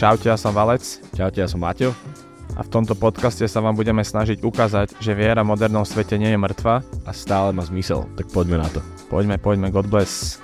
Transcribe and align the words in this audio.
Čaute, 0.00 0.32
ja 0.32 0.40
som 0.40 0.56
Valec 0.56 0.80
Čaute, 1.12 1.44
ja 1.44 1.48
som 1.52 1.60
Maťo. 1.60 1.92
a 2.56 2.64
v 2.64 2.72
tomto 2.72 2.96
podcaste 2.96 3.44
sa 3.44 3.60
vám 3.60 3.76
budeme 3.76 4.00
snažiť 4.00 4.40
ukázať, 4.40 4.96
že 4.96 5.12
viera 5.12 5.44
v 5.44 5.52
modernom 5.52 5.84
svete 5.84 6.16
nie 6.16 6.32
je 6.32 6.40
mŕtva. 6.40 6.80
A 7.04 7.12
stále 7.12 7.52
má 7.52 7.60
zmysel, 7.68 8.08
tak 8.16 8.32
poďme 8.32 8.64
na 8.64 8.68
to. 8.72 8.80
Poďme, 9.12 9.36
poďme, 9.36 9.68
God 9.68 9.92
bless. 9.92 10.40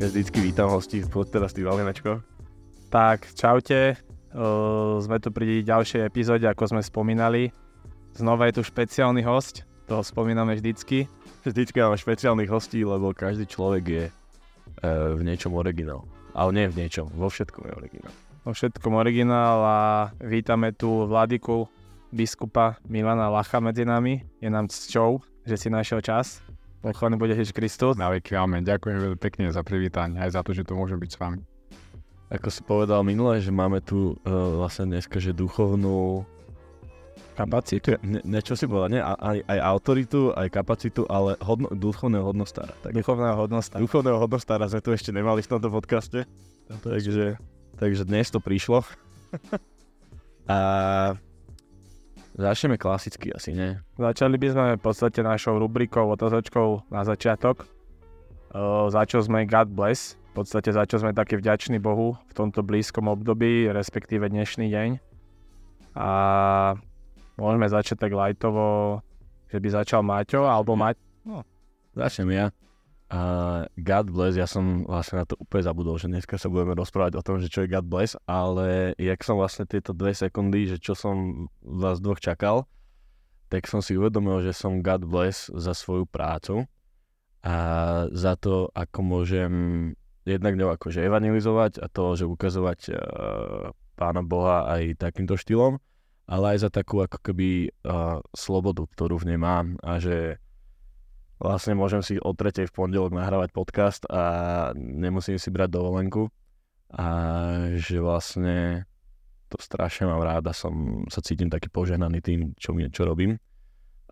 Ja 0.00 0.08
vždycky 0.08 0.40
vítam 0.40 0.72
hostí, 0.72 1.04
poď 1.04 1.44
teraz 1.44 1.52
ty 1.52 1.60
Valinečko. 1.60 2.24
Tak, 2.88 3.36
čaute. 3.36 4.00
Uh, 4.32 4.96
sme 5.04 5.20
tu 5.20 5.28
pri 5.28 5.60
ďalšej 5.60 6.08
epizóde, 6.08 6.48
ako 6.48 6.72
sme 6.72 6.80
spomínali. 6.80 7.67
Znova 8.18 8.50
je 8.50 8.58
tu 8.58 8.62
špeciálny 8.66 9.22
host, 9.22 9.62
toho 9.86 10.02
spomíname 10.02 10.58
vždycky. 10.58 11.06
Vždycky 11.46 11.78
máme 11.78 11.94
špeciálnych 11.94 12.50
hostí, 12.50 12.82
lebo 12.82 13.14
každý 13.14 13.46
človek 13.46 13.84
je 13.86 14.04
e, 14.10 14.12
v 15.14 15.22
niečom 15.22 15.54
originál. 15.54 16.02
Ale 16.34 16.50
nie 16.50 16.66
v 16.66 16.82
niečom, 16.82 17.06
vo 17.14 17.30
všetkom 17.30 17.70
je 17.70 17.72
originál. 17.78 18.14
Vo 18.42 18.50
všetkom 18.58 18.98
originál 18.98 19.58
a 19.62 19.78
vítame 20.18 20.74
tu 20.74 21.06
Vladiku, 21.06 21.70
biskupa 22.10 22.82
Milana 22.90 23.30
Lacha 23.30 23.62
medzi 23.62 23.86
nami. 23.86 24.26
Je 24.42 24.50
nám 24.50 24.66
cťou, 24.66 25.22
že 25.46 25.54
si 25.54 25.70
našiel 25.70 26.02
čas. 26.02 26.42
Pochválený 26.82 27.22
bude 27.22 27.38
Ježiš 27.38 27.54
Kristus. 27.54 27.94
Naveky, 27.94 28.34
amen. 28.34 28.66
Ďakujem 28.66 28.98
veľmi 28.98 29.18
pekne 29.22 29.54
za 29.54 29.62
privítanie, 29.62 30.18
aj 30.18 30.34
za 30.34 30.42
to, 30.42 30.58
že 30.58 30.66
tu 30.66 30.74
môžem 30.74 30.98
byť 30.98 31.10
s 31.14 31.20
vami. 31.22 31.38
Ako 32.34 32.50
si 32.50 32.66
povedal 32.66 33.06
minule, 33.06 33.38
že 33.38 33.54
máme 33.54 33.78
tu 33.78 34.18
e, 34.26 34.34
vlastne 34.58 34.90
dneska, 34.90 35.22
že 35.22 35.30
duchovnú... 35.30 36.26
Kapacitu. 37.38 37.94
Ne, 38.02 38.18
ne, 38.26 38.42
čo 38.42 38.58
si 38.58 38.66
povedal, 38.66 38.98
nie? 38.98 39.02
Aj, 39.02 39.38
aj 39.46 39.58
autoritu, 39.62 40.34
aj 40.34 40.50
kapacitu, 40.50 41.06
ale 41.06 41.38
hodno, 41.38 41.70
duchovného 41.70 42.26
hodnostára. 42.26 42.74
Tak 42.82 42.90
Duchovného 42.90 43.38
hodnosta. 43.38 43.78
duchovného 43.78 44.18
hodnostára 44.18 44.66
sme 44.66 44.82
tu 44.82 44.90
ešte 44.90 45.14
nemali 45.14 45.46
v 45.46 45.50
tomto 45.54 45.70
podcaste. 45.70 46.26
Takže, 46.82 47.38
takže 47.78 48.02
dnes 48.02 48.26
to 48.34 48.42
prišlo. 48.42 48.82
A 50.50 50.58
začneme 52.34 52.74
klasicky 52.74 53.30
asi, 53.30 53.54
nie? 53.54 53.78
Začali 53.94 54.34
by 54.34 54.48
sme 54.50 54.64
v 54.74 54.82
podstate 54.82 55.22
našou 55.22 55.62
rubrikou, 55.62 56.10
otázočkou 56.10 56.90
na 56.90 57.06
začiatok. 57.06 57.70
Uh, 58.50 58.90
za 58.90 59.04
čo 59.04 59.20
sme 59.22 59.46
God 59.46 59.70
bless, 59.70 60.18
v 60.32 60.42
podstate 60.42 60.72
za 60.72 60.88
čo 60.88 60.98
sme 60.98 61.14
takí 61.14 61.36
vďační 61.36 61.78
Bohu 61.78 62.16
v 62.16 62.32
tomto 62.32 62.64
blízkom 62.64 63.06
období, 63.06 63.68
respektíve 63.70 64.26
dnešný 64.26 64.72
deň. 64.72 64.90
A 66.00 66.08
môžeme 67.38 67.70
začať 67.70 67.96
tak 68.02 68.12
lajtovo, 68.12 68.98
že 69.48 69.62
by 69.62 69.68
začal 69.70 70.02
Maťo, 70.02 70.44
alebo 70.44 70.74
Mať... 70.74 70.98
Začnem 71.94 72.30
ja. 72.34 72.46
A 73.08 73.20
God 73.80 74.12
bless, 74.12 74.36
ja 74.36 74.44
som 74.44 74.84
vlastne 74.84 75.24
na 75.24 75.24
to 75.24 75.40
úplne 75.40 75.64
zabudol, 75.64 75.96
že 75.96 76.12
dneska 76.12 76.36
sa 76.36 76.52
budeme 76.52 76.76
rozprávať 76.76 77.16
o 77.16 77.24
tom, 77.24 77.40
že 77.40 77.48
čo 77.48 77.64
je 77.64 77.72
God 77.72 77.88
bless, 77.88 78.20
ale 78.28 78.92
jak 79.00 79.24
som 79.24 79.40
vlastne 79.40 79.64
tieto 79.64 79.96
dve 79.96 80.12
sekundy, 80.12 80.68
že 80.68 80.76
čo 80.76 80.92
som 80.92 81.48
vás 81.64 82.04
dvoch 82.04 82.20
čakal, 82.20 82.68
tak 83.48 83.64
som 83.64 83.80
si 83.80 83.96
uvedomil, 83.96 84.44
že 84.44 84.52
som 84.52 84.84
God 84.84 85.08
bless 85.08 85.48
za 85.48 85.72
svoju 85.72 86.04
prácu 86.04 86.68
a 87.40 87.56
za 88.12 88.36
to, 88.36 88.68
ako 88.76 89.00
môžem 89.00 89.52
jednak 90.28 90.60
ňou 90.60 90.76
akože 90.76 91.00
evangelizovať 91.00 91.80
a 91.80 91.88
to, 91.88 92.12
že 92.12 92.28
ukazovať 92.28 92.80
uh, 92.92 93.72
Pána 93.96 94.20
Boha 94.20 94.68
aj 94.68 95.00
takýmto 95.00 95.40
štýlom, 95.40 95.80
ale 96.28 96.54
aj 96.54 96.68
za 96.68 96.70
takú 96.70 97.00
ako 97.00 97.18
keby 97.24 97.72
uh, 97.88 98.20
slobodu, 98.36 98.84
ktorú 98.84 99.24
v 99.24 99.32
nej 99.32 99.40
mám 99.40 99.80
a 99.80 99.96
že 99.96 100.36
vlastne 101.40 101.72
môžem 101.72 102.04
si 102.04 102.20
o 102.20 102.36
tretej 102.36 102.68
v 102.68 102.74
pondelok 102.76 103.16
nahrávať 103.16 103.50
podcast 103.56 104.04
a 104.12 104.22
nemusím 104.76 105.40
si 105.40 105.48
brať 105.48 105.72
dovolenku 105.72 106.28
a 106.92 107.06
že 107.80 107.96
vlastne 108.04 108.84
to 109.48 109.56
strašne 109.56 110.04
mám 110.04 110.20
rád 110.20 110.52
a 110.52 110.52
som, 110.52 111.08
sa 111.08 111.24
cítim 111.24 111.48
taký 111.48 111.72
požehnaný 111.72 112.20
tým, 112.20 112.40
čo, 112.60 112.76
mi, 112.76 112.84
čo 112.92 113.08
robím. 113.08 113.40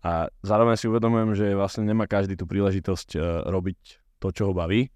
A 0.01 0.25
zároveň 0.41 0.73
si 0.73 0.89
uvedomujem, 0.89 1.37
že 1.37 1.53
vlastne 1.53 1.85
nemá 1.85 2.09
každý 2.09 2.33
tú 2.33 2.49
príležitosť 2.49 3.09
uh, 3.13 3.21
robiť 3.45 3.79
to, 4.17 4.33
čo 4.33 4.49
ho 4.49 4.53
baví. 4.57 4.89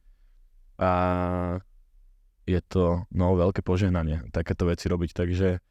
A 0.82 0.92
je 2.50 2.58
to 2.66 3.06
no, 3.14 3.38
veľké 3.38 3.62
požehnanie 3.62 4.26
takéto 4.34 4.66
veci 4.66 4.90
robiť, 4.90 5.14
takže 5.14 5.62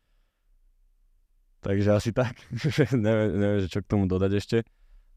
takže 1.60 1.97
asi 1.97 2.10
tak. 2.10 2.37
neviem, 2.97 3.31
neviem, 3.37 3.69
čo 3.69 3.84
k 3.84 3.91
tomu 3.91 4.09
dodať 4.09 4.32
ešte 4.37 4.59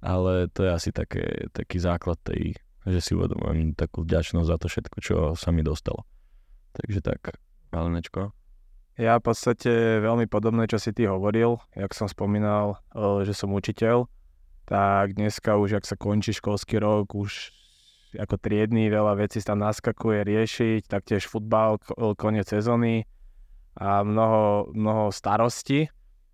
ale 0.03 0.51
to 0.51 0.67
je 0.67 0.71
asi 0.75 0.91
také, 0.91 1.47
taký 1.55 1.79
základ 1.79 2.19
tej, 2.27 2.59
že 2.83 2.99
si 2.99 3.11
uvedomujem 3.15 3.71
takú 3.71 4.03
vďačnosť 4.03 4.47
za 4.51 4.57
to 4.59 4.67
všetko, 4.67 4.97
čo 4.99 5.15
sa 5.39 5.55
mi 5.55 5.63
dostalo. 5.63 6.03
Takže 6.75 6.99
tak, 6.99 7.39
Valenečko. 7.71 8.35
Ja 8.99 9.17
v 9.17 9.25
podstate 9.25 10.03
veľmi 10.03 10.29
podobné, 10.29 10.69
čo 10.69 10.77
si 10.77 10.93
ty 10.93 11.09
hovoril, 11.09 11.57
jak 11.73 11.95
som 11.95 12.11
spomínal, 12.11 12.77
eh, 12.93 13.23
že 13.23 13.33
som 13.33 13.55
učiteľ, 13.55 14.05
tak 14.67 15.15
dneska 15.15 15.55
už, 15.55 15.81
ak 15.81 15.87
sa 15.87 15.95
končí 15.95 16.35
školský 16.35 16.77
rok, 16.83 17.15
už 17.15 17.55
ako 18.13 18.37
triedny 18.37 18.93
veľa 18.93 19.17
vecí 19.17 19.41
tam 19.41 19.63
naskakuje 19.63 20.21
riešiť, 20.21 20.81
taktiež 20.85 21.25
futbal, 21.25 21.81
ko- 21.81 22.13
koniec 22.13 22.45
sezóny 22.45 23.09
a 23.73 24.05
mnoho, 24.05 24.69
mnoho 24.69 25.09
starostí. 25.09 25.89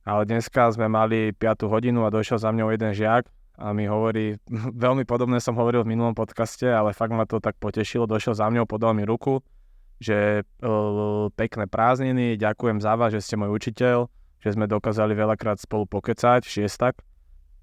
Ale 0.07 0.23
dneska 0.25 0.71
sme 0.71 0.87
mali 0.87 1.35
5 1.35 1.67
hodinu 1.67 2.07
a 2.07 2.13
došiel 2.13 2.39
za 2.39 2.49
mňou 2.55 2.71
jeden 2.71 2.91
žiak 2.95 3.27
a 3.59 3.75
mi 3.75 3.85
hovorí, 3.85 4.39
veľmi 4.85 5.03
podobné 5.03 5.43
som 5.43 5.59
hovoril 5.59 5.83
v 5.83 5.91
minulom 5.95 6.15
podcaste, 6.15 6.65
ale 6.65 6.95
fakt 6.95 7.11
ma 7.11 7.27
to 7.27 7.43
tak 7.43 7.59
potešilo, 7.59 8.07
došiel 8.07 8.33
za 8.33 8.47
mňou, 8.47 8.63
podal 8.63 8.95
mi 8.95 9.03
ruku, 9.03 9.43
že 9.99 10.47
pekné 11.35 11.67
prázdniny, 11.67 12.39
ďakujem 12.39 12.79
za 12.79 12.95
vás, 12.95 13.11
že 13.11 13.19
ste 13.19 13.35
môj 13.35 13.51
učiteľ, 13.51 14.07
že 14.39 14.55
sme 14.55 14.71
dokázali 14.71 15.11
veľakrát 15.11 15.59
spolu 15.59 15.83
pokecať, 15.83 16.47
šiestak. 16.47 17.03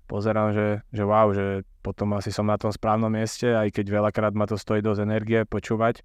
Pozerám, 0.07 0.55
že, 0.55 0.69
že 0.93 1.03
wow, 1.03 1.33
že 1.33 1.67
potom 1.83 2.15
asi 2.15 2.31
som 2.31 2.47
na 2.47 2.61
tom 2.61 2.71
správnom 2.71 3.11
mieste, 3.11 3.51
aj 3.57 3.75
keď 3.75 3.91
veľakrát 3.91 4.37
ma 4.37 4.47
to 4.47 4.55
stojí 4.55 4.85
dosť 4.85 5.03
energie 5.03 5.43
počúvať 5.49 6.05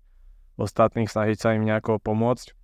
ostatných, 0.57 1.11
snažiť 1.11 1.37
sa 1.37 1.53
im 1.53 1.67
nejako 1.67 1.99
pomôcť. 1.99 2.55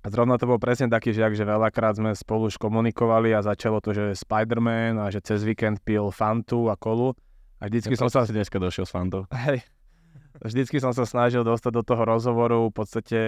A 0.00 0.08
zrovna 0.08 0.40
to 0.40 0.48
bol 0.48 0.56
presne 0.56 0.88
taký 0.88 1.12
žiak, 1.12 1.36
že 1.36 1.44
veľakrát 1.44 2.00
sme 2.00 2.16
spolu 2.16 2.48
už 2.48 2.56
komunikovali 2.56 3.36
a 3.36 3.44
začalo 3.44 3.84
to, 3.84 3.92
že 3.92 4.16
Spider-Man 4.16 4.96
a 4.96 5.12
že 5.12 5.20
cez 5.20 5.44
víkend 5.44 5.84
pil 5.84 6.08
Fantu 6.08 6.72
a 6.72 6.76
kolu. 6.80 7.12
A 7.60 7.68
vždycky 7.68 7.92
som 8.00 8.08
sa 8.08 8.24
si 8.24 8.32
dneska 8.32 8.56
došiel 8.56 8.88
s 8.88 8.92
fantou. 8.96 9.28
Hej. 9.44 9.60
Vždycky 10.40 10.80
som 10.80 10.96
sa 10.96 11.04
snažil 11.04 11.44
dostať 11.44 11.72
do 11.76 11.82
toho 11.84 12.08
rozhovoru 12.08 12.72
v 12.72 12.74
podstate 12.74 13.20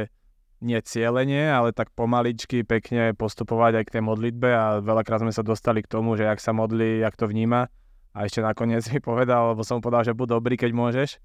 nie 0.65 0.81
cieľenie, 0.81 1.53
ale 1.53 1.77
tak 1.77 1.93
pomaličky 1.93 2.65
pekne 2.65 3.13
postupovať 3.13 3.83
aj 3.83 3.85
k 3.85 3.93
tej 3.99 4.03
modlitbe 4.09 4.49
a 4.49 4.65
veľakrát 4.81 5.21
sme 5.21 5.35
sa 5.35 5.45
dostali 5.45 5.85
k 5.85 5.91
tomu, 5.93 6.17
že 6.17 6.25
jak 6.25 6.41
sa 6.41 6.57
modlí, 6.57 7.05
jak 7.05 7.19
to 7.19 7.29
vníma. 7.29 7.69
A 8.17 8.25
ešte 8.25 8.41
nakoniec 8.41 8.87
mi 8.89 9.03
povedal, 9.03 9.53
lebo 9.53 9.61
som 9.61 9.77
mu 9.77 9.85
povedal, 9.85 10.09
že 10.09 10.17
buď 10.17 10.41
dobrý, 10.41 10.55
keď 10.57 10.71
môžeš, 10.73 11.21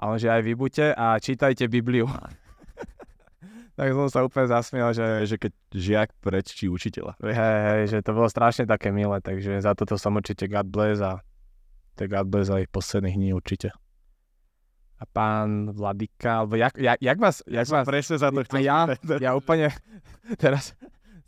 ale 0.00 0.16
že 0.16 0.32
aj 0.32 0.40
vy 0.40 0.52
buďte 0.56 0.86
a 0.96 1.20
čítajte 1.20 1.68
Bibliu. 1.68 2.08
Tak 3.80 3.96
som 3.96 4.12
sa 4.12 4.20
úplne 4.20 4.44
zasmiel, 4.44 4.92
že 4.92 5.24
Že 5.24 5.36
keď 5.40 5.52
žiak 5.72 6.08
prečí 6.20 6.68
učiteľa. 6.68 7.16
hej, 7.24 7.32
hej, 7.64 7.82
že 7.88 7.98
to 8.04 8.12
bolo 8.12 8.28
strašne 8.28 8.68
také 8.68 8.92
milé, 8.92 9.24
takže 9.24 9.56
za 9.64 9.72
toto 9.72 9.96
som 9.96 10.12
určite 10.20 10.44
God 10.52 10.68
bless 10.68 11.00
a 11.00 11.24
to 11.96 12.04
je 12.04 12.12
God 12.12 12.28
bless 12.28 12.52
aj 12.52 12.68
posledných 12.68 13.16
dní 13.16 13.30
určite. 13.32 13.72
A 15.00 15.08
pán 15.08 15.72
Vladika, 15.72 16.44
alebo 16.44 16.60
jak, 16.60 16.76
jak, 16.76 17.00
jak 17.00 17.16
vás, 17.16 17.40
jak 17.48 17.64
vás, 17.72 17.88
presne 17.88 18.20
za 18.20 18.28
to 18.28 18.44
a 18.44 18.60
ja, 18.60 18.84
ja 19.16 19.32
úplne 19.32 19.72
teraz, 20.36 20.76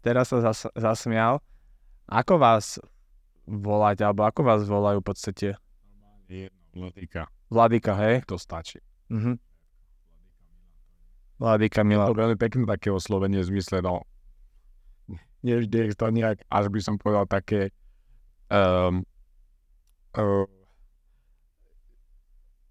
teraz 0.04 0.28
som 0.28 0.44
zas, 0.44 0.68
zasmial. 0.76 1.40
Ako 2.04 2.36
vás 2.36 2.76
volať, 3.48 4.04
alebo 4.04 4.28
ako 4.28 4.44
vás 4.44 4.60
volajú 4.68 5.00
v 5.00 5.06
podstate? 5.08 5.48
Vladíka, 6.76 7.32
Vladika, 7.48 7.96
hej? 7.96 8.20
to 8.28 8.36
stačí. 8.36 8.76
Mhm. 9.08 9.51
Vladika 11.42 11.82
Je 11.82 11.90
Milan. 11.90 12.06
to 12.06 12.22
veľmi 12.22 12.38
pekné 12.38 12.62
také 12.70 12.94
oslovenie 12.94 13.42
v 13.42 13.50
zmysle, 13.58 13.82
no, 13.82 14.06
nie 15.42 15.58
vždy 15.58 15.90
je 15.90 15.98
to 15.98 16.06
nejak, 16.14 16.38
až 16.46 16.70
by 16.70 16.78
som 16.78 16.94
povedal 17.02 17.26
také, 17.26 17.74
um, 18.46 19.02
uh, 20.14 20.46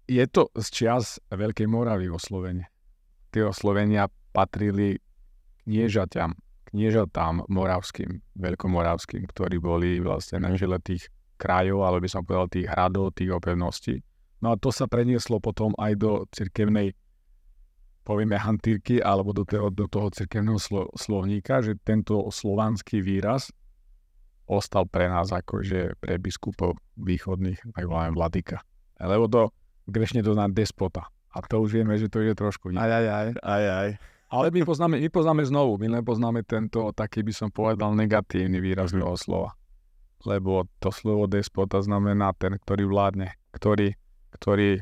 je 0.08 0.24
to 0.24 0.48
z 0.56 0.66
čias 0.72 1.20
Veľkej 1.28 1.68
Moravy 1.68 2.08
oslovenie. 2.08 2.64
Tie 3.28 3.44
oslovenia 3.44 4.08
patrili 4.32 4.96
kniežaťam, 5.68 6.32
kniežatám 6.72 7.44
moravským, 7.52 8.24
veľkomoravským, 8.40 9.28
ktorí 9.28 9.60
boli 9.60 10.00
vlastne 10.00 10.48
na 10.48 10.56
žile 10.56 10.80
tých 10.80 11.12
krajov, 11.36 11.84
ale 11.84 12.00
by 12.00 12.08
som 12.08 12.24
povedal 12.24 12.48
tých 12.48 12.68
hradov, 12.72 13.12
tých 13.12 13.36
opevností. 13.36 14.00
No 14.40 14.52
a 14.52 14.58
to 14.58 14.72
sa 14.72 14.88
prenieslo 14.88 15.38
potom 15.38 15.76
aj 15.76 15.92
do 16.00 16.10
cirkevnej 16.32 16.96
povieme 18.02 18.34
hantírky 18.38 18.98
alebo 18.98 19.30
do 19.30 19.46
toho, 19.46 19.70
do 19.70 19.86
toho 19.86 20.10
cirkevného 20.10 20.58
slo, 20.58 20.90
slovníka, 20.94 21.62
že 21.62 21.78
tento 21.82 22.26
slovanský 22.30 22.98
výraz 23.02 23.54
ostal 24.46 24.84
pre 24.90 25.06
nás 25.06 25.30
akože 25.30 25.96
pre 26.02 26.18
biskupov 26.18 26.76
východných, 26.98 27.72
tak 27.72 27.84
voláme 27.86 28.12
vladyka. 28.12 28.60
Lebo 28.98 29.30
to 29.30 29.54
grešne 29.88 30.20
to 30.22 30.34
na 30.34 30.50
despota. 30.50 31.08
A 31.32 31.40
to 31.40 31.64
už 31.64 31.80
vieme, 31.80 31.96
že 31.96 32.12
to 32.12 32.20
je 32.20 32.36
trošku 32.36 32.74
Aj, 32.76 32.90
aj, 32.90 33.06
aj. 33.08 33.28
Aj, 33.40 33.64
aj. 33.64 33.88
Ale 34.32 34.48
my 34.48 34.64
poznáme, 34.64 34.96
my 35.00 35.08
poznáme 35.12 35.42
znovu, 35.44 35.76
my 35.76 35.88
len 35.92 36.04
poznáme 36.04 36.40
tento 36.44 36.88
taký 36.96 37.20
by 37.20 37.32
som 37.32 37.48
povedal 37.52 37.92
negatívny 37.92 38.60
výraz 38.60 38.92
toho 38.92 39.16
slova. 39.16 39.50
Lebo 40.24 40.68
to 40.80 40.92
slovo 40.92 41.28
despota 41.28 41.80
znamená 41.84 42.32
ten, 42.36 42.56
ktorý 42.56 42.88
vládne, 42.88 43.36
ktorý, 43.52 43.92
ktorý, 44.36 44.80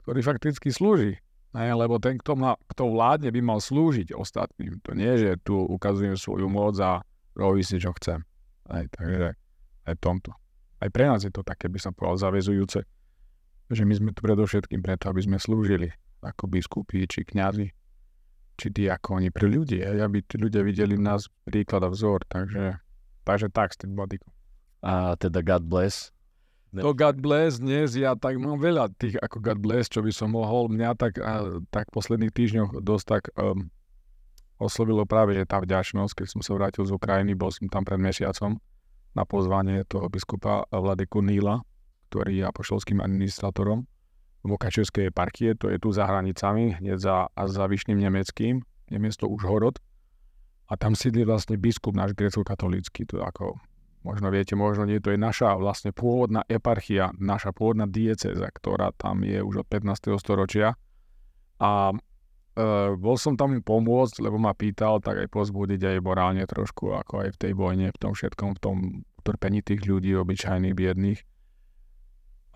ktorý 0.00 0.20
fakticky 0.24 0.72
slúži. 0.72 1.20
Lebo 1.56 1.96
ten, 1.96 2.20
kto, 2.20 2.36
má, 2.36 2.52
kto 2.68 2.92
vládne, 2.92 3.32
by 3.32 3.40
mal 3.40 3.58
slúžiť 3.64 4.12
ostatným. 4.12 4.76
To 4.84 4.92
nie, 4.92 5.16
že 5.16 5.40
tu 5.40 5.56
ukazujem 5.56 6.20
svoju 6.20 6.52
moc 6.52 6.76
a 6.84 7.00
robí 7.32 7.64
si, 7.64 7.80
čo 7.80 7.96
chcem. 7.96 8.20
Aj, 8.68 8.84
takže 8.92 9.32
aj 9.88 9.96
tomto. 9.96 10.36
Aj 10.76 10.88
pre 10.92 11.08
nás 11.08 11.24
je 11.24 11.32
to 11.32 11.40
také, 11.40 11.72
by 11.72 11.80
som 11.80 11.96
povedal, 11.96 12.28
zavezujúce, 12.28 12.84
že 13.72 13.82
my 13.88 13.94
sme 13.96 14.10
tu 14.12 14.20
predovšetkým 14.20 14.84
preto, 14.84 15.08
aby 15.08 15.24
sme 15.24 15.40
slúžili 15.40 15.88
ako 16.20 16.50
biskupy, 16.50 17.08
či 17.08 17.24
kňazi, 17.24 17.72
či 18.56 18.66
diakoni 18.72 19.32
pre 19.32 19.48
ľudí, 19.48 19.80
aby 19.80 20.24
tí 20.24 20.36
ľudia 20.36 20.60
videli 20.60 20.96
v 20.96 21.06
nás 21.06 21.28
príklad 21.46 21.86
a 21.86 21.90
vzor, 21.92 22.24
takže, 22.28 22.76
takže 23.24 23.48
tak 23.48 23.72
s 23.72 23.80
tým 23.80 23.96
vladykom. 23.96 24.32
A 24.84 25.16
teda 25.16 25.40
God 25.40 25.64
bless. 25.64 26.12
To 26.82 26.92
God 26.92 27.16
bless 27.22 27.60
dnes, 27.62 27.96
ja 27.96 28.12
tak 28.18 28.36
mám 28.36 28.60
veľa 28.60 28.92
tých 28.96 29.16
ako 29.22 29.40
God 29.40 29.60
bless, 29.62 29.88
čo 29.88 30.02
by 30.02 30.12
som 30.12 30.34
mohol. 30.34 30.68
Mňa 30.68 30.90
tak, 30.98 31.16
a, 31.22 31.62
tak 31.72 31.88
posledných 31.94 32.32
týždňoch 32.32 32.82
dosť 32.82 33.04
tak 33.06 33.22
um, 33.36 33.70
oslovilo 34.60 35.04
práve 35.04 35.36
že 35.36 35.48
tá 35.48 35.60
vďačnosť, 35.60 36.12
keď 36.24 36.26
som 36.26 36.40
sa 36.40 36.52
vrátil 36.56 36.84
z 36.84 36.92
Ukrajiny, 36.92 37.36
bol 37.36 37.52
som 37.52 37.68
tam 37.68 37.84
pred 37.84 38.00
mesiacom 38.00 38.60
na 39.16 39.24
pozvanie 39.24 39.84
toho 39.88 40.08
biskupa 40.12 40.68
Vladyku 40.68 41.24
Níla, 41.24 41.64
ktorý 42.12 42.40
je 42.40 42.44
apoštolským 42.44 43.00
administratorom 43.00 43.88
Mokačevskej 44.46 45.10
eparchie, 45.10 45.58
to 45.58 45.66
je 45.68 45.82
tu 45.82 45.90
za 45.90 46.06
hranicami, 46.06 46.78
hneď 46.78 46.98
za, 47.02 47.16
a 47.26 47.42
za 47.50 47.66
Vyšným 47.66 47.98
Nemeckým, 47.98 48.62
je 48.86 48.98
miesto 49.02 49.26
Užhorod. 49.26 49.82
A 50.70 50.78
tam 50.78 50.94
sídli 50.94 51.26
vlastne 51.26 51.58
biskup 51.58 51.94
náš 51.94 52.14
grecko-katolícky, 52.14 53.06
to 53.06 53.22
ako 53.22 53.58
možno 54.06 54.30
viete, 54.30 54.54
možno 54.54 54.86
nie, 54.86 55.02
to 55.02 55.10
je 55.10 55.18
naša 55.18 55.58
vlastne 55.58 55.90
pôvodná 55.90 56.46
eparchia, 56.46 57.10
naša 57.18 57.50
pôvodná 57.50 57.90
dieceza, 57.90 58.46
ktorá 58.46 58.94
tam 58.94 59.26
je 59.26 59.42
už 59.42 59.66
od 59.66 59.66
15. 59.66 60.14
storočia. 60.22 60.78
A 61.58 61.90
e, 61.90 61.96
bol 62.94 63.18
som 63.18 63.34
tam 63.34 63.50
im 63.50 63.66
pomôcť, 63.66 64.22
lebo 64.22 64.38
ma 64.38 64.54
pýtal, 64.54 65.02
tak 65.02 65.26
aj 65.26 65.28
pozbudiť 65.34 65.80
aj 65.82 65.96
morálne 66.06 66.46
trošku, 66.46 66.94
ako 66.94 67.26
aj 67.26 67.28
v 67.34 67.40
tej 67.42 67.52
vojne, 67.58 67.90
v 67.90 67.98
tom 67.98 68.14
všetkom, 68.14 68.50
v 68.54 68.60
tom 68.62 68.76
trpení 69.26 69.66
tých 69.66 69.82
ľudí, 69.82 70.14
obyčajných, 70.14 70.78
biedných. 70.78 71.20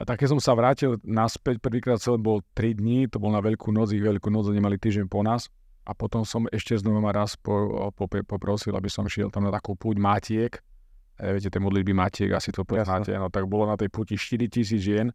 A 0.00 0.08
tak 0.08 0.22
som 0.24 0.40
sa 0.40 0.56
vrátil 0.56 0.96
naspäť, 1.04 1.60
prvýkrát 1.60 2.00
celé 2.00 2.16
bol 2.16 2.40
3 2.56 2.78
dní, 2.78 3.04
to 3.10 3.20
bol 3.20 3.34
na 3.34 3.42
Veľkú 3.44 3.68
noc, 3.68 3.92
ich 3.92 4.00
Veľkú 4.00 4.32
noc 4.32 4.48
nemali 4.48 4.80
týždeň 4.80 5.10
po 5.10 5.20
nás. 5.20 5.50
A 5.84 5.92
potom 5.92 6.24
som 6.24 6.46
ešte 6.54 6.78
znova 6.78 7.10
raz 7.12 7.36
po, 7.36 7.90
po, 7.92 8.06
poprosil, 8.08 8.72
aby 8.78 8.88
som 8.88 9.04
šiel 9.10 9.28
tam 9.28 9.44
na 9.44 9.52
takú 9.52 9.76
púť 9.76 9.98
Matiek, 10.00 10.62
viete, 11.20 11.52
tie 11.52 11.60
modlitby 11.60 11.92
Matiek, 11.92 12.32
asi 12.32 12.48
to 12.48 12.64
poznáte, 12.64 13.12
no 13.12 13.28
tak 13.28 13.44
bolo 13.44 13.68
na 13.68 13.76
tej 13.76 13.92
puti 13.92 14.16
4 14.16 14.48
tisíc 14.48 14.80
žien, 14.80 15.12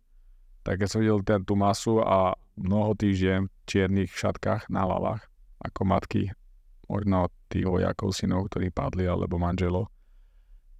tak 0.61 0.81
keď 0.81 0.87
som 0.89 1.01
videl 1.01 1.21
ten, 1.25 1.41
tú 1.41 1.57
masu 1.57 2.01
a 2.01 2.37
mnoho 2.57 2.93
tých 2.93 3.21
žien 3.21 3.41
v 3.49 3.53
čiernych 3.65 4.13
šatkách 4.13 4.69
na 4.69 4.85
lavách, 4.85 5.25
ako 5.61 5.81
matky, 5.85 6.29
možno 6.85 7.29
tých 7.49 7.65
vojakov, 7.65 8.13
synov, 8.13 8.49
ktorí 8.49 8.69
padli, 8.69 9.09
alebo 9.09 9.41
manželov. 9.41 9.89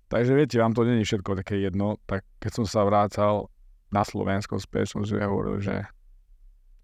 Takže 0.10 0.38
viete, 0.38 0.62
vám 0.62 0.78
to 0.78 0.86
není 0.86 1.02
všetko 1.02 1.42
také 1.42 1.58
jedno, 1.66 1.98
tak 2.06 2.22
keď 2.38 2.62
som 2.62 2.66
sa 2.70 2.86
vrácal 2.86 3.50
na 3.90 4.06
Slovensko 4.06 4.62
späť, 4.62 4.94
som 4.94 5.02
si 5.02 5.18
hovoril, 5.18 5.58
že 5.62 5.82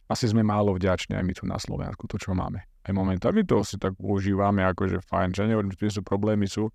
asi 0.10 0.28
sme 0.28 0.42
málo 0.42 0.76
vďační 0.76 1.16
aj 1.16 1.26
my 1.26 1.34
tu 1.38 1.44
na 1.46 1.62
Slovensku, 1.62 2.10
to 2.10 2.18
čo 2.18 2.34
máme. 2.34 2.66
Aj 2.82 2.92
momentálne 2.92 3.46
to 3.46 3.62
si 3.62 3.78
tak 3.78 3.94
užívame, 4.02 4.66
akože 4.66 5.06
fajn, 5.06 5.38
že 5.38 5.46
nehovorím, 5.46 5.72
že 5.78 6.02
sú 6.02 6.02
problémy 6.02 6.50
sú, 6.50 6.74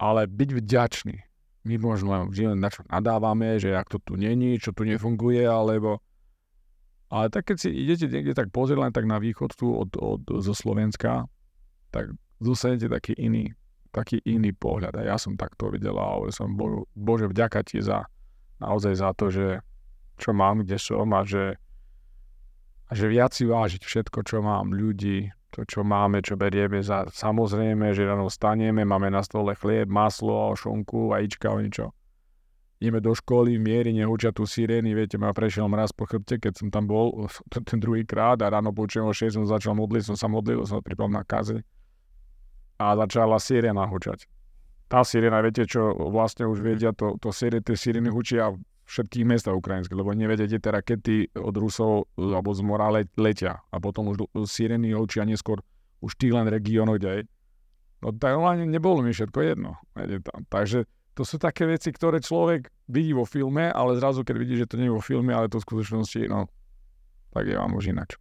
ale 0.00 0.24
byť 0.24 0.50
vďačný. 0.56 1.16
My 1.68 1.76
možno 1.76 2.16
len 2.16 2.32
na 2.56 2.72
čo 2.72 2.80
nadávame, 2.88 3.60
že 3.60 3.76
ak 3.76 3.92
to 3.92 4.00
tu 4.00 4.16
není, 4.16 4.56
čo 4.56 4.72
tu 4.72 4.88
nefunguje, 4.88 5.44
alebo... 5.44 6.00
Ale 7.12 7.28
tak 7.28 7.52
keď 7.52 7.56
si 7.60 7.68
idete 7.68 8.08
niekde 8.08 8.32
tak 8.32 8.48
pozrieť 8.48 8.80
len 8.80 8.92
tak 8.96 9.04
na 9.04 9.20
východ 9.20 9.52
tu 9.52 9.68
od, 9.68 9.92
od, 9.98 10.24
zo 10.40 10.54
Slovenska, 10.56 11.28
tak 11.92 12.16
dostanete 12.40 12.88
taký 12.88 13.12
iný, 13.18 13.52
taký 13.92 14.24
iný 14.24 14.56
pohľad. 14.56 14.96
A 14.96 15.02
ja 15.04 15.16
som 15.20 15.36
takto 15.36 15.68
videl 15.68 15.92
a 16.00 16.22
som, 16.32 16.54
Bo, 16.56 16.88
Bože, 16.96 17.28
vďaka 17.28 17.60
ti 17.66 17.82
za, 17.84 18.08
naozaj 18.62 18.94
za 18.96 19.10
to, 19.12 19.28
že 19.28 19.60
čo 20.16 20.32
mám, 20.32 20.64
kde 20.64 20.78
som 20.80 21.10
a 21.12 21.26
že, 21.26 21.58
a 22.88 22.92
že 22.94 23.10
viac 23.10 23.34
si 23.36 23.44
vážiť 23.44 23.82
všetko, 23.84 24.22
čo 24.24 24.40
mám, 24.40 24.70
ľudí, 24.70 25.34
to, 25.50 25.66
čo 25.66 25.82
máme, 25.82 26.22
čo 26.22 26.38
berieme 26.38 26.78
za 26.80 27.10
samozrejme, 27.10 27.90
že 27.90 28.06
ráno 28.06 28.30
staneme, 28.30 28.86
máme 28.86 29.10
na 29.10 29.20
stole 29.20 29.58
chlieb, 29.58 29.90
maslo, 29.90 30.54
šunku, 30.54 31.10
vajíčka, 31.10 31.50
o 31.50 31.58
ničo. 31.58 31.86
Ideme 32.80 33.04
do 33.04 33.12
školy, 33.12 33.60
miery, 33.60 33.92
nehučia 33.92 34.32
tu 34.32 34.48
sirény, 34.48 34.96
viete, 34.96 35.20
ma 35.20 35.36
prešiel 35.36 35.68
mraz 35.68 35.92
po 35.92 36.08
chrbte, 36.08 36.40
keď 36.40 36.52
som 36.64 36.68
tam 36.72 36.88
bol 36.88 37.28
ten 37.68 37.76
druhý 37.76 38.08
krát 38.08 38.40
a 38.40 38.48
ráno 38.48 38.72
počujem 38.72 39.04
o 39.04 39.12
6 39.12 39.36
som 39.36 39.44
začal 39.44 39.76
modliť, 39.76 40.14
som 40.14 40.16
sa 40.16 40.30
modlil, 40.32 40.64
som 40.64 40.80
pripal 40.80 41.12
na 41.12 41.20
kaze 41.20 41.60
a 42.80 42.96
začala 42.96 43.36
sirena 43.36 43.84
hučať. 43.84 44.24
Tá 44.88 45.04
sirena, 45.04 45.44
viete 45.44 45.68
čo, 45.68 45.92
vlastne 46.08 46.48
už 46.48 46.64
vedia, 46.64 46.96
to, 46.96 47.20
to 47.20 47.28
sirene, 47.30 47.60
tie 47.60 47.76
sireny 47.76 48.08
hučia 48.08 48.56
všetkých 48.90 49.22
mesta 49.22 49.54
ukrajinské, 49.54 49.94
lebo 49.94 50.10
nevedete 50.10 50.58
tie 50.58 50.70
rakety 50.74 51.16
od 51.38 51.54
Rusov 51.54 52.10
alebo 52.18 52.50
z 52.50 52.60
mora 52.66 52.90
letia 53.14 53.62
a 53.70 53.76
potom 53.78 54.10
už 54.10 54.26
sireny 54.50 54.90
očia 54.98 55.22
neskôr 55.22 55.62
už 56.02 56.18
tých 56.18 56.34
len 56.34 56.50
regiónoch, 56.50 56.98
kde 56.98 57.30
No 58.00 58.16
tak 58.16 58.32
nebolo 58.64 59.04
mi 59.04 59.12
všetko 59.12 59.38
jedno. 59.44 59.76
Takže 60.48 60.88
to 61.12 61.22
sú 61.28 61.36
také 61.36 61.68
veci, 61.68 61.92
ktoré 61.92 62.24
človek 62.24 62.72
vidí 62.88 63.12
vo 63.12 63.28
filme, 63.28 63.68
ale 63.68 64.00
zrazu, 64.00 64.24
keď 64.24 64.36
vidí, 64.40 64.56
že 64.56 64.64
to 64.64 64.80
nie 64.80 64.88
je 64.88 64.96
vo 64.96 65.04
filme, 65.04 65.36
ale 65.36 65.52
to 65.52 65.60
v 65.60 65.68
skutočnosti, 65.68 66.20
no, 66.32 66.48
tak 67.36 67.44
je 67.44 67.60
vám 67.60 67.76
už 67.76 67.92
ináč. 67.92 68.16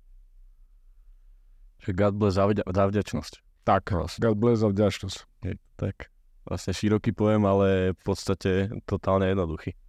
Že 1.80 1.96
God 1.96 2.16
bless 2.20 2.36
za, 2.36 2.44
vďa- 2.44 2.68
za 2.68 2.84
vďačnosť. 2.92 3.34
Tak, 3.64 3.84
vlastne. 3.96 4.20
God 4.20 4.36
bless 4.36 4.60
za 4.60 4.68
vďačnosť. 4.68 5.18
Je, 5.48 5.56
tak, 5.80 6.12
vlastne 6.44 6.76
široký 6.76 7.16
pojem, 7.16 7.48
ale 7.48 7.96
v 7.96 8.02
podstate 8.04 8.68
totálne 8.84 9.32
jednoduchý. 9.32 9.80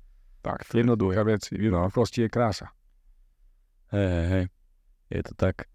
Tak, 0.40 0.64
jednoduché 0.72 1.20
veci. 1.24 1.52
V 1.56 1.68
jednoduchosti 1.68 2.24
je 2.24 2.28
krása. 2.32 2.72
Hej, 3.92 4.08
hej, 4.08 4.26
hej. 4.26 4.44
Je 5.10 5.20
to 5.26 5.32
tak. 5.36 5.68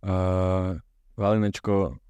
Uh, 0.00 0.80
Valinečko, 1.14 2.00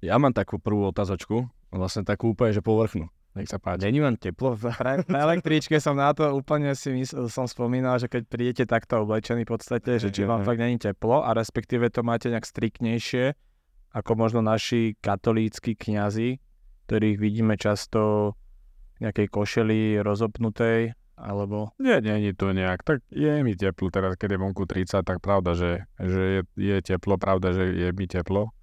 ja 0.00 0.16
mám 0.16 0.32
takú 0.32 0.56
prvú 0.56 0.88
otázočku, 0.88 1.44
vlastne 1.68 2.02
takú 2.02 2.32
úplne, 2.32 2.56
že 2.56 2.64
povrchnú. 2.64 3.12
Nech 3.36 3.46
sa 3.46 3.60
páči. 3.60 3.86
Není 3.86 4.02
vám 4.02 4.16
teplo? 4.16 4.58
Na 5.12 5.20
električke 5.28 5.78
som 5.78 5.94
na 5.94 6.10
to 6.10 6.32
úplne 6.34 6.74
si 6.74 6.90
mysl, 6.90 7.30
som 7.30 7.46
spomínal, 7.46 8.00
že 8.00 8.10
keď 8.10 8.22
prídete 8.26 8.64
takto 8.66 9.04
oblečený 9.04 9.46
v 9.46 9.52
podstate, 9.54 10.00
že 10.00 10.10
či 10.10 10.26
vám 10.26 10.42
fakt 10.42 10.58
není 10.58 10.80
teplo 10.80 11.22
a 11.22 11.36
respektíve 11.36 11.92
to 11.92 12.02
máte 12.02 12.32
nejak 12.32 12.48
striktnejšie, 12.48 13.36
ako 13.94 14.10
možno 14.18 14.40
naši 14.42 14.98
katolícky 14.98 15.78
kňazi, 15.78 16.40
ktorých 16.88 17.18
vidíme 17.20 17.54
často 17.60 18.32
v 18.98 19.06
nejakej 19.06 19.28
košeli 19.30 19.80
rozopnutej 20.02 20.98
alebo... 21.18 21.74
Nie, 21.82 21.98
nie 21.98 22.30
je 22.30 22.32
to 22.38 22.54
nejak. 22.54 22.86
Tak 22.86 23.02
je 23.10 23.42
mi 23.42 23.58
teplo 23.58 23.90
teraz, 23.90 24.14
keď 24.14 24.38
je 24.38 24.42
vonku 24.42 24.64
30, 24.64 25.02
tak 25.02 25.18
pravda, 25.18 25.58
že, 25.58 25.84
že 25.98 26.22
je, 26.22 26.42
je 26.54 26.76
teplo, 26.80 27.18
pravda, 27.18 27.50
že 27.52 27.74
je 27.74 27.88
mi 27.90 28.06
teplo, 28.06 28.54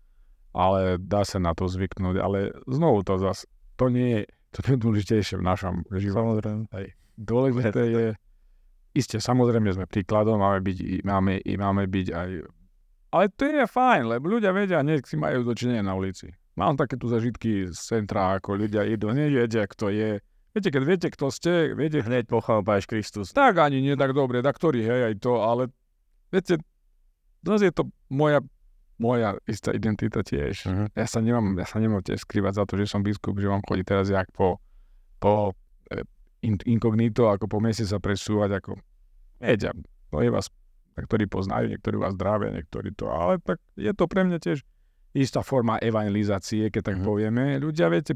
ale 0.56 0.96
dá 0.96 1.28
sa 1.28 1.38
na 1.38 1.52
to 1.52 1.68
zvyknúť. 1.68 2.16
Ale 2.18 2.56
znovu 2.66 3.04
to 3.04 3.20
zase, 3.20 3.44
to 3.76 3.92
nie 3.92 4.10
je 4.10 4.22
to 4.56 4.60
najdôležitejšie 4.72 5.36
v 5.36 5.44
našom 5.44 5.76
živote. 5.92 6.16
Samozrejme. 6.16 6.64
Hej. 6.72 6.88
Dôležité 7.20 7.82
je, 7.92 8.06
iste, 8.96 9.20
samozrejme 9.20 9.68
sme 9.76 9.86
príkladom, 9.88 10.40
máme 10.40 10.64
byť, 10.64 11.04
máme, 11.04 11.44
máme 11.44 11.84
byť 11.92 12.08
aj... 12.16 12.30
Ale 13.16 13.32
to 13.32 13.48
je 13.48 13.64
fajn, 13.68 14.04
lebo 14.12 14.32
ľudia 14.32 14.52
vedia, 14.56 14.84
nech 14.84 15.08
si 15.08 15.16
majú 15.20 15.44
dočinenie 15.44 15.84
na 15.84 15.96
ulici. 15.96 16.32
Mám 16.56 16.80
také 16.80 16.96
tu 16.96 17.12
zažitky 17.12 17.68
z 17.68 17.76
centra, 17.76 18.40
ako 18.40 18.56
ľudia 18.56 18.88
idú, 18.88 19.12
nevedia, 19.12 19.68
kto 19.68 19.92
je, 19.92 20.24
Viete, 20.56 20.72
keď 20.72 20.84
viete, 20.88 21.08
kto 21.12 21.28
ste, 21.36 21.76
viete... 21.76 22.00
Hneď 22.00 22.32
pochám 22.32 22.64
Páš 22.64 22.88
Kristus. 22.88 23.36
Tak 23.36 23.60
ani 23.60 23.84
nie 23.84 24.00
tak 24.00 24.16
dobre, 24.16 24.40
tak 24.40 24.56
ktorý, 24.56 24.88
hej, 24.88 25.02
aj 25.12 25.16
to, 25.20 25.44
ale 25.44 25.68
viete, 26.32 26.64
zase 27.44 27.68
je 27.68 27.74
to 27.76 27.92
moja, 28.08 28.40
moja 28.96 29.36
istá 29.52 29.76
identita 29.76 30.24
tiež. 30.24 30.64
Uh-huh. 30.64 30.88
Ja 30.96 31.12
sa 31.12 31.20
nemám, 31.20 31.60
ja 31.60 31.68
sa 31.68 31.84
nemám 31.84 32.00
tiež 32.00 32.24
skrývať 32.24 32.56
za 32.56 32.64
to, 32.64 32.80
že 32.80 32.88
som 32.88 33.04
biskup, 33.04 33.36
že 33.36 33.52
vám 33.52 33.68
chodí 33.68 33.84
teraz 33.84 34.08
jak 34.08 34.32
po, 34.32 34.64
po 35.20 35.52
eh, 35.92 36.08
in, 36.40 36.56
inkognito, 36.64 37.28
ako 37.28 37.52
po 37.52 37.60
meste 37.60 37.84
sa 37.84 38.00
presúvať, 38.00 38.64
ako, 38.64 38.80
viete, 39.44 39.76
no 40.16 40.24
je 40.24 40.32
vás, 40.32 40.48
niektorí 40.96 41.28
poznajú, 41.28 41.68
niektorí 41.68 42.00
vás 42.00 42.16
zdravia, 42.16 42.56
niektorí 42.56 42.96
to, 42.96 43.12
ale 43.12 43.44
tak 43.44 43.60
je 43.76 43.92
to 43.92 44.08
pre 44.08 44.24
mňa 44.24 44.40
tiež 44.40 44.64
istá 45.12 45.44
forma 45.44 45.84
evangelizácie, 45.84 46.72
keď 46.72 46.96
tak 46.96 46.98
uh-huh. 47.04 47.12
povieme. 47.12 47.60
Ľudia, 47.60 47.92
viete, 47.92 48.16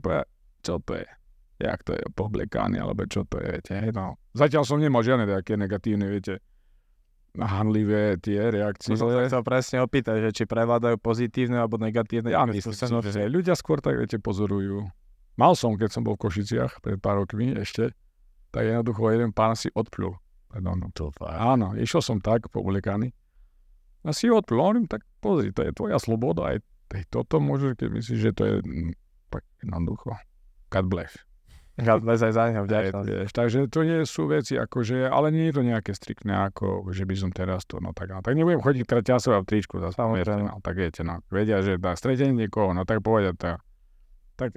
čo 0.63 0.79
to 0.79 0.96
je? 0.96 1.18
Jak 1.60 1.84
to 1.84 1.92
je 1.92 2.04
poblekaný, 2.16 2.80
alebo 2.80 3.04
čo 3.04 3.28
to 3.28 3.36
je, 3.44 3.60
viete, 3.60 3.75
hej, 3.75 3.92
no. 3.92 4.16
Zatiaľ 4.32 4.63
som 4.63 4.80
nemal 4.80 5.04
žiadne 5.04 5.28
také 5.28 5.60
negatívne, 5.60 6.08
viete, 6.08 6.39
hanlivé 7.36 8.18
tie 8.18 8.50
reakcie. 8.50 8.96
To 8.96 9.06
som 9.06 9.12
sa 9.12 9.28
chcel 9.28 9.44
presne 9.46 9.78
opýtať, 9.84 10.18
že 10.24 10.30
či 10.34 10.44
prevládajú 10.50 10.98
pozitívne 10.98 11.62
alebo 11.62 11.78
negatívne. 11.78 12.34
Ja 12.34 12.48
myslím 12.48 12.74
si, 12.74 12.86
že 12.88 13.28
ľudia 13.30 13.54
skôr 13.54 13.84
tak, 13.84 14.00
viete, 14.00 14.18
pozorujú. 14.18 14.88
Mal 15.38 15.54
som, 15.56 15.78
keď 15.78 15.89
som 15.94 16.01
bol 16.04 16.18
v 16.20 16.28
Košiciach 16.28 16.84
pred 16.84 17.00
pár 17.00 17.24
rokmi 17.24 17.56
ešte, 17.56 17.96
tak 18.50 18.66
jednoducho 18.66 19.13
jeden 19.13 19.32
pán 19.32 19.54
si 19.54 19.70
odplul. 19.72 20.18
No, 20.58 20.74
To 20.98 21.13
fakt. 21.13 21.38
Áno, 21.38 21.78
išiel 21.78 22.01
som 22.01 22.18
tak 22.18 22.50
povlekaný. 22.50 23.13
A 24.01 24.16
si 24.16 24.32
odplul, 24.32 24.63
hovorím, 24.63 24.88
tak 24.89 25.06
pozri, 25.22 25.54
to 25.54 25.62
je 25.68 25.75
tvoja 25.75 26.00
sloboda, 26.01 26.56
aj, 26.56 26.63
toto 27.13 27.38
môžeš, 27.38 27.78
keď 27.78 27.88
myslíš, 27.94 28.20
že 28.20 28.32
to 28.34 28.44
je 28.48 28.56
mm, 28.63 28.92
tak 29.30 29.44
jednoducho. 29.62 30.18
God 30.74 30.88
bless. 30.89 31.28
God 31.79 32.01
bless 32.03 32.19
aj 32.19 32.33
za 32.36 32.43
Vieš, 32.51 32.65
vďačnosť. 32.67 33.07
vieš, 33.07 33.29
takže 33.31 33.59
to 33.71 33.79
nie 33.88 34.00
sú 34.03 34.27
veci, 34.27 34.53
akože, 34.59 35.07
ale 35.07 35.31
nie 35.31 35.48
je 35.50 35.53
to 35.55 35.63
nejaké 35.63 35.91
striktné, 35.95 36.36
ako, 36.51 36.91
že 36.91 37.07
by 37.07 37.15
som 37.15 37.29
teraz 37.31 37.63
to, 37.63 37.79
no 37.79 37.95
tak, 37.95 38.12
no, 38.12 38.19
tak 38.19 38.36
nebudem 38.36 38.59
chodiť 38.59 38.83
kraťasov 38.83 39.31
a 39.36 39.39
v 39.41 39.48
tričku, 39.48 39.79
zase, 39.79 39.95
Samozrejme. 39.95 40.51
no, 40.51 40.59
tak 40.59 40.75
viete, 40.75 41.01
no, 41.07 41.24
vedia, 41.31 41.63
že 41.63 41.79
na 41.79 41.95
stretenie 41.95 42.36
niekoho, 42.36 42.75
no 42.75 42.83
tak 42.83 43.00
povedať, 43.00 43.36
tak, 43.39 43.63
tak 44.36 44.50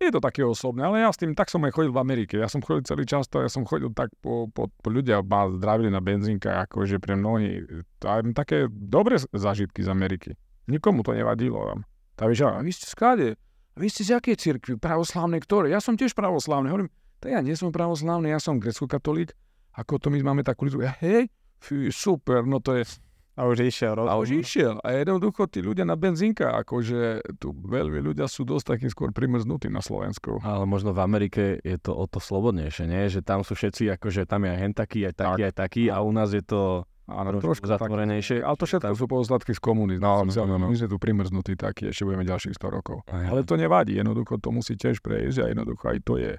je 0.00 0.08
to 0.08 0.20
také 0.24 0.40
osobné, 0.40 0.80
ale 0.88 1.04
ja 1.04 1.12
s 1.12 1.20
tým, 1.20 1.36
tak 1.36 1.52
som 1.52 1.60
aj 1.60 1.76
chodil 1.76 1.92
v 1.92 2.00
Amerike, 2.00 2.40
ja 2.40 2.48
som 2.48 2.64
chodil 2.64 2.88
celý 2.88 3.04
čas, 3.04 3.28
ja 3.28 3.52
som 3.52 3.68
chodil 3.68 3.92
tak 3.92 4.08
po, 4.24 4.48
po, 4.48 4.72
po 4.72 4.88
ľudia 4.88 5.20
ma 5.20 5.44
zdravili 5.52 5.92
na 5.92 6.00
benzínkach, 6.00 6.70
akože 6.70 6.96
pre 6.96 7.20
mnohí, 7.20 7.68
to 8.00 8.08
aj 8.08 8.24
také 8.32 8.64
dobré 8.72 9.20
zážitky 9.36 9.84
z 9.84 9.92
Ameriky. 9.92 10.30
Nikomu 10.72 11.04
to 11.04 11.12
nevadilo 11.12 11.60
tam. 11.68 11.80
Tá 12.16 12.24
vieš, 12.24 12.48
vy 12.48 12.72
ste 12.72 12.88
skáde, 12.88 13.36
vy 13.80 13.88
ste 13.88 14.04
z 14.04 14.20
jakej 14.20 14.36
cirkvi, 14.36 14.76
pravoslávnej, 14.76 15.40
ktoré? 15.40 15.72
Ja 15.72 15.80
som 15.80 15.96
tiež 15.96 16.12
pravoslávny. 16.12 16.68
Hovorím, 16.68 16.92
to 17.24 17.32
ja 17.32 17.40
nie 17.40 17.56
som 17.56 17.72
pravoslávny, 17.72 18.28
ja 18.28 18.36
som 18.36 18.60
grecko-katolík. 18.60 19.32
Ako 19.72 19.96
to 19.96 20.12
my 20.12 20.20
máme 20.20 20.44
takú 20.44 20.68
lidu? 20.68 20.84
Ja, 20.84 20.92
hej, 21.00 21.32
fú, 21.56 21.88
super, 21.88 22.44
no 22.44 22.60
to 22.60 22.76
je... 22.76 22.84
A 23.40 23.48
už 23.48 23.72
išiel. 23.72 23.96
A 23.96 24.20
už 24.20 24.44
išiel. 24.44 24.76
A 24.84 24.92
jednoducho 24.92 25.48
tí 25.48 25.64
ľudia 25.64 25.88
na 25.88 25.96
benzínka, 25.96 26.60
akože 26.60 27.24
tu 27.40 27.56
veľmi 27.56 27.96
ľudia 28.04 28.28
sú 28.28 28.44
dosť 28.44 28.76
takí 28.76 28.86
skôr 28.92 29.16
primrznutí 29.16 29.72
na 29.72 29.80
Slovensku. 29.80 30.44
Ale 30.44 30.68
možno 30.68 30.92
v 30.92 31.00
Amerike 31.00 31.42
je 31.64 31.78
to 31.80 31.96
o 31.96 32.04
to 32.04 32.20
slobodnejšie, 32.20 32.84
nie? 32.84 33.08
Že 33.08 33.24
tam 33.24 33.40
sú 33.40 33.56
všetci, 33.56 33.96
akože 33.96 34.28
tam 34.28 34.44
je 34.44 34.50
aj 34.52 34.58
hen 34.60 34.74
taký, 34.76 35.08
aj 35.08 35.14
taký, 35.16 35.40
aj 35.48 35.54
taký 35.56 35.82
a 35.88 36.04
u 36.04 36.12
nás 36.12 36.36
je 36.36 36.44
to 36.44 36.84
Áno, 37.10 37.42
trošku 37.42 37.66
zatvorenejšie. 37.66 38.46
Ale 38.46 38.54
to 38.54 38.70
všetko 38.70 38.94
sú 38.94 39.06
pozlatky 39.10 39.50
z 39.50 39.60
komunizmu. 39.60 40.00
No, 40.00 40.22
no, 40.22 40.30
Sociálne. 40.30 40.54
no, 40.54 40.62
no. 40.62 40.66
My 40.70 40.78
sme 40.78 40.88
tu 40.88 40.98
primrznutí 41.02 41.58
takí, 41.58 41.90
ešte 41.90 42.06
budeme 42.06 42.22
ďalších 42.22 42.54
100 42.54 42.70
rokov. 42.70 43.02
Aj, 43.10 43.26
Ale 43.26 43.42
to 43.42 43.58
nevadí, 43.58 43.98
jednoducho 43.98 44.38
to 44.38 44.54
musí 44.54 44.78
tiež 44.78 45.02
prejsť 45.02 45.42
a 45.42 45.46
jednoducho 45.50 45.84
aj 45.90 45.98
to 46.06 46.14
je. 46.22 46.34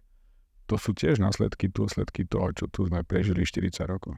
To 0.72 0.76
sú 0.80 0.96
tiež 0.96 1.20
následky, 1.20 1.68
dôsledky 1.68 2.24
toho, 2.24 2.56
čo 2.56 2.72
tu 2.72 2.88
sme 2.88 3.04
prežili 3.04 3.44
40 3.44 3.84
rokov. 3.92 4.16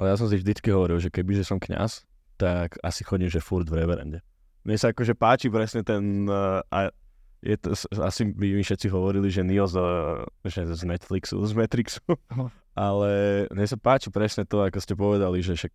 Ale 0.00 0.08
ja 0.08 0.16
som 0.16 0.24
si 0.32 0.40
vždycky 0.40 0.72
hovoril, 0.72 0.96
že 0.96 1.12
kebyže 1.12 1.44
som 1.44 1.60
kňaz, 1.60 2.08
tak 2.40 2.80
asi 2.80 3.04
chodím, 3.04 3.28
že 3.28 3.44
furt 3.44 3.68
v 3.68 3.84
reverende. 3.84 4.24
Mne 4.64 4.80
sa 4.80 4.96
akože 4.96 5.12
páči 5.12 5.52
presne 5.52 5.84
ten... 5.84 6.24
Uh, 6.24 6.64
a 6.72 6.88
je 7.42 7.58
to, 7.58 7.74
asi 8.00 8.30
by 8.30 8.56
mi 8.56 8.62
všetci 8.62 8.88
hovorili, 8.88 9.28
že 9.28 9.44
Neo 9.44 9.68
z, 9.68 9.76
uh, 9.76 10.24
že 10.46 10.64
z 10.64 10.82
Netflixu, 10.86 11.36
z 11.44 11.52
Matrixu. 11.52 12.00
Ale 12.72 13.44
mne 13.52 13.66
sa 13.68 13.76
páči 13.76 14.08
presne 14.08 14.48
to, 14.48 14.64
ako 14.64 14.78
ste 14.80 14.96
povedali, 14.96 15.44
že 15.44 15.56
však 15.56 15.72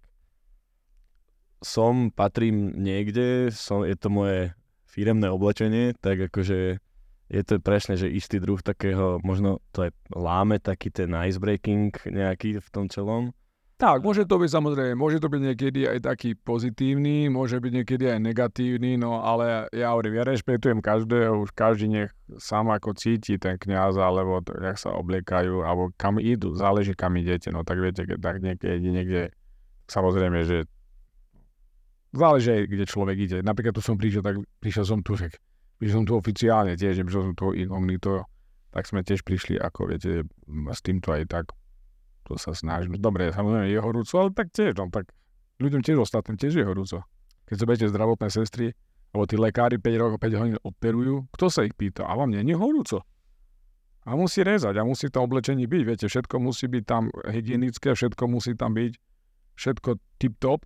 som, 1.61 2.13
patrím 2.13 2.73
niekde, 2.77 3.49
som, 3.53 3.85
je 3.85 3.97
to 3.97 4.09
moje 4.09 4.53
firemné 4.85 5.29
oblečenie, 5.29 5.93
tak 5.97 6.29
akože 6.29 6.81
je 7.27 7.41
to 7.43 7.59
presne, 7.59 7.99
že 7.99 8.07
istý 8.07 8.39
druh 8.39 8.61
takého, 8.63 9.19
možno 9.21 9.59
to 9.75 9.89
aj 9.89 9.91
láme 10.15 10.57
taký 10.63 10.89
ten 10.89 11.11
icebreaking 11.11 11.91
nejaký 12.07 12.57
v 12.57 12.69
tom 12.71 12.87
celom. 12.87 13.35
Tak, 13.77 14.01
môže 14.01 14.25
to 14.25 14.41
byť 14.41 14.49
samozrejme, 14.49 14.97
môže 14.97 15.21
to 15.21 15.29
byť 15.29 15.41
niekedy 15.53 15.85
aj 15.85 16.01
taký 16.01 16.33
pozitívny, 16.33 17.29
môže 17.29 17.61
byť 17.61 17.71
niekedy 17.77 18.09
aj 18.09 18.19
negatívny, 18.25 18.97
no 18.97 19.21
ale 19.21 19.69
ja 19.69 19.93
hovorím, 19.93 20.17
ja 20.17 20.25
rešpektujem 20.25 20.81
každého, 20.81 21.45
už 21.45 21.53
každý 21.53 21.85
nech 21.85 22.09
sám 22.41 22.73
ako 22.73 22.97
cíti 22.97 23.37
ten 23.37 23.53
kňaz, 23.53 24.01
alebo 24.01 24.41
to, 24.41 24.57
jak 24.57 24.81
sa 24.81 24.97
obliekajú, 24.97 25.61
alebo 25.61 25.93
kam 25.93 26.17
idú, 26.17 26.57
záleží 26.57 26.97
kam 26.97 27.21
idete, 27.21 27.53
no 27.53 27.61
tak 27.61 27.77
viete, 27.77 28.09
keď 28.09 28.17
tak 28.17 28.41
niekde, 28.41 28.81
niekde, 28.81 29.21
samozrejme, 29.85 30.41
že 30.41 30.65
záleží 32.17 32.57
aj, 32.57 32.61
kde 32.73 32.85
človek 32.89 33.17
ide. 33.29 33.37
Napríklad 33.45 33.77
tu 33.77 33.85
som 33.85 33.93
prišiel, 33.93 34.25
tak 34.25 34.41
prišiel 34.57 34.89
som 34.89 35.05
tu, 35.05 35.13
že 35.13 35.29
prišiel 35.77 36.01
som 36.01 36.07
tu 36.09 36.17
oficiálne 36.17 36.73
tiež, 36.73 36.97
neprišiel 37.05 37.29
som 37.29 37.35
tu 37.37 37.53
inkognito, 37.53 38.25
tak 38.73 38.89
sme 38.89 39.05
tiež 39.05 39.21
prišli, 39.21 39.61
ako 39.61 39.93
viete, 39.93 40.25
s 40.49 40.79
týmto 40.81 41.13
aj 41.13 41.29
tak 41.29 41.53
to 42.27 42.35
sa 42.35 42.51
snažím. 42.51 42.99
Dobre, 42.99 43.31
samozrejme 43.31 43.71
je 43.71 43.79
horúco, 43.79 44.13
ale 44.19 44.35
tak 44.35 44.51
tiež, 44.51 44.75
no 44.75 44.91
tak 44.91 45.07
ľuďom 45.63 45.81
tiež 45.81 46.03
ostatným 46.03 46.35
tiež 46.35 46.59
je 46.59 46.65
horúco. 46.67 46.97
Keď 47.47 47.63
budete 47.63 47.87
zdravotné 47.87 48.27
sestry, 48.27 48.75
alebo 49.15 49.23
tí 49.23 49.39
lekári 49.39 49.79
5 49.79 50.01
rokov, 50.03 50.17
5 50.19 50.39
hodín 50.43 50.57
operujú, 50.59 51.31
kto 51.31 51.45
sa 51.47 51.63
ich 51.63 51.71
pýta? 51.73 52.03
A 52.03 52.19
vám 52.19 52.35
nie 52.35 52.43
je 52.43 52.59
horúco. 52.59 53.07
A 54.07 54.15
musí 54.15 54.43
rezať, 54.43 54.75
a 54.79 54.87
musí 54.87 55.11
to 55.11 55.19
oblečenie 55.19 55.67
byť, 55.67 55.81
viete, 55.83 56.05
všetko 56.07 56.35
musí 56.39 56.67
byť 56.71 56.83
tam 56.87 57.11
hygienické, 57.27 57.91
všetko 57.91 58.23
musí 58.27 58.55
tam 58.55 58.71
byť, 58.75 58.93
všetko 59.55 59.89
tip-top. 60.19 60.63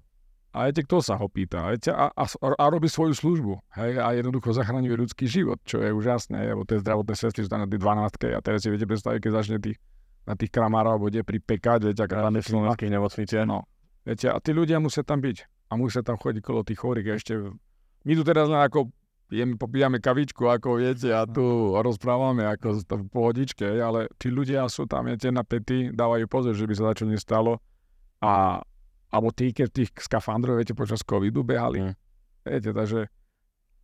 A 0.52 0.68
viete, 0.68 0.84
kto 0.84 1.00
sa 1.00 1.16
ho 1.16 1.32
pýta? 1.32 1.64
A, 1.64 1.80
a, 1.80 2.06
a, 2.12 2.26
a 2.60 2.64
robí 2.68 2.92
svoju 2.92 3.16
službu. 3.16 3.54
Hej, 3.72 4.04
a 4.04 4.12
jednoducho 4.20 4.52
zachraňuje 4.52 5.00
ľudský 5.00 5.26
život, 5.26 5.64
čo 5.64 5.80
je 5.80 5.96
úžasné, 5.96 6.54
lebo 6.54 6.68
tie 6.68 6.84
zdravotné 6.84 7.16
sestry 7.16 7.48
sú 7.48 7.50
tam 7.50 7.64
na 7.64 7.72
tých 7.72 7.80
12 7.80 8.36
a 8.36 8.40
teraz 8.44 8.60
si 8.62 8.68
viete 8.68 8.84
predstaviť, 8.84 9.20
keď 9.24 9.32
začne 9.32 9.58
tých 9.64 9.80
na 10.26 10.34
tých 10.38 10.54
kramárov 10.54 11.02
bude 11.02 11.26
pripekať, 11.26 11.92
viete, 11.92 12.02
aká 12.06 12.22
tam 12.22 12.38
je 12.38 12.44
slovenských 12.46 12.94
nemocniciach. 12.94 13.46
No, 13.50 13.66
viete, 14.06 14.30
a 14.30 14.38
tí 14.38 14.54
ľudia 14.54 14.78
musia 14.78 15.02
tam 15.02 15.20
byť. 15.20 15.70
A 15.72 15.80
musia 15.80 16.04
tam 16.04 16.20
chodiť 16.20 16.44
kolo 16.44 16.68
tých 16.68 16.84
chorých 16.84 17.08
ešte. 17.16 17.34
My 18.04 18.12
tu 18.14 18.22
teraz 18.28 18.52
len 18.52 18.60
ako 18.60 18.92
jeme, 19.32 19.56
popíjame 19.56 20.04
kavičku, 20.04 20.44
ako 20.46 20.84
viete, 20.84 21.10
a 21.16 21.24
tu 21.24 21.74
rozprávame 21.80 22.44
ako 22.44 22.84
v 22.84 23.08
pohodičke, 23.08 23.66
ale 23.80 24.12
tí 24.20 24.28
ľudia 24.28 24.68
sú 24.68 24.86
tam, 24.86 25.08
viete, 25.08 25.32
napätí, 25.32 25.90
dávajú 25.96 26.28
pozor, 26.28 26.54
že 26.54 26.68
by 26.68 26.74
sa 26.76 26.92
čo 26.92 27.08
nestalo. 27.08 27.64
A, 28.20 28.60
alebo 29.10 29.32
tí, 29.32 29.56
keď 29.56 29.68
tých 29.72 29.90
skafandrov, 29.98 30.60
viete, 30.60 30.76
počas 30.76 31.02
covidu 31.02 31.42
behali. 31.42 31.82
Mm. 31.82 31.94
Viete, 32.46 32.70
takže 32.76 33.08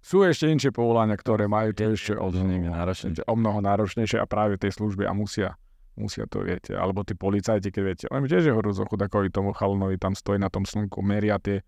sú 0.04 0.22
ešte 0.28 0.52
inšie 0.52 0.70
povolania, 0.76 1.18
ktoré 1.18 1.50
majú 1.50 1.74
to 1.74 1.96
ešte 1.96 2.14
o, 2.14 3.36
mnoho 3.36 3.60
náročnejšie 3.64 4.22
a 4.22 4.30
práve 4.30 4.60
tej 4.60 4.78
službe 4.78 5.08
a 5.08 5.14
musia 5.16 5.58
musia 5.98 6.30
to, 6.30 6.46
viete, 6.46 6.78
alebo 6.78 7.02
tí 7.02 7.18
policajti, 7.18 7.74
keď 7.74 7.84
viete, 7.84 8.06
len 8.14 8.24
tiež 8.30 8.46
je 8.46 8.54
horúco 8.54 8.86
chudakovi 8.86 9.34
tomu 9.34 9.52
chalnovi, 9.52 9.98
tam 9.98 10.14
stojí 10.14 10.38
na 10.38 10.48
tom 10.48 10.64
slnku, 10.64 11.02
meria 11.02 11.42
tie, 11.42 11.66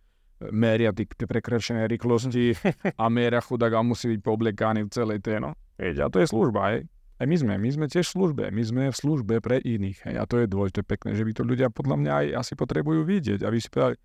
meria 0.53 0.93
tie, 0.93 1.09
tie 1.09 1.25
prekrečené 1.25 1.89
rýchlosti 1.89 2.53
a 3.01 3.09
meria 3.09 3.41
chudák 3.41 3.74
a 3.74 3.81
musí 3.81 4.13
byť 4.13 4.19
poobliekaný 4.21 4.86
v 4.86 4.91
celej 4.93 5.19
tej, 5.25 5.41
no. 5.41 5.57
Viete, 5.75 6.05
a 6.05 6.07
to 6.07 6.21
je 6.21 6.29
služba, 6.29 6.62
hej. 6.71 6.86
Aj 7.19 7.27
my 7.27 7.36
sme, 7.36 7.53
my 7.59 7.69
sme 7.74 7.86
tiež 7.91 8.07
v 8.07 8.15
službe, 8.15 8.43
my 8.48 8.63
sme 8.63 8.83
v 8.93 8.95
službe 8.95 9.36
pre 9.43 9.59
iných, 9.59 10.07
hej, 10.07 10.15
a 10.15 10.24
to 10.24 10.39
je 10.39 10.48
dôležité 10.48 10.86
pekné, 10.86 11.17
že 11.17 11.25
by 11.25 11.31
to 11.36 11.43
ľudia 11.43 11.67
podľa 11.74 11.95
mňa 12.00 12.12
aj 12.13 12.25
asi 12.45 12.53
potrebujú 12.55 13.03
vidieť, 13.03 13.43
aby 13.43 13.57
si 13.59 13.67
povedali, 13.67 14.00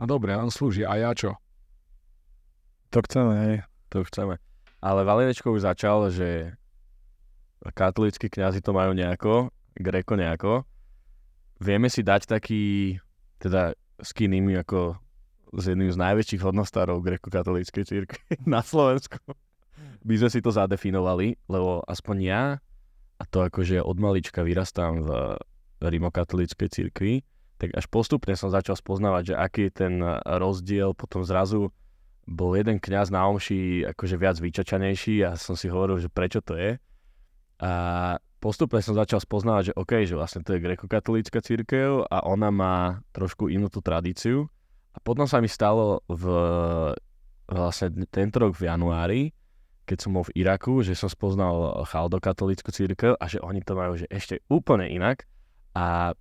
no 0.00 0.04
dobre, 0.08 0.34
on 0.34 0.50
slúži, 0.50 0.82
a 0.82 0.98
ja 0.98 1.14
čo? 1.14 1.36
To 2.90 3.04
chceme, 3.04 3.34
hej. 3.46 3.56
To 3.94 4.02
chceme. 4.02 4.40
Ale 4.82 5.06
Valinečko 5.06 5.54
už 5.54 5.62
začal, 5.62 6.10
že 6.10 6.58
katolícky 7.74 8.30
kňazi 8.30 8.62
to 8.62 8.70
majú 8.74 8.94
nejako, 8.94 9.50
Greko 9.76 10.16
nejako. 10.16 10.64
Vieme 11.60 11.88
si 11.88 12.04
dať 12.04 12.28
taký, 12.28 12.96
teda 13.40 13.72
s 14.00 14.10
kým 14.12 14.32
ako 14.60 14.96
s 15.56 15.64
jedným 15.72 15.88
z 15.88 15.96
najväčších 15.96 16.42
hodnostárov 16.44 17.00
grekokatolíckej 17.00 17.84
církvy 17.84 18.20
na 18.48 18.60
Slovensku. 18.60 19.20
By 20.04 20.14
sme 20.20 20.30
si 20.32 20.40
to 20.44 20.52
zadefinovali, 20.52 21.36
lebo 21.48 21.80
aspoň 21.84 22.16
ja, 22.20 22.42
a 23.16 23.24
to 23.24 23.44
akože 23.44 23.80
od 23.80 23.96
malička 23.96 24.44
vyrastám 24.44 25.04
v 25.04 25.10
rimokatolíckej 25.80 26.68
církvi, 26.68 27.24
tak 27.56 27.72
až 27.72 27.88
postupne 27.88 28.36
som 28.36 28.52
začal 28.52 28.76
spoznávať, 28.76 29.32
že 29.32 29.34
aký 29.40 29.60
je 29.68 29.72
ten 29.72 29.94
rozdiel, 30.24 30.92
potom 30.92 31.24
zrazu 31.24 31.72
bol 32.26 32.52
jeden 32.58 32.76
kňaz 32.82 33.08
na 33.08 33.24
omši 33.30 33.86
akože 33.96 34.16
viac 34.18 34.36
vyčačanejší 34.36 35.24
a 35.24 35.38
som 35.40 35.54
si 35.56 35.70
hovoril, 35.70 36.02
že 36.02 36.12
prečo 36.12 36.42
to 36.44 36.58
je. 36.58 36.76
A 37.62 37.72
postupne 38.46 38.78
som 38.78 38.94
začal 38.94 39.18
spoznávať, 39.18 39.74
že 39.74 39.74
OK, 39.74 39.92
že 40.06 40.14
vlastne 40.14 40.46
to 40.46 40.54
je 40.54 40.62
grekokatolícka 40.62 41.42
církev 41.42 42.06
a 42.06 42.22
ona 42.22 42.54
má 42.54 43.02
trošku 43.10 43.50
inú 43.50 43.66
tú 43.66 43.82
tradíciu. 43.82 44.46
A 44.94 45.02
potom 45.02 45.26
sa 45.26 45.42
mi 45.42 45.50
stalo 45.50 46.06
v 46.06 46.24
vlastne 47.50 48.06
tento 48.06 48.38
rok 48.38 48.54
v 48.54 48.70
januári, 48.70 49.22
keď 49.82 49.98
som 49.98 50.14
bol 50.14 50.22
v 50.30 50.46
Iraku, 50.46 50.86
že 50.86 50.94
som 50.94 51.10
spoznal 51.10 51.82
chaldokatolícku 51.90 52.70
církev 52.70 53.18
a 53.18 53.24
že 53.26 53.42
oni 53.42 53.66
to 53.66 53.74
majú 53.74 53.98
že 53.98 54.06
ešte 54.06 54.38
úplne 54.46 54.86
inak. 54.86 55.26
A 55.74 56.14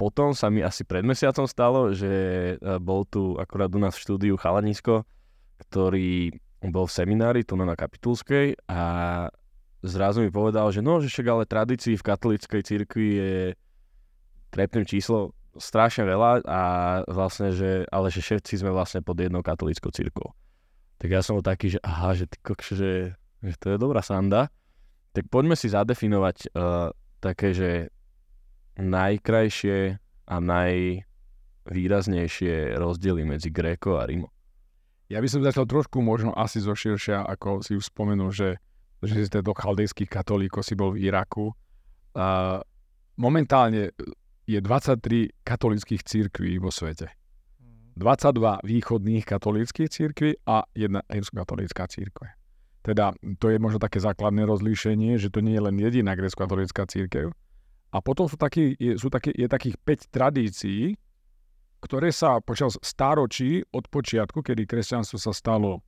potom 0.00 0.32
sa 0.32 0.48
mi 0.48 0.64
asi 0.64 0.88
pred 0.88 1.04
mesiacom 1.04 1.44
stalo, 1.44 1.92
že 1.92 2.08
e, 2.56 2.76
bol 2.80 3.04
tu 3.04 3.36
akorát 3.36 3.68
u 3.68 3.76
nás 3.76 3.92
v 3.96 4.04
štúdiu 4.08 4.34
Chalanisko, 4.40 5.04
ktorý 5.68 6.32
bol 6.68 6.88
v 6.88 6.96
seminári 6.96 7.40
tu 7.44 7.56
na 7.56 7.72
Kapitulskej 7.72 8.56
a 8.68 8.80
zrazu 9.82 10.22
mi 10.24 10.30
povedal, 10.30 10.72
že 10.72 10.82
no, 10.84 11.00
že 11.00 11.08
však 11.08 11.26
ale 11.28 11.46
tradícií 11.48 11.96
v 11.96 12.06
katolíckej 12.06 12.62
cirkvi 12.62 13.08
je 13.16 13.54
trepným 14.52 14.84
číslo 14.84 15.32
strašne 15.56 16.04
veľa 16.06 16.42
a 16.46 16.60
vlastne, 17.10 17.50
že, 17.50 17.82
ale 17.90 18.06
že 18.12 18.20
všetci 18.22 18.62
sme 18.62 18.70
vlastne 18.70 19.02
pod 19.02 19.18
jednou 19.18 19.42
katolíckou 19.42 19.90
cirkvou. 19.90 20.30
Tak 21.00 21.10
ja 21.10 21.22
som 21.24 21.34
bol 21.40 21.44
taký, 21.44 21.68
že 21.74 21.80
aha, 21.82 22.14
že, 22.14 22.26
ty 22.28 22.38
kokš, 22.44 22.66
že, 22.76 23.14
že 23.40 23.56
to 23.58 23.70
je 23.74 23.78
dobrá 23.80 24.02
sanda. 24.04 24.50
Tak 25.10 25.26
poďme 25.26 25.58
si 25.58 25.68
zadefinovať 25.72 26.54
uh, 26.54 26.94
také, 27.18 27.50
že 27.56 27.88
najkrajšie 28.78 29.98
a 30.30 30.38
najvýraznejšie 30.38 32.78
rozdiely 32.78 33.26
medzi 33.26 33.50
Gréko 33.50 33.98
a 33.98 34.06
Rimo. 34.06 34.30
Ja 35.10 35.18
by 35.18 35.26
som 35.26 35.42
začal 35.42 35.66
trošku 35.66 35.98
možno 35.98 36.30
asi 36.38 36.62
zo 36.62 36.70
širšia, 36.70 37.26
ako 37.26 37.66
si 37.66 37.74
už 37.74 37.90
spomenul, 37.90 38.30
že, 38.30 38.62
že 39.00 39.26
si 39.26 39.30
do 39.32 39.54
chaldejských 39.56 40.10
katolíkov 40.10 40.64
si 40.64 40.76
bol 40.76 40.92
v 40.92 41.08
Iraku. 41.08 41.52
Uh, 42.12 42.60
momentálne 43.16 43.96
je 44.44 44.58
23 44.58 45.30
katolických 45.46 46.02
církví 46.04 46.58
vo 46.60 46.68
svete. 46.74 47.08
22 47.96 48.64
východných 48.64 49.24
katolíckých 49.28 49.88
církví 49.90 50.30
a 50.48 50.64
jedna 50.72 51.04
rímskokatolícka 51.10 51.86
církev. 51.86 52.32
Teda 52.80 53.12
to 53.36 53.52
je 53.52 53.60
možno 53.60 53.76
také 53.76 54.00
základné 54.00 54.48
rozlíšenie, 54.48 55.20
že 55.20 55.28
to 55.28 55.44
nie 55.44 55.52
je 55.52 55.62
len 55.68 55.76
jediná 55.76 56.16
grecko-katolícka 56.16 56.88
církev. 56.88 57.28
A 57.92 57.98
potom 58.00 58.24
sú, 58.24 58.40
taký, 58.40 58.72
je, 58.80 58.96
sú 58.96 59.12
taký, 59.12 59.36
je 59.36 59.44
takých 59.50 59.76
5 59.84 60.14
tradícií, 60.14 60.96
ktoré 61.84 62.08
sa 62.08 62.40
počas 62.40 62.80
stáročí 62.80 63.60
od 63.68 63.84
počiatku, 63.90 64.40
kedy 64.40 64.64
kresťanstvo 64.64 65.20
sa 65.20 65.32
stalo, 65.36 65.84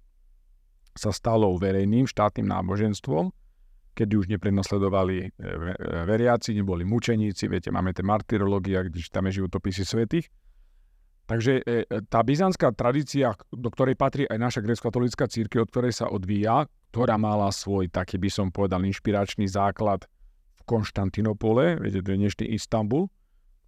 sa 0.93 1.11
stalo 1.11 1.57
verejným 1.57 2.05
štátnym 2.05 2.49
náboženstvom, 2.49 3.33
kedy 3.93 4.13
už 4.17 4.27
neprenasledovali 4.33 5.17
e, 5.21 5.27
e, 5.29 5.49
veriaci, 6.09 6.57
neboli 6.57 6.85
mučeníci, 6.85 7.49
viete, 7.49 7.69
máme 7.69 7.93
tie 7.93 8.05
martyrológia, 8.05 8.85
kde 8.85 9.05
tam 9.13 9.29
je 9.29 9.41
životopisy 9.41 9.83
svetých. 9.85 10.27
Takže 11.29 11.65
e, 11.65 11.87
tá 12.09 12.25
byzantská 12.25 12.73
tradícia, 12.73 13.37
do 13.53 13.69
ktorej 13.69 13.97
patrí 13.97 14.25
aj 14.29 14.39
naša 14.41 14.61
grecko-katolická 14.65 15.29
církev, 15.29 15.65
od 15.65 15.71
ktorej 15.73 15.93
sa 15.97 16.09
odvíja, 16.09 16.69
ktorá 16.93 17.17
mala 17.17 17.49
svoj, 17.53 17.89
taký 17.89 18.21
by 18.21 18.29
som 18.33 18.47
povedal, 18.49 18.85
inšpiračný 18.85 19.49
základ 19.49 20.05
v 20.61 20.63
Konštantinopole, 20.69 21.81
viete, 21.81 22.05
to 22.05 22.13
je 22.13 22.21
dnešný 22.21 22.47
Istanbul, 22.53 23.09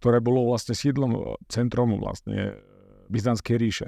ktoré 0.01 0.21
bolo 0.21 0.45
vlastne 0.45 0.77
sídlom, 0.77 1.37
centrom 1.49 1.97
vlastne 1.97 2.59
byzantskej 3.09 3.57
ríše. 3.57 3.87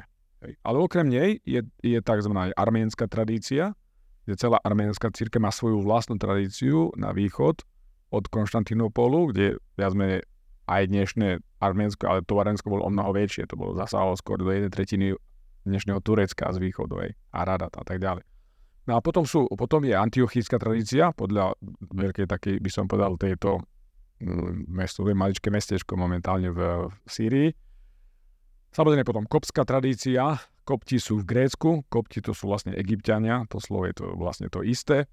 Ale 0.63 0.77
okrem 0.80 1.08
nej 1.10 1.44
je, 1.44 1.66
je 1.84 2.00
tzv. 2.00 2.32
arménska 2.56 3.10
tradícia, 3.12 3.75
že 4.27 4.39
celá 4.39 4.60
arménska 4.63 5.12
církev 5.12 5.39
má 5.39 5.51
svoju 5.51 5.84
vlastnú 5.84 6.20
tradíciu 6.20 6.92
na 7.00 7.16
východ 7.16 7.63
od 8.12 8.24
Konštantinopolu, 8.32 9.32
kde 9.32 9.60
viac 9.75 9.92
menej 9.96 10.24
aj 10.68 10.84
dnešné 10.92 11.27
Arménsko, 11.63 12.04
ale 12.12 12.20
to 12.27 12.36
Arensko 12.38 12.68
bolo 12.68 12.84
o 12.84 12.92
mnoho 12.92 13.16
väčšie, 13.16 13.48
to 13.48 13.56
bolo 13.56 13.74
zasahalo 13.80 14.20
skôr 14.20 14.36
do 14.36 14.51
jednej 14.51 14.72
tretiny 14.72 15.16
dnešného 15.63 16.04
Turecka 16.04 16.51
z 16.51 16.60
východu, 16.60 17.08
aj 17.08 17.10
Aradat 17.32 17.74
a 17.80 17.84
tak 17.88 18.04
ďalej. 18.04 18.24
No 18.88 18.96
a 18.96 19.04
potom, 19.04 19.27
sú, 19.27 19.48
potom 19.51 19.84
je 19.84 19.96
antiochická 19.96 20.60
tradícia, 20.60 21.12
podľa 21.12 21.56
veľkej 21.92 22.27
takej, 22.27 22.56
by 22.63 22.70
som 22.72 22.88
povedal, 22.88 23.20
tejto 23.20 23.63
mm, 24.24 24.72
mesto, 24.72 25.04
maličké 25.04 25.51
mestečko 25.51 26.00
momentálne 26.00 26.51
v, 26.51 26.88
v 26.88 27.08
Sýrii. 27.08 27.50
Samozrejme 28.76 29.08
potom 29.08 29.26
kopská 29.26 29.64
tradícia, 29.64 30.38
Kopti 30.68 31.00
sú 31.00 31.24
v 31.24 31.28
Grécku, 31.32 31.88
kopti 31.88 32.20
to 32.20 32.36
sú 32.36 32.52
vlastne 32.52 32.76
egyptiania, 32.76 33.48
to 33.48 33.64
slovo 33.64 33.88
je 33.88 34.04
to 34.04 34.06
vlastne 34.20 34.52
to 34.52 34.60
isté. 34.68 35.08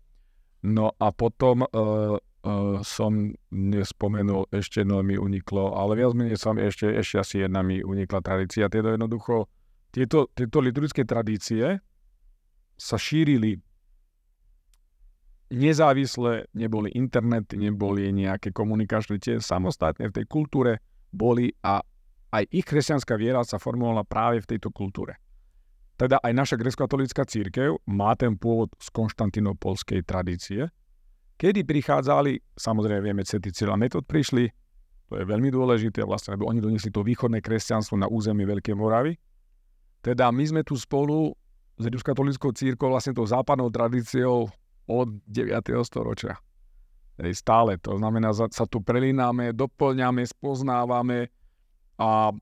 No 0.67 0.91
a 0.99 1.15
potom 1.15 1.63
uh, 1.63 2.19
uh, 2.19 2.83
som 2.83 3.31
nespomenul, 3.55 4.51
ešte 4.51 4.83
jedno 4.83 4.99
mi 5.07 5.15
uniklo, 5.15 5.79
ale 5.79 6.03
viac 6.03 6.11
menej 6.19 6.43
som 6.43 6.59
ešte, 6.59 6.91
ešte 6.91 7.23
asi 7.23 7.37
jedna 7.47 7.63
mi 7.63 7.79
unikla 7.87 8.19
tradícia. 8.19 8.67
Tieto 8.67 8.99
jednoducho, 8.99 9.47
tieto, 9.95 10.27
tieto 10.35 10.59
liturgické 10.59 11.07
tradície 11.07 11.79
sa 12.75 12.97
šírili 12.99 13.63
nezávisle, 15.55 16.51
neboli 16.51 16.91
internet, 16.99 17.55
neboli 17.55 18.11
nejaké 18.11 18.51
komunikačné, 18.51 19.23
tie 19.23 19.39
samostatne 19.39 20.11
v 20.11 20.17
tej 20.19 20.27
kultúre 20.27 20.83
boli 21.15 21.55
a 21.63 21.79
aj 22.35 22.51
ich 22.51 22.67
kresťanská 22.67 23.15
viera 23.15 23.47
sa 23.47 23.63
formovala 23.63 24.03
práve 24.03 24.43
v 24.43 24.51
tejto 24.57 24.75
kultúre. 24.75 25.23
Teda 25.95 26.19
aj 26.19 26.33
naša 26.35 26.57
grecko-katolická 26.59 27.23
církev 27.23 27.79
má 27.87 28.19
ten 28.19 28.35
pôvod 28.35 28.75
z 28.83 28.91
konštantinopolskej 28.91 30.03
tradície, 30.03 30.67
kedy 31.39 31.63
prichádzali, 31.63 32.43
samozrejme 32.59 33.03
vieme, 33.07 33.23
Cety 33.23 33.55
Cyril 33.55 33.75
a 33.75 33.79
Metod 33.79 34.03
prišli, 34.03 34.51
to 35.07 35.23
je 35.23 35.25
veľmi 35.31 35.55
dôležité, 35.55 36.03
vlastne, 36.03 36.35
lebo 36.35 36.51
oni 36.51 36.59
doniesli 36.59 36.91
to 36.91 37.07
východné 37.07 37.39
kresťanstvo 37.39 37.95
na 37.95 38.11
území 38.11 38.43
Veľkej 38.43 38.75
Moravy. 38.75 39.15
Teda 40.03 40.35
my 40.35 40.43
sme 40.43 40.63
tu 40.67 40.75
spolu 40.75 41.31
s 41.79 41.87
rímskokatolickou 41.87 42.51
církou 42.51 42.91
vlastne 42.91 43.15
tou 43.15 43.23
západnou 43.23 43.71
tradíciou 43.71 44.51
od 44.91 45.09
9. 45.31 45.55
storočia. 45.87 46.35
Ej, 47.23 47.39
stále, 47.39 47.79
to 47.79 47.95
znamená, 47.95 48.35
sa 48.35 48.67
tu 48.67 48.83
prelínáme, 48.83 49.55
doplňame, 49.55 50.27
spoznávame 50.27 51.31
a 51.99 52.33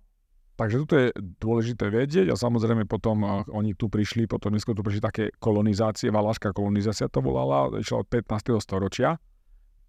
Takže 0.52 0.84
toto 0.84 0.94
je 0.94 1.08
dôležité 1.40 1.88
vedieť 1.88 2.28
a 2.30 2.36
samozrejme 2.36 2.84
potom 2.84 3.24
oni 3.50 3.72
tu 3.72 3.88
prišli, 3.88 4.28
potom 4.28 4.52
neskôr 4.52 4.76
tu 4.76 4.84
prišli 4.84 5.02
také 5.02 5.24
kolonizácie, 5.40 6.12
valašská 6.12 6.52
kolonizácia 6.52 7.08
to 7.08 7.24
volala, 7.24 7.72
išla 7.80 8.04
od 8.04 8.08
15. 8.12 8.60
storočia 8.60 9.16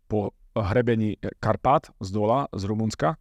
po 0.08 0.32
hrebení 0.56 1.20
Karpát 1.44 1.92
z 2.00 2.10
dola, 2.10 2.48
z 2.56 2.64
Rumunska. 2.66 3.20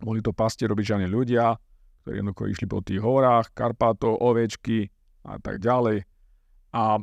Boli 0.00 0.24
to 0.24 0.32
pastier 0.32 0.72
obyčajní 0.72 1.04
ľudia, 1.04 1.58
ktorí 2.02 2.24
jednoducho 2.24 2.44
išli 2.48 2.66
po 2.66 2.80
tých 2.80 3.02
horách, 3.02 3.52
Karpátov, 3.52 4.16
ovečky 4.18 4.88
a 5.28 5.36
tak 5.38 5.60
ďalej. 5.60 6.08
A 6.72 6.96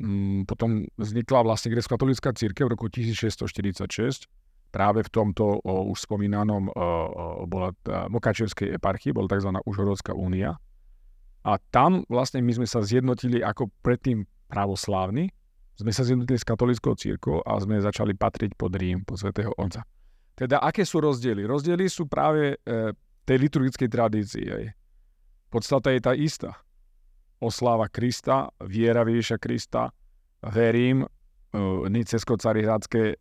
mm, 0.00 0.48
potom 0.48 0.88
vznikla 0.96 1.44
vlastne 1.44 1.68
grecko-katolická 1.74 2.32
církev 2.32 2.70
v 2.70 2.74
roku 2.74 2.88
1646, 2.88 4.24
práve 4.72 5.04
v 5.04 5.10
tomto 5.12 5.60
o, 5.60 5.92
už 5.92 6.08
spomínanom 6.08 6.66
o, 6.66 6.72
o, 6.72 6.84
bola 7.44 7.76
Mokačevskej 7.84 8.80
eparchii, 8.80 9.12
bola 9.12 9.28
tzv. 9.28 9.52
Užhorodská 9.68 10.16
únia. 10.16 10.56
A 11.44 11.60
tam 11.70 12.08
vlastne 12.08 12.40
my 12.40 12.56
sme 12.56 12.66
sa 12.66 12.80
zjednotili 12.80 13.44
ako 13.44 13.68
predtým 13.84 14.24
pravoslávni, 14.48 15.28
sme 15.76 15.92
sa 15.92 16.06
zjednotili 16.06 16.38
s 16.38 16.46
katolickou 16.46 16.94
církou 16.94 17.42
a 17.42 17.58
sme 17.58 17.82
začali 17.82 18.14
patriť 18.16 18.54
pod 18.54 18.72
Rím, 18.76 19.02
pod 19.04 19.18
svätého 19.18 19.50
Otca. 19.58 19.82
Teda 20.38 20.62
aké 20.62 20.86
sú 20.86 21.02
rozdiely? 21.02 21.44
Rozdiely 21.44 21.90
sú 21.90 22.08
práve 22.08 22.56
e, 22.56 22.94
tej 23.26 23.36
liturgickej 23.36 23.88
tradícii. 23.90 24.46
Podstata 25.52 25.92
je 25.92 26.00
tá 26.00 26.12
istá. 26.16 26.56
Osláva 27.42 27.90
Krista, 27.90 28.48
viera 28.62 29.02
Ježiša 29.02 29.36
Krista, 29.42 29.90
verím, 30.40 31.02
e, 31.02 31.08
Nicesko-Carihradské 31.90 33.02
e, 33.02 33.16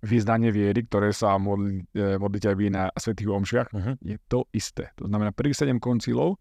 význanie 0.00 0.48
viery, 0.48 0.88
ktoré 0.88 1.12
sa 1.12 1.36
modli, 1.36 1.84
e, 1.92 2.16
modlíte 2.16 2.48
aj 2.52 2.56
vy 2.56 2.66
na 2.72 2.88
svetých 2.96 3.30
omšiach, 3.30 3.68
uh-huh. 3.70 3.94
je 4.00 4.16
to 4.28 4.48
isté. 4.56 4.88
To 4.96 5.08
znamená, 5.08 5.30
prvých 5.36 5.68
7 5.68 5.76
koncilov, 5.76 6.40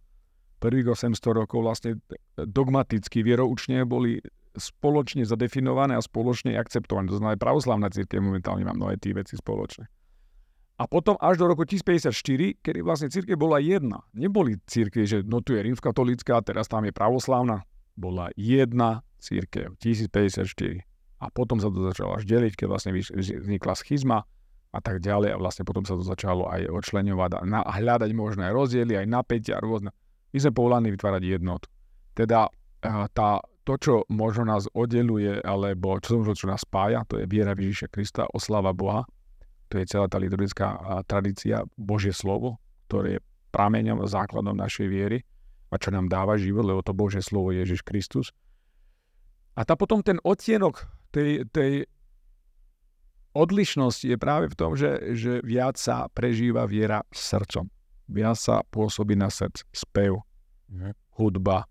prvých 0.63 0.95
800 0.95 1.19
rokov 1.43 1.59
vlastne 1.59 1.99
dogmaticky 2.39 3.19
vieroučne 3.19 3.83
boli 3.83 4.23
spoločne 4.55 5.25
zadefinované 5.25 5.97
a 5.97 6.01
spoločne 6.01 6.55
akceptované. 6.55 7.09
To 7.11 7.17
znamená, 7.19 7.35
aj 7.35 7.43
pravoslavná 7.43 7.87
církev 7.89 8.21
momentálne 8.21 8.63
má 8.63 8.71
mnohé 8.71 8.95
tie 9.01 9.11
veci 9.11 9.35
spoločné. 9.35 9.89
A 10.77 10.89
potom 10.89 11.17
až 11.21 11.37
do 11.37 11.45
roku 11.49 11.69
1054, 11.69 12.57
kedy 12.61 12.79
vlastne 12.81 13.09
církev 13.09 13.37
bola 13.37 13.61
jedna. 13.61 14.01
Neboli 14.13 14.57
církve, 14.65 15.05
že 15.05 15.21
no 15.21 15.41
tu 15.41 15.53
je 15.53 15.61
rímskatolícka, 15.61 16.41
teraz 16.41 16.65
tam 16.65 16.85
je 16.85 16.93
pravoslavná. 16.93 17.61
Bola 17.93 18.33
jedna 18.33 19.05
církev, 19.21 19.77
1054 19.77 20.92
a 21.23 21.31
potom 21.31 21.63
sa 21.63 21.71
to 21.71 21.79
začalo 21.87 22.19
až 22.19 22.27
deliť, 22.27 22.59
keď 22.59 22.67
vlastne 22.67 22.91
vznikla 22.91 23.73
schizma 23.79 24.27
a 24.73 24.79
tak 24.83 24.99
ďalej 24.99 25.31
a 25.31 25.37
vlastne 25.39 25.63
potom 25.63 25.87
sa 25.87 25.95
to 25.95 26.03
začalo 26.03 26.49
aj 26.51 26.67
odčleňovať 26.67 27.39
a, 27.39 27.41
a 27.63 27.71
hľadať 27.79 28.11
možné 28.11 28.51
rozdiely, 28.51 28.99
aj 28.99 29.07
napätia 29.07 29.63
rôzne. 29.63 29.95
My 30.33 30.37
sme 30.41 30.51
povolaní 30.51 30.89
vytvárať 30.91 31.23
jednotu. 31.23 31.69
Teda 32.17 32.49
tá, 33.13 33.29
to, 33.63 33.73
čo 33.79 33.93
možno 34.11 34.49
nás 34.49 34.67
oddeluje, 34.75 35.39
alebo 35.45 36.01
čo, 36.03 36.19
čo 36.35 36.45
nás 36.49 36.65
spája, 36.67 37.05
to 37.07 37.21
je 37.21 37.29
viera 37.29 37.55
Ježiša 37.55 37.87
Krista, 37.93 38.27
oslava 38.33 38.75
Boha, 38.75 39.07
to 39.71 39.79
je 39.79 39.87
celá 39.87 40.09
tá 40.11 40.19
liturgická 40.19 41.01
tradícia, 41.07 41.63
Božie 41.79 42.11
slovo, 42.11 42.59
ktoré 42.89 43.17
je 43.17 43.19
prameňom, 43.53 44.03
základom 44.05 44.57
našej 44.57 44.87
viery 44.89 45.21
a 45.69 45.77
čo 45.77 45.89
nám 45.89 46.09
dáva 46.09 46.37
život, 46.37 46.65
lebo 46.65 46.81
to 46.85 46.93
Božie 46.93 47.21
slovo 47.21 47.53
je 47.53 47.65
Ježiš 47.65 47.81
Kristus. 47.85 48.29
A 49.53 49.65
tá 49.65 49.77
potom 49.77 50.01
ten 50.01 50.17
odtienok 50.25 50.85
tej, 51.13 51.45
tej 51.53 51.73
odlišnosti 53.37 54.09
je 54.09 54.17
práve 54.17 54.49
v 54.49 54.57
tom, 54.57 54.73
že, 54.73 55.13
že 55.13 55.39
viac 55.45 55.77
sa 55.77 56.09
prežíva 56.09 56.65
viera 56.65 57.05
srdcom. 57.13 57.69
Viac 58.09 58.37
sa 58.37 58.55
pôsobí 58.67 59.13
na 59.13 59.29
srdc 59.29 59.63
spev, 59.71 60.25
mhm. 60.73 60.97
hudba, 61.21 61.69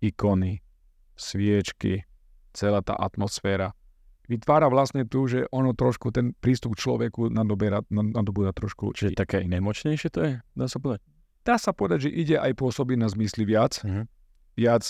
ikony, 0.00 0.64
sviečky, 1.14 2.02
celá 2.56 2.80
tá 2.80 2.96
atmosféra 2.96 3.76
vytvára 4.32 4.72
vlastne 4.72 5.04
tu, 5.04 5.28
že 5.28 5.44
ono 5.52 5.76
trošku 5.76 6.08
ten 6.14 6.32
prístup 6.40 6.72
k 6.78 6.88
človeku 6.88 7.28
nadoberá, 7.28 7.84
nadobúda 7.92 8.56
trošku. 8.56 8.96
Čiže 8.96 9.18
také 9.18 9.44
nemočnejšie 9.44 10.08
to 10.08 10.20
je, 10.24 10.32
dá 10.56 10.66
sa 10.70 10.78
povedať? 10.80 11.00
Dá 11.42 11.56
sa 11.58 11.74
povedať, 11.74 12.08
že 12.08 12.10
ide 12.14 12.36
aj 12.38 12.54
pôsobiť 12.54 12.96
na 12.96 13.08
zmysly 13.12 13.44
viac. 13.44 13.82
Mhm. 13.84 14.08
Viac, 14.56 14.82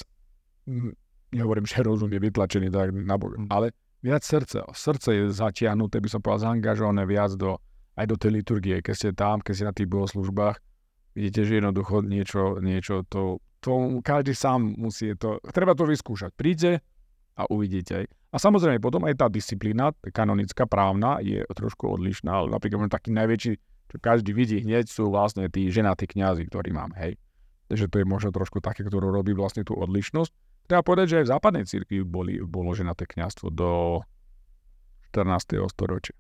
nehovorím, 1.33 1.65
že 1.65 1.83
rozum 1.83 2.13
je 2.13 2.21
vytlačený 2.21 2.69
tak 2.69 2.93
na 2.93 3.17
bok, 3.17 3.41
Mhm. 3.41 3.49
ale 3.49 3.73
viac 4.03 4.23
srdce. 4.23 4.63
Srdce 4.73 5.09
je 5.15 5.23
zatiahnuté, 5.33 5.99
by 5.99 6.09
som 6.09 6.21
povedal, 6.21 6.53
zaangažované 6.53 7.03
viac 7.07 7.33
do, 7.35 7.57
aj 7.97 8.07
do 8.07 8.17
tej 8.17 8.31
liturgie. 8.39 8.77
Keď 8.81 8.95
ste 8.95 9.11
tam, 9.13 9.41
keď 9.41 9.53
ste 9.57 9.65
na 9.65 9.75
tých 9.75 9.89
bohoslužbách, 9.89 10.57
vidíte, 11.15 11.41
že 11.45 11.53
jednoducho 11.61 12.01
niečo, 12.03 12.43
niečo 12.61 13.05
to, 13.09 13.39
to 13.61 14.01
každý 14.03 14.33
sám 14.35 14.75
musí 14.77 15.13
to, 15.17 15.39
treba 15.53 15.73
to 15.73 15.85
vyskúšať. 15.85 16.33
Príde 16.35 16.81
a 17.37 17.43
uvidíte. 17.49 18.09
A 18.33 18.37
samozrejme 18.41 18.81
potom 18.81 19.05
aj 19.05 19.15
tá 19.21 19.27
disciplína, 19.29 19.93
kanonická, 20.09 20.65
právna, 20.65 21.21
je 21.21 21.45
trošku 21.53 21.85
odlišná. 21.85 22.33
Ale 22.33 22.49
Napríklad 22.49 22.89
taký 22.89 23.13
najväčší, 23.13 23.53
čo 23.93 23.97
každý 24.01 24.33
vidí 24.33 24.57
hneď, 24.65 24.89
sú 24.89 25.13
vlastne 25.13 25.53
tí 25.53 25.69
ženatí 25.69 26.09
kňazi, 26.09 26.49
ktorí 26.49 26.73
máme, 26.73 26.97
hej. 26.97 27.21
Takže 27.69 27.93
to 27.93 27.97
je 28.01 28.07
možno 28.09 28.33
trošku 28.33 28.65
také, 28.65 28.85
ktoré 28.89 29.09
robí 29.13 29.37
vlastne 29.37 29.65
tú 29.69 29.77
odlišnosť. 29.77 30.33
Treba 30.67 30.83
povedať, 30.87 31.07
že 31.09 31.17
aj 31.23 31.25
v 31.27 31.33
západnej 31.33 31.65
cirkvi 31.67 32.03
boli, 32.07 32.39
bolo 32.43 32.73
ženaté 32.73 33.05
kňazstvo 33.05 33.51
do 33.53 34.01
14. 35.13 35.69
storočia. 35.69 36.17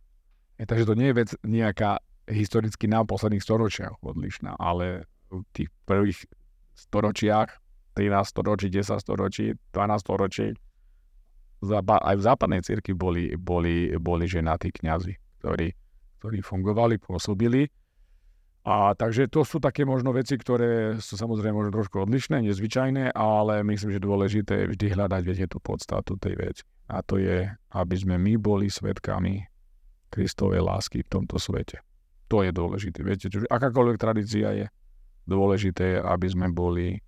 E, 0.60 0.68
takže 0.68 0.84
to 0.84 0.94
nie 0.98 1.10
je 1.10 1.18
vec 1.18 1.30
nejaká 1.46 2.02
historicky 2.28 2.86
na 2.86 3.02
posledných 3.02 3.42
storočiach 3.42 3.98
odlišná, 4.02 4.54
ale 4.60 5.08
v 5.32 5.42
tých 5.56 5.68
prvých 5.88 6.28
storočiach, 6.76 7.48
13 7.96 8.24
storočí, 8.24 8.66
10 8.72 9.00
storočí, 9.00 9.46
12 9.74 10.00
storočí, 10.00 10.46
aj 11.62 12.16
v 12.18 12.22
západnej 12.22 12.60
cirkvi 12.66 12.94
boli, 12.96 13.24
boli, 13.38 13.94
boli 14.02 14.24
ženatí 14.26 14.74
kňazi, 14.74 15.14
ktorí, 15.38 15.70
ktorí 16.18 16.38
fungovali, 16.42 16.98
pôsobili. 16.98 17.70
A 18.62 18.94
takže 18.94 19.26
to 19.26 19.42
sú 19.42 19.58
také 19.58 19.82
možno 19.82 20.14
veci, 20.14 20.38
ktoré 20.38 20.94
sú 21.02 21.18
samozrejme 21.18 21.50
možno 21.50 21.74
trošku 21.74 22.06
odlišné, 22.06 22.46
nezvyčajné, 22.46 23.10
ale 23.10 23.66
myslím, 23.66 23.98
že 23.98 23.98
dôležité 23.98 24.54
je 24.54 24.70
vždy 24.70 24.86
hľadať, 24.94 25.22
viete, 25.26 25.46
tú 25.50 25.58
podstatu 25.58 26.14
tej 26.14 26.38
veci. 26.38 26.62
A 26.86 27.02
to 27.02 27.18
je, 27.18 27.50
aby 27.74 27.96
sme 27.98 28.22
my 28.22 28.38
boli 28.38 28.70
svetkami 28.70 29.42
Kristovej 30.14 30.62
lásky 30.62 31.02
v 31.02 31.10
tomto 31.10 31.42
svete. 31.42 31.82
To 32.30 32.46
je 32.46 32.54
dôležité. 32.54 33.02
Viete, 33.02 33.26
čo, 33.34 33.42
akákoľvek 33.50 33.98
tradícia 33.98 34.54
je, 34.54 34.66
dôležité 35.26 35.98
aby 35.98 36.26
sme 36.30 36.46
boli 36.54 37.02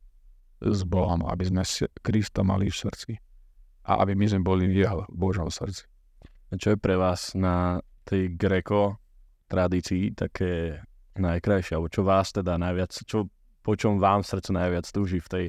s 0.58 0.80
Bohom, 0.82 1.22
aby 1.30 1.44
sme 1.46 1.62
Krista 2.02 2.42
mali 2.42 2.66
v 2.66 2.76
srdci 2.82 3.12
a 3.84 4.00
aby 4.02 4.16
my 4.18 4.26
sme 4.26 4.42
boli 4.42 4.66
v 4.66 4.82
jeho 4.82 5.06
Božom 5.12 5.46
srdci. 5.52 5.86
A 6.50 6.58
čo 6.58 6.74
je 6.74 6.82
pre 6.82 6.98
vás 6.98 7.36
na 7.38 7.78
tej 8.02 8.34
greko 8.34 8.96
tradícii 9.46 10.16
také 10.16 10.82
najkrajšie, 11.18 11.78
alebo 11.78 11.90
čo 11.92 12.02
vás 12.02 12.34
teda 12.34 12.58
najviac, 12.58 12.94
čo, 12.94 13.30
po 13.62 13.72
čom 13.74 14.02
vám 14.02 14.22
srdce 14.22 14.50
najviac 14.50 14.86
túži 14.88 15.18
v 15.20 15.28
tej 15.28 15.44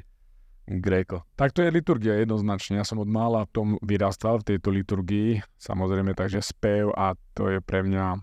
gréko? 0.67 1.25
Tak 1.38 1.54
to 1.54 1.62
je 1.62 1.73
liturgia 1.73 2.17
jednoznačne. 2.17 2.82
Ja 2.82 2.86
som 2.86 3.01
od 3.01 3.10
mála 3.10 3.45
v 3.45 3.51
tom 3.54 3.67
vyrastal, 3.82 4.41
v 4.41 4.56
tejto 4.56 4.73
liturgii. 4.73 5.41
Samozrejme, 5.58 6.17
takže 6.17 6.41
spev 6.41 6.93
a 6.93 7.13
to 7.38 7.49
je 7.54 7.60
pre 7.62 7.86
mňa 7.86 8.21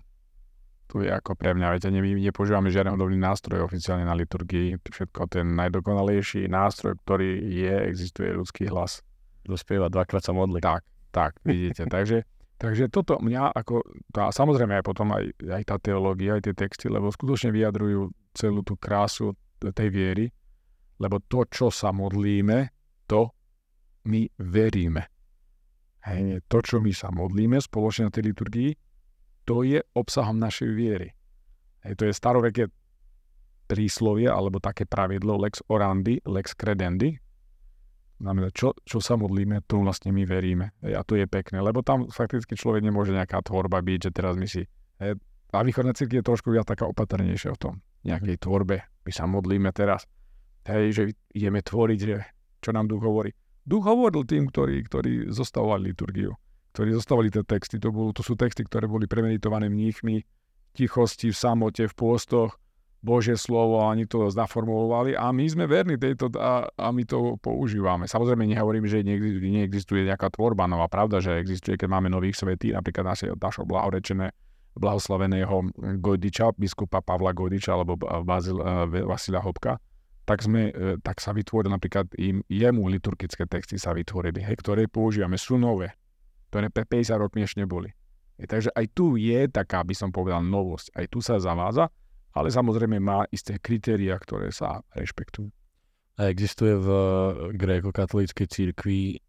to 0.93 1.01
je 1.01 1.09
ako 1.09 1.33
pre 1.33 1.57
mňa, 1.57 1.73
viete, 1.73 1.89
my 1.89 2.21
nepoužívame 2.21 2.69
žiadny 2.69 2.93
hudobný 2.93 3.17
nástroj 3.17 3.65
oficiálne 3.65 4.05
na 4.05 4.13
liturgii. 4.13 4.77
Všetko 4.77 5.25
ten 5.33 5.57
najdokonalejší 5.57 6.53
nástroj, 6.53 7.01
ktorý 7.01 7.41
je, 7.49 7.75
existuje 7.89 8.29
ľudský 8.29 8.69
hlas. 8.69 9.01
Kto 9.49 9.57
spieva 9.57 9.89
dvakrát 9.89 10.21
sa 10.21 10.37
modlí. 10.37 10.61
Tak, 10.61 10.85
tak, 11.09 11.41
vidíte. 11.49 11.89
takže, 11.97 12.29
takže 12.63 12.87
toto 12.87 13.19
mňa 13.19 13.51
ako, 13.59 13.83
tá, 14.15 14.31
samozrejme 14.31 14.79
aj 14.79 14.85
potom 14.87 15.11
aj, 15.11 15.35
aj 15.43 15.63
tá 15.67 15.77
teológia, 15.83 16.39
aj 16.39 16.47
tie 16.47 16.55
texty, 16.55 16.87
lebo 16.87 17.11
skutočne 17.11 17.51
vyjadrujú 17.51 18.15
celú 18.31 18.63
tú 18.63 18.79
krásu 18.79 19.35
tej 19.59 19.91
viery, 19.91 20.27
lebo 21.03 21.19
to, 21.27 21.43
čo 21.51 21.75
sa 21.75 21.91
modlíme, 21.91 22.71
to 23.11 23.35
my 24.07 24.23
veríme. 24.39 25.11
Hej, 26.03 26.43
to, 26.51 26.59
čo 26.63 26.83
my 26.83 26.91
sa 26.91 27.15
modlíme 27.15 27.63
spoločne 27.63 28.11
na 28.11 28.15
tej 28.15 28.35
liturgii, 28.35 28.71
to 29.47 29.63
je 29.63 29.79
obsahom 29.95 30.39
našej 30.39 30.71
viery. 30.75 31.15
Hej, 31.87 31.95
to 31.99 32.03
je 32.11 32.15
staroveké 32.15 32.71
príslovie, 33.71 34.27
alebo 34.27 34.59
také 34.59 34.83
pravidlo 34.83 35.39
lex 35.39 35.63
orandi, 35.71 36.19
lex 36.27 36.59
credendi. 36.59 37.22
Znamená, 38.23 38.55
čo, 38.55 38.71
čo 38.87 39.03
sa 39.03 39.19
modlíme, 39.19 39.67
to 39.67 39.83
vlastne 39.83 40.15
my 40.15 40.23
veríme. 40.23 40.71
A 40.87 41.03
to 41.03 41.19
je 41.19 41.27
pekné, 41.27 41.59
lebo 41.59 41.83
tam 41.83 42.07
fakticky 42.07 42.55
človek 42.55 42.87
nemôže 42.87 43.11
nejaká 43.11 43.43
tvorba 43.43 43.83
byť, 43.83 43.99
že 43.99 44.11
teraz 44.15 44.39
my 44.39 44.47
si... 44.47 44.63
Hej, 45.03 45.19
a 45.53 45.61
východná 45.67 45.91
cirkev 45.91 46.23
je 46.23 46.31
trošku 46.31 46.55
viac 46.55 46.71
taká 46.71 46.87
opatrnejšia 46.87 47.51
v 47.53 47.59
tom, 47.59 47.75
nejakej 48.07 48.39
tvorbe. 48.39 48.87
My 49.03 49.11
sa 49.11 49.27
modlíme 49.27 49.75
teraz. 49.75 50.07
Hej, 50.65 50.85
že 50.95 51.03
ideme 51.35 51.67
tvoriť, 51.67 51.99
že 51.99 52.23
čo 52.63 52.71
nám 52.71 52.87
duch 52.87 53.03
hovorí. 53.03 53.35
Duch 53.67 53.83
hovoril 53.83 54.23
tým, 54.23 54.47
ktorí, 54.49 54.87
ktorí 54.87 55.35
zostavovali 55.35 55.91
liturgiu, 55.91 56.39
ktorí 56.79 56.95
zostavovali 56.95 57.29
tie 57.35 57.43
texty. 57.43 57.83
To, 57.83 57.91
bolo, 57.91 58.15
to 58.15 58.23
sú 58.23 58.39
texty, 58.39 58.63
ktoré 58.63 58.87
boli 58.87 59.11
premeditované 59.11 59.67
mníchmi, 59.67 60.23
tichosti, 60.73 61.35
v 61.35 61.37
samote, 61.37 61.85
v 61.91 61.95
pôstoch, 61.99 62.55
Božie 63.03 63.35
slovo 63.35 63.83
a 63.83 63.91
oni 63.91 64.07
to 64.07 64.31
naformulovali 64.31 65.19
a 65.19 65.35
my 65.35 65.43
sme 65.51 65.67
verní 65.67 65.99
tejto 65.99 66.31
a, 66.39 66.71
a 66.71 66.87
my 66.95 67.03
to 67.03 67.35
používame. 67.43 68.07
Samozrejme 68.07 68.47
nehovorím, 68.47 68.87
že 68.87 69.03
neexistuje, 69.03 70.07
nejaká 70.07 70.31
tvorba 70.31 70.71
nová. 70.71 70.87
Pravda, 70.87 71.19
že 71.19 71.35
existuje, 71.43 71.75
keď 71.75 71.91
máme 71.91 72.07
nových 72.07 72.39
svetí, 72.39 72.71
napríklad 72.71 73.11
naše, 73.11 73.35
našho 73.35 73.67
blahorečené 73.67 74.31
blahoslaveného 74.79 75.75
Gojdiča, 75.99 76.55
biskupa 76.55 77.03
Pavla 77.03 77.35
Gojdiča 77.35 77.75
alebo 77.75 77.99
Bazil, 78.23 78.63
Vasila 79.05 79.43
Hopka, 79.43 79.83
tak, 80.23 80.47
sme, 80.47 80.71
e, 80.71 80.97
tak 81.03 81.19
sa 81.19 81.35
vytvorili 81.35 81.75
napríklad 81.75 82.07
im, 82.17 82.47
jemu 82.47 82.87
liturgické 82.87 83.45
texty 83.51 83.77
sa 83.77 83.91
vytvorili, 83.91 84.39
hej, 84.39 84.57
ktoré 84.63 84.87
používame, 84.87 85.35
sú 85.35 85.59
nové, 85.59 85.91
ktoré 86.55 86.71
pre 86.71 86.87
50 86.87 87.19
rokov 87.19 87.43
ešte 87.43 87.67
neboli. 87.67 87.91
Hej, 88.39 88.47
takže 88.47 88.71
aj 88.71 88.87
tu 88.95 89.19
je 89.19 89.51
taká, 89.51 89.83
by 89.83 89.95
som 89.99 90.15
povedal, 90.15 90.41
novosť. 90.47 90.95
Aj 90.95 91.05
tu 91.11 91.19
sa 91.19 91.43
zavádza, 91.43 91.91
ale 92.33 92.49
samozrejme 92.49 92.97
má 92.99 93.25
isté 93.29 93.61
kritéria, 93.61 94.17
ktoré 94.17 94.53
sa 94.53 94.81
rešpektujú. 94.97 95.49
A 96.21 96.29
existuje 96.29 96.77
v 96.77 96.89
gréko-katolíckej 97.57 98.47
církvi, 98.49 99.21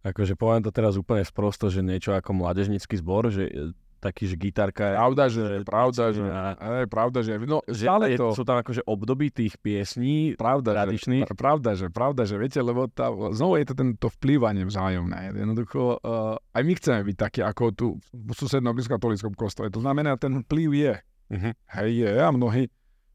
akože 0.00 0.32
poviem 0.36 0.64
to 0.64 0.72
teraz 0.72 0.96
úplne 0.96 1.20
sprosto, 1.24 1.68
že 1.68 1.84
niečo 1.84 2.16
ako 2.16 2.32
mládežnický 2.32 2.96
zbor, 2.96 3.28
že 3.28 3.44
e, 3.44 3.76
taký, 4.00 4.32
že 4.32 4.40
gitarka... 4.40 4.96
Pravda, 4.96 5.28
že, 5.28 5.60
pravda, 5.60 6.02
že, 6.08 6.24
A- 6.24 6.56
aj, 6.56 6.86
pravda, 6.88 7.20
že, 7.20 7.36
no, 7.44 7.60
že 7.68 7.84
stále 7.84 8.16
je, 8.16 8.18
to, 8.18 8.32
sú 8.32 8.48
tam 8.48 8.64
akože 8.64 8.80
období 8.88 9.28
tých 9.28 9.60
piesní 9.60 10.40
pravda, 10.40 10.72
tradičných. 10.72 11.28
Že, 11.28 11.36
pravda, 11.36 11.70
že, 11.76 11.86
pravda, 11.92 12.24
že, 12.24 12.40
viete, 12.40 12.64
lebo 12.64 12.88
tá, 12.88 13.12
znovu 13.12 13.60
je 13.60 13.68
to 13.68 13.74
tento 13.76 14.08
vplývanie 14.08 14.64
vzájomné. 14.64 15.36
Jednoducho, 15.36 16.00
uh, 16.00 16.40
aj 16.56 16.62
my 16.64 16.72
chceme 16.80 17.00
byť 17.12 17.16
takí, 17.20 17.40
ako 17.44 17.64
tu 17.76 17.86
v 18.08 18.30
susednom 18.32 18.72
blízkokatolickom 18.72 19.36
kostole. 19.36 19.68
To 19.68 19.84
znamená, 19.84 20.16
ten 20.16 20.40
vplyv 20.48 20.70
je. 20.72 20.94
Mhm. 21.30 21.50
Hej, 21.78 21.90
je 21.94 22.12
a 22.18 22.28
mnohí 22.34 22.66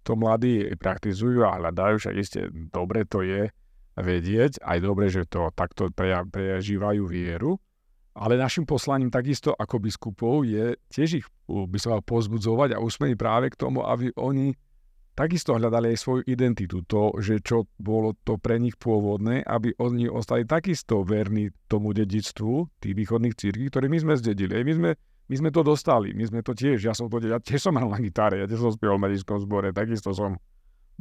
to 0.06 0.15
mladí 0.15 0.71
praktizujú 0.78 1.43
a 1.43 1.58
hľadajú, 1.60 1.95
však 1.97 2.15
isté, 2.15 2.47
dobre 2.71 3.04
to 3.04 3.25
je 3.25 3.49
vedieť, 3.97 4.62
aj 4.62 4.78
dobre, 4.80 5.10
že 5.10 5.25
to 5.25 5.49
takto 5.56 5.89
prežívajú 6.32 7.04
vieru, 7.10 7.58
ale 8.15 8.39
našim 8.39 8.63
poslaním 8.63 9.12
takisto 9.12 9.51
ako 9.51 9.82
biskupov 9.82 10.47
je 10.47 10.80
tiež 10.88 11.10
ich, 11.19 11.28
by 11.47 11.78
som 11.80 11.99
mal 11.99 12.04
pozbudzovať 12.06 12.75
a 12.75 12.84
usmeniť 12.84 13.17
práve 13.19 13.51
k 13.51 13.60
tomu, 13.60 13.84
aby 13.84 14.13
oni 14.15 14.56
takisto 15.15 15.56
hľadali 15.56 15.95
aj 15.95 15.99
svoju 15.99 16.21
identitu, 16.28 16.84
to, 16.84 17.15
že 17.23 17.39
čo 17.39 17.67
bolo 17.80 18.15
to 18.28 18.36
pre 18.36 18.60
nich 18.60 18.75
pôvodné, 18.75 19.43
aby 19.47 19.71
oni 19.80 20.12
ostali 20.12 20.43
takisto 20.43 21.08
verní 21.08 21.51
tomu 21.71 21.95
dedictvu 21.95 22.67
tých 22.84 22.93
východných 22.93 23.36
církví, 23.36 23.71
ktoré 23.71 23.88
my 23.88 23.99
sme 23.99 24.13
zdedili. 24.19 24.60
My 24.63 24.73
sme 24.75 24.89
my 25.25 25.35
sme 25.41 25.49
to 25.49 25.65
dostali, 25.65 26.13
my 26.13 26.25
sme 26.25 26.39
to 26.45 26.53
tiež, 26.53 26.85
ja 26.85 26.93
som 26.93 27.09
to, 27.09 27.17
ja 27.23 27.41
tiež 27.41 27.69
som 27.69 27.73
hral 27.73 27.89
na 27.89 27.97
gitáre, 27.97 28.41
ja 28.41 28.45
tiež 28.45 28.61
som 28.61 28.73
spieval 28.73 29.01
v 29.01 29.09
medickom 29.09 29.41
zbore, 29.41 29.73
takisto 29.73 30.13
som 30.13 30.38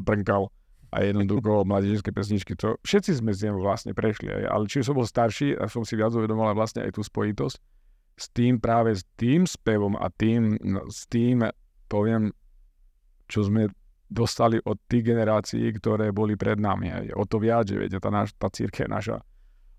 brnkal 0.00 0.48
a 0.88 1.04
jednoducho 1.04 1.62
mladížské 1.70 2.08
pesničky, 2.10 2.56
to 2.56 2.80
všetci 2.84 3.20
sme 3.20 3.37
s 3.37 3.44
tým 3.44 3.56
vlastne 3.60 3.92
prešli, 3.92 4.32
aj, 4.32 4.44
ale 4.48 4.64
či 4.64 4.80
som 4.80 4.96
bol 4.96 5.04
starší 5.04 5.60
a 5.60 5.68
som 5.68 5.84
si 5.84 5.94
viac 5.98 6.16
uvedomoval 6.16 6.56
vlastne 6.56 6.84
aj 6.84 6.96
tú 6.96 7.04
spojitosť 7.04 7.56
s 8.14 8.30
tým 8.30 8.62
práve 8.62 8.94
s 8.94 9.02
tým 9.18 9.42
spevom 9.44 9.98
a 9.98 10.06
tým, 10.08 10.54
no, 10.62 10.87
s 10.87 11.10
tým, 11.10 11.42
poviem, 11.90 12.30
čo 13.26 13.42
sme 13.42 13.66
dostali 14.06 14.62
od 14.62 14.78
tých 14.87 15.10
generácií, 15.10 15.66
ktoré 15.74 16.14
boli 16.14 16.38
pred 16.38 16.60
nami. 16.60 16.94
Aj. 16.94 17.06
O 17.18 17.26
to 17.26 17.42
viac, 17.42 17.66
že 17.66 17.74
viete, 17.74 17.98
tá, 17.98 18.14
naš, 18.14 18.30
tá 18.38 18.46
církev 18.46 18.87
naša 18.87 19.18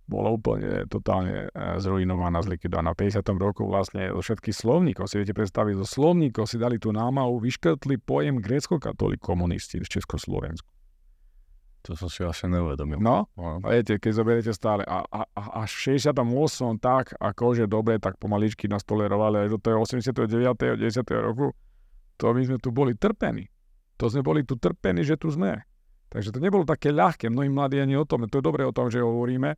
bola 0.06 0.30
úplne 0.30 0.86
totálne 0.86 1.50
e, 1.50 1.82
zrujnovaná, 1.82 2.46
zlikvidovaná. 2.46 2.94
V 2.94 3.10
50. 3.10 3.26
roku 3.42 3.66
vlastne 3.66 4.14
zo 4.14 4.22
všetkých 4.22 4.54
slovníkov, 4.56 5.10
si 5.10 5.18
viete 5.18 5.34
predstaviť, 5.34 5.82
zo 5.82 5.88
slovníkov 5.90 6.46
si 6.46 6.62
dali 6.62 6.78
tú 6.78 6.94
námahu, 6.94 7.42
vyškrtli 7.42 7.98
pojem 7.98 8.38
grécko-katolík 8.38 9.18
komunisti 9.18 9.82
v 9.82 9.88
Československu. 9.90 10.70
To 11.86 11.94
som 11.94 12.10
si 12.10 12.26
vlastne 12.26 12.50
neuvedomil. 12.58 12.98
No, 12.98 13.30
No. 13.38 13.62
a 13.62 13.68
viete, 13.70 14.02
keď 14.02 14.12
zoberiete 14.18 14.54
stále 14.58 14.82
a, 14.86 15.06
a, 15.06 15.22
a 15.30 15.42
až 15.62 15.70
v 15.70 16.02
68. 16.02 16.82
tak, 16.82 17.14
akože 17.14 17.70
dobre, 17.70 18.02
tak 18.02 18.18
pomaličky 18.18 18.66
nás 18.66 18.82
tolerovali 18.82 19.46
aj 19.46 19.48
do 19.54 19.58
toho 19.62 19.86
89. 19.86 20.82
10. 20.82 20.82
roku, 21.22 21.54
to 22.18 22.34
my 22.34 22.42
sme 22.42 22.58
tu 22.58 22.74
boli 22.74 22.98
trpení. 22.98 23.46
To 24.02 24.10
sme 24.10 24.26
boli 24.26 24.42
tu 24.42 24.58
trpení, 24.58 25.06
že 25.06 25.14
tu 25.14 25.30
sme. 25.30 25.62
Takže 26.10 26.34
to 26.34 26.42
nebolo 26.42 26.66
také 26.66 26.90
ľahké. 26.90 27.30
Mnohí 27.30 27.54
mladí 27.54 27.78
ani 27.78 27.94
o 27.96 28.06
tom. 28.08 28.26
To 28.26 28.38
je 28.40 28.44
dobré 28.44 28.66
o 28.66 28.74
tom, 28.74 28.90
že 28.90 29.06
hovoríme. 29.06 29.54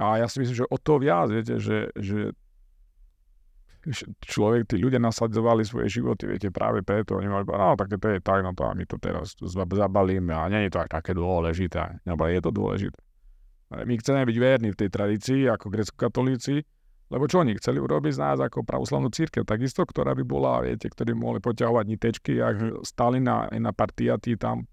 A 0.00 0.16
ja 0.16 0.26
si 0.32 0.40
myslím, 0.40 0.64
že 0.64 0.70
o 0.72 0.80
to 0.80 0.96
viac, 0.96 1.28
viete, 1.28 1.60
že, 1.60 1.92
že 1.92 2.32
človek, 4.24 4.68
tí 4.68 4.76
ľudia 4.80 5.00
nasadzovali 5.00 5.64
svoje 5.64 6.00
životy, 6.00 6.24
viete, 6.28 6.48
práve 6.48 6.80
preto. 6.80 7.20
Oni 7.20 7.28
mali, 7.28 7.44
no 7.44 7.76
tak 7.76 7.92
to 7.96 8.08
je 8.08 8.20
tak, 8.20 8.40
no 8.40 8.56
to 8.56 8.64
a 8.64 8.72
my 8.72 8.84
to 8.88 8.96
teraz 8.96 9.36
zabalíme 9.40 10.32
a 10.32 10.48
nie 10.48 10.68
je 10.68 10.72
to 10.72 10.80
také 10.88 11.12
dôležité. 11.12 12.00
No, 12.08 12.16
ale 12.16 12.36
je 12.36 12.42
to 12.44 12.52
dôležité. 12.52 12.96
My 13.70 13.94
chceme 14.00 14.26
byť 14.26 14.36
verní 14.40 14.68
v 14.74 14.80
tej 14.80 14.90
tradícii 14.90 15.40
ako 15.46 15.70
grecko-katolíci, 15.70 16.64
lebo 17.10 17.24
čo 17.30 17.42
oni 17.42 17.54
chceli 17.58 17.78
urobiť 17.78 18.12
z 18.16 18.22
nás 18.22 18.38
ako 18.42 18.66
pravoslavnú 18.66 19.12
církev, 19.12 19.46
takisto, 19.46 19.86
ktorá 19.86 20.16
by 20.16 20.24
bola, 20.26 20.64
viete, 20.64 20.90
ktorí 20.90 21.14
mohli 21.14 21.38
poťahovať 21.38 21.84
nitečky, 21.86 22.32
jak 22.38 22.82
Stalin 22.82 23.26
a 23.30 23.52
na 23.52 23.70
partiatí 23.70 24.34
tam 24.34 24.66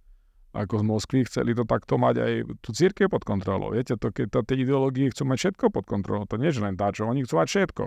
ako 0.57 0.81
z 0.81 0.83
Moskvy, 0.89 1.19
chceli 1.29 1.53
to 1.53 1.63
takto 1.69 2.01
mať 2.01 2.15
aj 2.17 2.33
tú 2.65 2.73
církev 2.73 3.13
pod 3.13 3.21
kontrolou. 3.21 3.77
Viete, 3.77 3.93
to, 3.93 4.09
keď 4.09 4.33
to, 4.33 4.39
tie 4.41 4.57
ideológie 4.57 5.13
chcú 5.13 5.29
mať 5.29 5.37
všetko 5.37 5.65
pod 5.69 5.85
kontrolou, 5.85 6.25
to 6.25 6.41
nie 6.41 6.49
je 6.49 6.57
len 6.57 6.73
tá, 6.73 6.89
čo 6.89 7.05
oni 7.05 7.21
chcú 7.21 7.37
mať 7.37 7.47
všetko. 7.47 7.83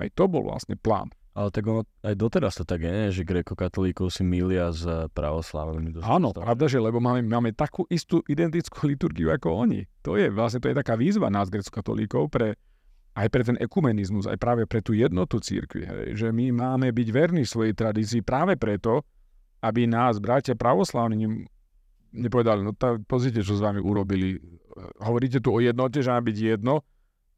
Aj 0.00 0.08
to 0.14 0.24
bol 0.30 0.46
vlastne 0.46 0.78
plán. 0.78 1.10
Ale 1.30 1.54
tak 1.54 1.62
ono, 1.62 1.86
aj 2.02 2.14
doteraz 2.18 2.58
to 2.58 2.66
tak 2.66 2.82
je, 2.82 2.90
nie? 2.90 3.14
že 3.14 3.22
grekokatolíkov 3.22 4.10
si 4.10 4.26
milia 4.26 4.74
s 4.74 4.82
pravoslávnymi. 5.14 5.98
dosť 5.98 6.04
Áno, 6.06 6.34
pravda, 6.34 6.66
že 6.66 6.82
lebo 6.82 6.98
máme, 6.98 7.22
máme 7.22 7.54
takú 7.54 7.86
istú 7.86 8.18
identickú 8.26 8.90
liturgiu 8.90 9.30
ako 9.30 9.62
oni. 9.62 9.86
To 10.02 10.18
je 10.18 10.26
vlastne 10.26 10.58
to 10.58 10.70
je 10.70 10.74
taká 10.74 10.98
výzva 10.98 11.30
nás 11.30 11.46
grecko-katolíkov 11.46 12.34
pre, 12.34 12.58
aj 13.14 13.26
pre 13.30 13.42
ten 13.46 13.56
ekumenizmus, 13.62 14.26
aj 14.26 14.42
práve 14.42 14.66
pre 14.66 14.82
tú 14.82 14.90
jednotu 14.90 15.38
církvy. 15.38 15.86
Hej, 15.86 16.06
že 16.18 16.28
my 16.34 16.50
máme 16.50 16.90
byť 16.90 17.08
verní 17.14 17.46
svojej 17.46 17.78
tradícii 17.78 18.26
práve 18.26 18.58
preto, 18.58 19.06
aby 19.62 19.86
nás 19.86 20.18
bratia 20.18 20.58
pravoslávni 20.58 21.46
nepovedali, 22.12 22.60
no 22.62 22.72
tak 22.74 23.06
pozrite, 23.06 23.42
čo 23.42 23.54
s 23.56 23.62
vami 23.62 23.78
urobili. 23.78 24.38
Hovoríte 25.02 25.38
tu 25.38 25.54
o 25.54 25.58
jednote, 25.58 26.02
že 26.02 26.10
má 26.10 26.20
byť 26.20 26.36
jedno 26.36 26.82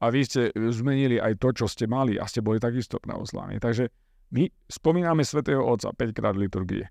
a 0.02 0.10
vy 0.10 0.20
ste 0.26 0.50
zmenili 0.54 1.22
aj 1.22 1.38
to, 1.38 1.54
čo 1.54 1.66
ste 1.70 1.86
mali 1.86 2.18
a 2.18 2.26
ste 2.26 2.42
boli 2.42 2.58
takisto 2.58 2.98
pravoslávni. 2.98 3.62
Takže 3.62 3.88
my 4.32 4.48
spomíname 4.66 5.22
svätého 5.22 5.60
Otca 5.62 5.92
5 5.92 6.16
krát 6.16 6.34
v 6.34 6.48
liturgii. 6.48 6.84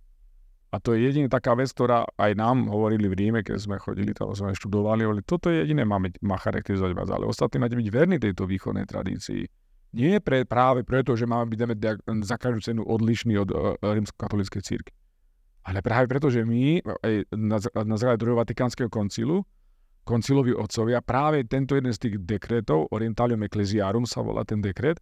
A 0.72 0.80
to 0.80 0.96
je 0.96 1.04
jediná 1.04 1.28
taká 1.28 1.52
vec, 1.52 1.68
ktorá 1.76 2.08
aj 2.16 2.32
nám 2.40 2.72
hovorili 2.72 3.12
v 3.12 3.18
Ríme, 3.20 3.40
keď 3.44 3.60
sme 3.60 3.76
chodili, 3.76 4.16
tam 4.16 4.32
sme 4.32 4.56
študovali, 4.56 5.04
hovorili, 5.04 5.28
toto 5.28 5.52
je 5.52 5.68
jediné, 5.68 5.84
máme, 5.84 6.16
má 6.24 6.40
charakterizovať 6.40 6.96
vás, 6.96 7.12
ale 7.12 7.28
ostatní 7.28 7.60
máte 7.60 7.76
byť 7.76 7.88
verní 7.92 8.18
tejto 8.24 8.48
východnej 8.48 8.88
tradícii. 8.88 9.44
Nie 9.92 10.24
pre, 10.24 10.48
práve 10.48 10.88
preto, 10.88 11.20
že 11.20 11.28
máme 11.28 11.52
byť 11.52 11.60
za 12.24 12.40
každú 12.40 12.64
cenu 12.64 12.82
odlišný 12.88 13.36
od 13.44 13.52
uh, 13.52 13.76
rímsko-katolíckej 13.84 14.64
círky. 14.64 14.96
Ale 15.62 15.86
práve 15.86 16.10
preto, 16.10 16.34
že 16.34 16.42
my 16.42 16.82
na, 17.38 17.58
na 17.62 17.96
základe 17.98 18.22
druhého 18.22 18.42
Vatikánskeho 18.42 18.90
koncilu, 18.90 19.46
koncilovi 20.02 20.58
otcovia, 20.58 21.06
práve 21.06 21.46
tento 21.46 21.78
jeden 21.78 21.94
z 21.94 22.02
tých 22.02 22.16
dekretov, 22.26 22.90
Orientalium 22.90 23.46
Ecclesiarum 23.46 24.10
sa 24.10 24.26
volá 24.26 24.42
ten 24.42 24.58
dekret, 24.58 24.98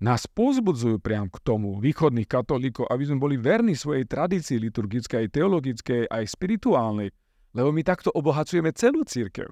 nás 0.00 0.24
pozbudzujú 0.24 0.98
priam 1.00 1.28
k 1.28 1.36
tomu, 1.44 1.78
východných 1.80 2.28
katolíkov, 2.28 2.88
aby 2.88 3.04
sme 3.04 3.20
boli 3.20 3.36
verní 3.36 3.76
svojej 3.76 4.08
tradícii 4.08 4.56
liturgickej, 4.58 5.28
teologickej, 5.28 6.08
aj 6.08 6.24
spirituálnej, 6.32 7.12
lebo 7.54 7.70
my 7.70 7.84
takto 7.84 8.10
obohacujeme 8.10 8.72
celú 8.74 9.04
církev. 9.04 9.46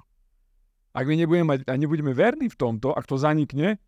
Ak 0.93 1.05
my 1.09 1.15
nebudeme, 1.17 1.47
mať, 1.57 1.59
a 1.69 1.77
nebudeme 1.77 2.13
verní 2.13 2.53
v 2.53 2.59
tomto, 2.59 2.93
ak 2.93 3.09
to 3.09 3.17
zanikne, 3.17 3.81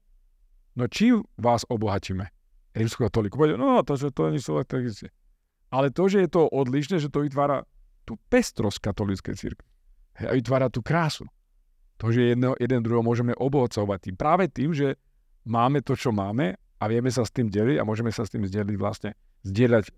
no 0.76 0.88
čím 0.88 1.24
vás 1.36 1.64
obohatíme? 1.68 2.28
Povedia, 3.34 3.56
no 3.60 3.80
to, 3.84 3.94
že 3.96 4.08
to 4.12 4.32
nie 4.32 4.40
sú 4.40 4.56
tradície. 4.64 5.12
Ale 5.74 5.90
to, 5.90 6.06
že 6.06 6.22
je 6.22 6.30
to 6.30 6.46
odlišné, 6.46 7.02
že 7.02 7.10
to 7.10 7.26
vytvára 7.26 7.66
tú 8.06 8.14
pestrosť 8.30 8.78
katolíckej. 8.78 9.58
Hej, 10.14 10.26
A 10.30 10.38
vytvára 10.38 10.70
tú 10.70 10.86
krásu. 10.86 11.26
To, 11.98 12.14
že 12.14 12.34
jedno, 12.34 12.54
jeden 12.62 12.78
druhého 12.78 13.02
môžeme 13.02 13.34
obohacovať 13.34 13.98
tým. 14.10 14.14
Práve 14.14 14.46
tým, 14.46 14.70
že 14.70 14.94
máme 15.42 15.82
to, 15.82 15.98
čo 15.98 16.14
máme 16.14 16.54
a 16.78 16.84
vieme 16.86 17.10
sa 17.10 17.26
s 17.26 17.34
tým 17.34 17.50
deliť 17.50 17.82
a 17.82 17.86
môžeme 17.86 18.14
sa 18.14 18.22
s 18.22 18.30
tým 18.30 18.46
zdieľať 18.46 18.76
vlastne, 18.78 19.10
zdieľať. 19.42 19.90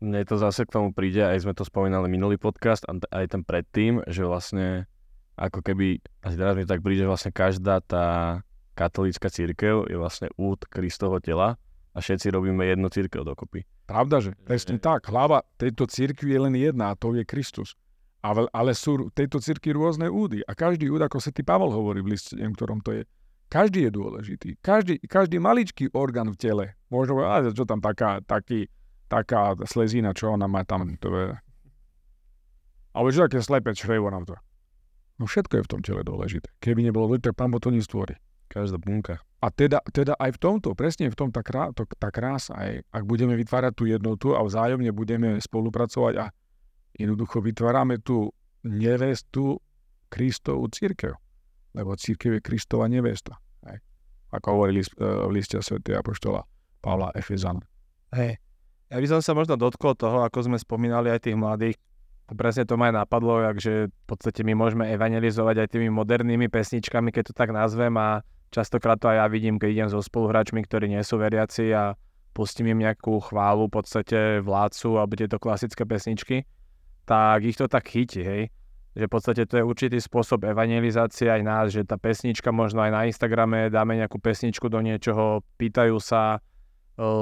Mne 0.00 0.24
to 0.24 0.40
zase 0.40 0.64
k 0.64 0.72
tomu 0.72 0.96
príde, 0.96 1.20
aj 1.20 1.44
sme 1.44 1.52
to 1.52 1.66
spomínali 1.66 2.08
minulý 2.08 2.40
podcast, 2.40 2.88
aj 2.88 3.26
ten 3.36 3.42
predtým, 3.44 4.00
že 4.08 4.24
vlastne 4.24 4.88
ako 5.36 5.60
keby, 5.60 6.00
asi 6.24 6.36
teraz 6.40 6.56
mi 6.56 6.64
tak 6.64 6.80
príde, 6.80 7.04
že 7.04 7.10
vlastne 7.10 7.32
každá 7.36 7.84
tá 7.84 8.40
katolícka 8.72 9.28
církev 9.28 9.88
je 9.92 9.96
vlastne 10.00 10.32
út 10.40 10.64
Kristovho 10.64 11.20
tela 11.20 11.60
a 11.90 11.98
všetci 11.98 12.30
robíme 12.30 12.62
jednu 12.62 12.86
církev 12.86 13.26
dokopy. 13.26 13.66
Pravda, 13.90 14.22
že? 14.22 14.30
Presne 14.46 14.78
tak. 14.78 15.10
Hlava 15.10 15.42
tejto 15.58 15.90
cirkvi 15.90 16.30
je 16.34 16.40
len 16.40 16.54
jedna 16.54 16.94
a 16.94 16.98
to 16.98 17.10
je 17.14 17.26
Kristus. 17.26 17.74
Ale, 18.20 18.46
ale 18.52 18.76
sú 18.76 19.08
v 19.08 19.14
tejto 19.16 19.40
cirkvi 19.40 19.72
rôzne 19.72 20.06
údy 20.06 20.44
a 20.44 20.52
každý 20.52 20.92
úd, 20.92 21.00
ako 21.00 21.18
sa 21.18 21.32
ty 21.32 21.40
Pavel 21.40 21.72
hovorí 21.72 22.04
v 22.04 22.14
liste, 22.14 22.36
neviem, 22.36 22.52
ktorom 22.52 22.84
to 22.84 22.92
je, 22.92 23.02
každý 23.50 23.88
je 23.88 23.90
dôležitý. 23.90 24.50
Každý, 24.62 25.02
každý 25.08 25.42
maličký 25.42 25.90
orgán 25.96 26.30
v 26.30 26.38
tele. 26.38 26.64
Možno 26.92 27.18
povedať, 27.18 27.56
čo 27.56 27.66
tam 27.66 27.82
taká, 27.82 28.22
taký, 28.22 28.70
taká 29.10 29.58
slezina, 29.66 30.14
čo 30.14 30.30
ona 30.30 30.46
má 30.46 30.62
tam, 30.62 30.86
to 31.00 31.08
je... 31.10 31.34
Alebo 32.94 33.08
čo 33.10 33.26
také 33.26 33.42
slepé 33.42 33.74
črevo 33.74 34.06
nám 34.12 34.28
to. 34.28 34.36
No 35.18 35.26
všetko 35.26 35.60
je 35.60 35.64
v 35.66 35.70
tom 35.70 35.80
tele 35.82 36.04
dôležité. 36.06 36.52
Keby 36.62 36.86
nebolo 36.86 37.10
dôležité, 37.10 37.32
tak 37.32 37.40
pán 37.40 37.50
Boh 37.50 37.58
to 37.58 37.72
nestvorí. 37.72 38.14
Každá 38.52 38.78
bunka. 38.78 39.24
A 39.40 39.48
teda, 39.48 39.80
teda 39.88 40.20
aj 40.20 40.36
v 40.36 40.38
tomto, 40.38 40.76
presne 40.76 41.08
v 41.08 41.16
tom 41.16 41.32
tá, 41.32 41.40
krá, 41.40 41.72
to, 41.72 41.88
tá 41.96 42.12
krása, 42.12 42.52
aj, 42.60 42.84
ak 42.92 43.02
budeme 43.08 43.32
vytvárať 43.40 43.72
tú 43.72 43.88
jednotu 43.88 44.36
a 44.36 44.44
vzájomne 44.44 44.92
budeme 44.92 45.40
spolupracovať 45.40 46.14
a 46.20 46.24
jednoducho 46.92 47.40
vytvárame 47.40 48.04
tú 48.04 48.36
nevestu 48.68 49.56
Kristovú 50.12 50.68
církev. 50.68 51.16
Lebo 51.72 51.96
církev 51.96 52.36
je 52.36 52.44
Kristova 52.44 52.84
nevesta. 52.90 53.40
Aj. 53.64 53.80
Ako 54.36 54.60
hovorili 54.60 54.84
eh, 54.84 54.88
v 55.00 55.30
liste 55.32 55.56
Sv. 55.56 55.80
Apoštola 55.88 56.44
Pavla 56.84 57.08
Efezana. 57.16 57.64
Hej. 58.12 58.36
Ja 58.90 58.98
by 58.98 59.06
som 59.06 59.20
sa 59.22 59.32
možno 59.38 59.54
dotkol 59.54 59.94
toho, 59.94 60.26
ako 60.26 60.50
sme 60.50 60.58
spomínali 60.58 61.14
aj 61.14 61.30
tých 61.30 61.38
mladých. 61.38 61.78
Presne 62.30 62.66
to 62.66 62.74
ma 62.74 62.90
aj 62.90 63.06
napadlo, 63.06 63.38
že 63.58 63.90
v 63.90 64.04
podstate 64.06 64.42
my 64.42 64.54
môžeme 64.54 64.86
evangelizovať 64.90 65.66
aj 65.66 65.68
tými 65.78 65.88
modernými 65.94 66.50
pesničkami, 66.50 67.14
keď 67.14 67.30
to 67.30 67.34
tak 67.34 67.54
nazvem 67.54 67.94
a 67.98 68.22
častokrát 68.50 68.98
to 68.98 69.10
aj 69.10 69.16
ja 69.22 69.26
vidím, 69.30 69.56
keď 69.56 69.68
idem 69.70 69.88
so 69.88 70.02
spoluhráčmi, 70.02 70.62
ktorí 70.66 70.90
nie 70.90 71.02
sú 71.06 71.16
veriaci 71.18 71.70
a 71.72 71.94
pustím 72.34 72.74
im 72.74 72.86
nejakú 72.86 73.18
chválu, 73.22 73.66
v 73.66 73.74
podstate 73.82 74.18
vládcu 74.42 74.88
alebo 74.98 75.18
tieto 75.18 75.38
klasické 75.42 75.82
pesničky, 75.86 76.46
tak 77.06 77.42
ich 77.42 77.58
to 77.58 77.66
tak 77.66 77.90
chytí, 77.90 78.22
hej. 78.22 78.42
Že 78.94 79.06
v 79.06 79.12
podstate 79.12 79.42
to 79.46 79.54
je 79.58 79.64
určitý 79.66 79.98
spôsob 80.02 80.46
evangelizácie 80.46 81.30
aj 81.30 81.42
nás, 81.46 81.66
že 81.70 81.86
tá 81.86 81.94
pesnička 81.94 82.50
možno 82.50 82.82
aj 82.82 82.90
na 82.90 83.00
Instagrame 83.06 83.70
dáme 83.70 83.94
nejakú 83.94 84.18
pesničku 84.18 84.66
do 84.66 84.82
niečoho, 84.82 85.46
pýtajú 85.58 85.94
sa 86.02 86.38
e, 86.38 86.38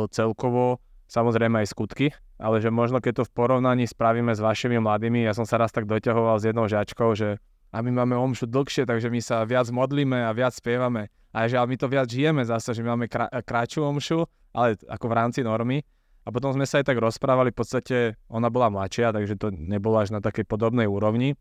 celkovo, 0.09 0.81
samozrejme 1.13 1.61
aj 1.61 1.69
skutky, 1.69 2.07
ale 2.41 2.65
že 2.65 2.73
možno 2.73 3.05
keď 3.05 3.21
to 3.21 3.25
v 3.29 3.35
porovnaní 3.37 3.85
spravíme 3.85 4.33
s 4.33 4.41
vašimi 4.41 4.81
mladými, 4.81 5.29
ja 5.29 5.37
som 5.37 5.45
sa 5.45 5.61
raz 5.61 5.69
tak 5.69 5.85
doťahoval 5.85 6.41
s 6.41 6.49
jednou 6.49 6.65
žačkou, 6.69 7.13
že 7.13 7.37
a 7.69 7.85
my 7.85 7.91
máme 7.93 8.17
omšu 8.17 8.49
dlhšie, 8.49 8.89
takže 8.89 9.13
my 9.13 9.21
sa 9.21 9.45
viac 9.45 9.69
modlíme 9.69 10.17
a 10.25 10.33
viac 10.33 10.57
spievame. 10.57 11.13
A 11.37 11.45
že 11.45 11.61
my 11.61 11.77
to 11.77 11.87
viac 11.93 12.09
žijeme 12.09 12.41
zase, 12.41 12.73
že 12.73 12.81
my 12.81 12.97
máme 12.97 13.07
krá- 13.13 13.29
kratšiu 13.29 13.85
omšu, 13.85 14.25
ale 14.57 14.81
ako 14.89 15.07
v 15.13 15.15
rámci 15.15 15.41
normy. 15.45 15.85
A 16.25 16.33
potom 16.33 16.53
sme 16.53 16.65
sa 16.65 16.81
aj 16.81 16.89
tak 16.89 17.01
rozprávali, 17.01 17.53
v 17.53 17.59
podstate 17.61 17.97
ona 18.29 18.49
bola 18.49 18.73
mladšia, 18.73 19.13
takže 19.13 19.37
to 19.37 19.49
nebolo 19.53 20.01
až 20.01 20.13
na 20.13 20.21
takej 20.21 20.45
podobnej 20.49 20.89
úrovni. 20.89 21.37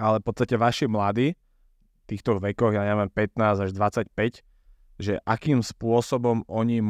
Ale 0.00 0.20
v 0.20 0.24
podstate 0.28 0.56
vaši 0.56 0.88
mladí, 0.88 1.36
týchto 2.08 2.36
vekoch, 2.40 2.72
ja 2.72 2.84
neviem, 2.84 3.08
15 3.08 3.68
až 3.68 3.70
25, 3.72 4.44
že 5.00 5.20
akým 5.24 5.60
spôsobom 5.60 6.44
oni 6.48 6.80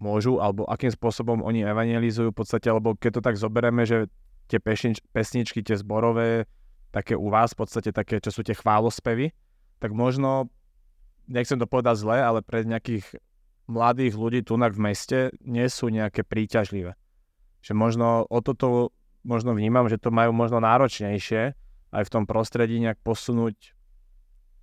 môžu, 0.00 0.40
alebo 0.40 0.64
akým 0.68 0.92
spôsobom 0.92 1.44
oni 1.44 1.64
evangelizujú 1.64 2.32
v 2.32 2.38
podstate, 2.40 2.68
lebo 2.72 2.96
keď 2.96 3.20
to 3.20 3.22
tak 3.24 3.36
zoberieme, 3.36 3.84
že 3.84 4.08
tie 4.48 4.60
pesničky, 5.12 5.64
tie 5.64 5.76
zborové, 5.76 6.44
také 6.92 7.16
u 7.16 7.32
vás 7.32 7.56
v 7.56 7.64
podstate 7.64 7.90
také, 7.90 8.20
čo 8.20 8.28
sú 8.28 8.44
tie 8.44 8.52
chválospevy, 8.52 9.32
tak 9.80 9.90
možno, 9.96 10.52
nechcem 11.26 11.58
to 11.58 11.66
povedať 11.66 12.04
zle, 12.04 12.20
ale 12.20 12.44
pre 12.44 12.62
nejakých 12.62 13.18
mladých 13.66 14.14
ľudí 14.14 14.40
tu 14.44 14.60
v 14.60 14.78
meste 14.78 15.32
nie 15.42 15.66
sú 15.66 15.88
nejaké 15.88 16.22
príťažlivé. 16.22 16.94
Že 17.64 17.72
možno 17.72 18.28
o 18.28 18.38
toto 18.44 18.92
možno 19.24 19.56
vnímam, 19.56 19.88
že 19.88 19.98
to 19.98 20.12
majú 20.12 20.34
možno 20.34 20.60
náročnejšie 20.60 21.56
aj 21.92 22.02
v 22.04 22.12
tom 22.12 22.24
prostredí 22.28 22.78
nejak 22.82 23.00
posunúť 23.00 23.74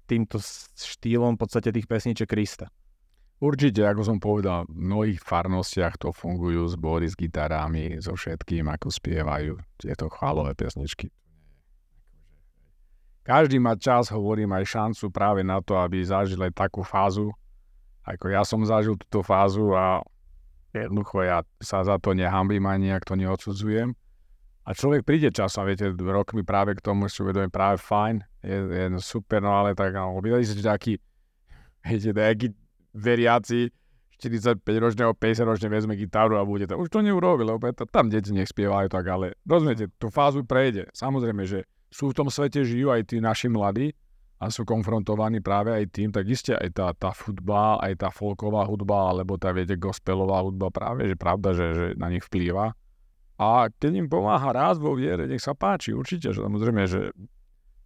týmto 0.06 0.42
štýlom 0.76 1.38
v 1.38 1.42
podstate 1.42 1.70
tých 1.70 1.86
pesniček 1.86 2.30
Krista. 2.30 2.68
Určite, 3.40 3.88
ako 3.88 4.02
som 4.04 4.18
povedal, 4.20 4.68
v 4.68 4.84
mnohých 4.84 5.24
farnostiach 5.24 5.96
to 5.96 6.12
fungujú 6.12 6.68
zbory 6.68 7.08
s 7.08 7.16
gitarami, 7.16 7.96
so 8.04 8.12
všetkým, 8.12 8.68
ako 8.68 8.92
spievajú 8.92 9.56
tieto 9.80 10.12
chválové 10.12 10.60
pesničky. 10.60 11.08
Každý 13.30 13.62
má 13.62 13.78
čas, 13.78 14.10
hovorím, 14.10 14.58
aj 14.58 14.66
šancu 14.66 15.14
práve 15.14 15.46
na 15.46 15.62
to, 15.62 15.78
aby 15.78 16.02
zažil 16.02 16.42
aj 16.42 16.50
takú 16.50 16.82
fázu, 16.82 17.30
ako 18.02 18.26
ja 18.34 18.42
som 18.42 18.66
zažil 18.66 18.98
túto 18.98 19.22
fázu 19.22 19.70
a 19.78 20.02
jednoducho 20.74 21.22
ja 21.22 21.46
sa 21.62 21.86
za 21.86 22.02
to 22.02 22.18
nehambím 22.18 22.66
ani 22.66 22.90
nejak 22.90 23.06
to 23.06 23.14
neodsudzujem. 23.14 23.94
A 24.66 24.74
človek 24.74 25.06
príde 25.06 25.30
časom, 25.30 25.70
viete, 25.70 25.94
rokmi 25.94 26.42
práve 26.42 26.74
k 26.74 26.82
tomu 26.82 27.06
si 27.06 27.22
uvedomí 27.22 27.54
práve 27.54 27.78
fajn, 27.78 28.26
je, 28.42 28.58
je 28.66 28.86
super, 28.98 29.46
no 29.46 29.54
ale 29.62 29.78
tak, 29.78 29.94
no, 29.94 30.18
vydali 30.18 30.42
ste 30.42 30.66
taký, 30.66 30.98
viete, 31.86 32.10
nejaký 32.10 32.58
veriaci 32.98 33.70
45-ročného, 34.18 35.14
50-ročne 35.14 35.70
vezme 35.70 35.94
gitaru 35.94 36.34
a 36.34 36.44
bude 36.50 36.66
to. 36.66 36.82
Už 36.82 36.90
to 36.90 37.06
neurobi, 37.06 37.46
lebo 37.46 37.62
tam 37.94 38.10
deti 38.10 38.34
nech 38.34 38.50
spievajú 38.50 38.90
tak, 38.90 39.06
ale 39.06 39.38
rozumiete, 39.46 39.86
tú 40.02 40.10
fázu 40.10 40.42
prejde. 40.42 40.90
Samozrejme, 40.98 41.46
že 41.46 41.70
sú 41.90 42.14
v 42.14 42.18
tom 42.18 42.30
svete, 42.30 42.62
žijú 42.62 42.94
aj 42.94 43.10
tí 43.10 43.18
naši 43.18 43.50
mladí 43.50 43.94
a 44.40 44.48
sú 44.48 44.64
konfrontovaní 44.64 45.44
práve 45.44 45.76
aj 45.76 45.86
tým, 45.92 46.10
tak 46.16 46.24
iste 46.30 46.56
aj 46.56 46.70
tá, 46.72 46.88
tá 46.96 47.12
hudba, 47.12 47.76
aj 47.84 47.94
tá 48.00 48.10
folková 48.14 48.64
hudba, 48.64 49.12
alebo 49.12 49.36
tá, 49.36 49.52
viete, 49.52 49.76
gospelová 49.76 50.40
hudba 50.40 50.72
práve, 50.72 51.12
že 51.12 51.20
pravda, 51.20 51.52
že, 51.52 51.68
že 51.76 51.86
na 52.00 52.08
nich 52.08 52.24
vplýva. 52.24 52.72
A 53.40 53.68
keď 53.68 53.92
im 54.00 54.08
pomáha 54.08 54.56
raz 54.56 54.80
vo 54.80 54.96
viere, 54.96 55.28
nech 55.28 55.44
sa 55.44 55.52
páči, 55.52 55.92
určite, 55.92 56.32
že 56.32 56.40
samozrejme, 56.40 56.84
že 56.88 57.12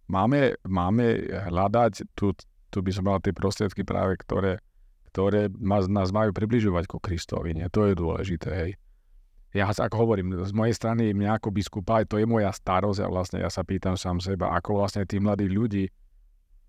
máme, 0.06 0.58
máme 0.62 1.26
hľadať, 1.50 2.14
tu, 2.14 2.34
tu 2.70 2.78
by 2.82 2.90
som 2.90 3.06
mal 3.06 3.18
tie 3.18 3.34
prostriedky 3.34 3.82
práve, 3.82 4.18
ktoré, 4.22 4.62
ktoré 5.10 5.50
nás, 5.58 5.86
nás 5.86 6.10
majú 6.10 6.34
približovať 6.34 6.84
ku 6.90 6.98
Kristovi. 6.98 7.54
Nie? 7.54 7.70
To 7.70 7.86
je 7.86 7.94
dôležité. 7.94 8.50
Hej. 8.50 8.70
Ja 9.54 9.70
ako 9.70 9.96
hovorím, 10.02 10.34
z 10.42 10.50
mojej 10.50 10.74
strany 10.74 11.14
mňa 11.14 11.38
ako 11.38 11.54
biskupa, 11.54 12.02
to 12.02 12.18
je 12.18 12.26
moja 12.26 12.50
starosť 12.50 13.00
a 13.00 13.06
vlastne 13.06 13.38
ja 13.38 13.46
sa 13.46 13.62
pýtam 13.62 13.94
sám 13.94 14.18
seba, 14.18 14.50
ako 14.50 14.82
vlastne 14.82 15.06
tí 15.06 15.22
mladí 15.22 15.46
ľudí 15.46 15.86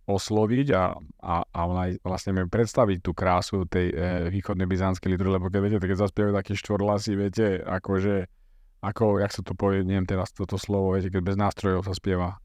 osloviť 0.05 0.67
a, 0.77 0.93
a, 1.25 1.35
a 1.49 1.61
vlastne 2.05 2.37
mi 2.37 2.45
predstaviť 2.45 3.01
tú 3.01 3.17
krásu 3.17 3.65
tej 3.65 3.89
e, 3.89 3.95
východnej 4.29 4.69
byzantskej 4.69 5.17
liturgie, 5.17 5.33
lebo 5.33 5.49
keď 5.49 5.61
viete, 5.65 5.81
keď 5.81 5.97
zaspievajú 6.05 6.33
také 6.37 6.53
štvorlasy, 6.53 7.11
viete, 7.17 7.45
akože, 7.65 8.29
ako, 8.85 9.17
jak 9.17 9.33
sa 9.33 9.41
to 9.41 9.57
povie, 9.57 9.81
neviem 9.81 10.05
teraz 10.05 10.29
toto 10.29 10.61
slovo, 10.61 10.93
viete, 10.93 11.09
keď 11.09 11.21
bez 11.25 11.37
nástrojov 11.41 11.89
sa 11.89 11.97
spieva. 11.97 12.37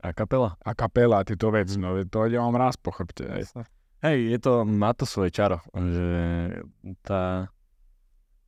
A 0.00 0.16
kapela? 0.16 0.56
A 0.64 0.72
kapela, 0.72 1.20
tieto 1.20 1.52
veci, 1.52 1.76
no 1.76 2.00
to 2.08 2.24
ide 2.24 2.40
vám 2.40 2.56
raz 2.56 2.80
po 2.80 2.96
chrbte. 2.96 3.28
Hej, 4.00 4.18
je 4.32 4.38
to, 4.40 4.64
má 4.64 4.96
to 4.96 5.04
svoje 5.04 5.36
čaro, 5.36 5.60
že 5.76 6.08
tá... 7.04 7.52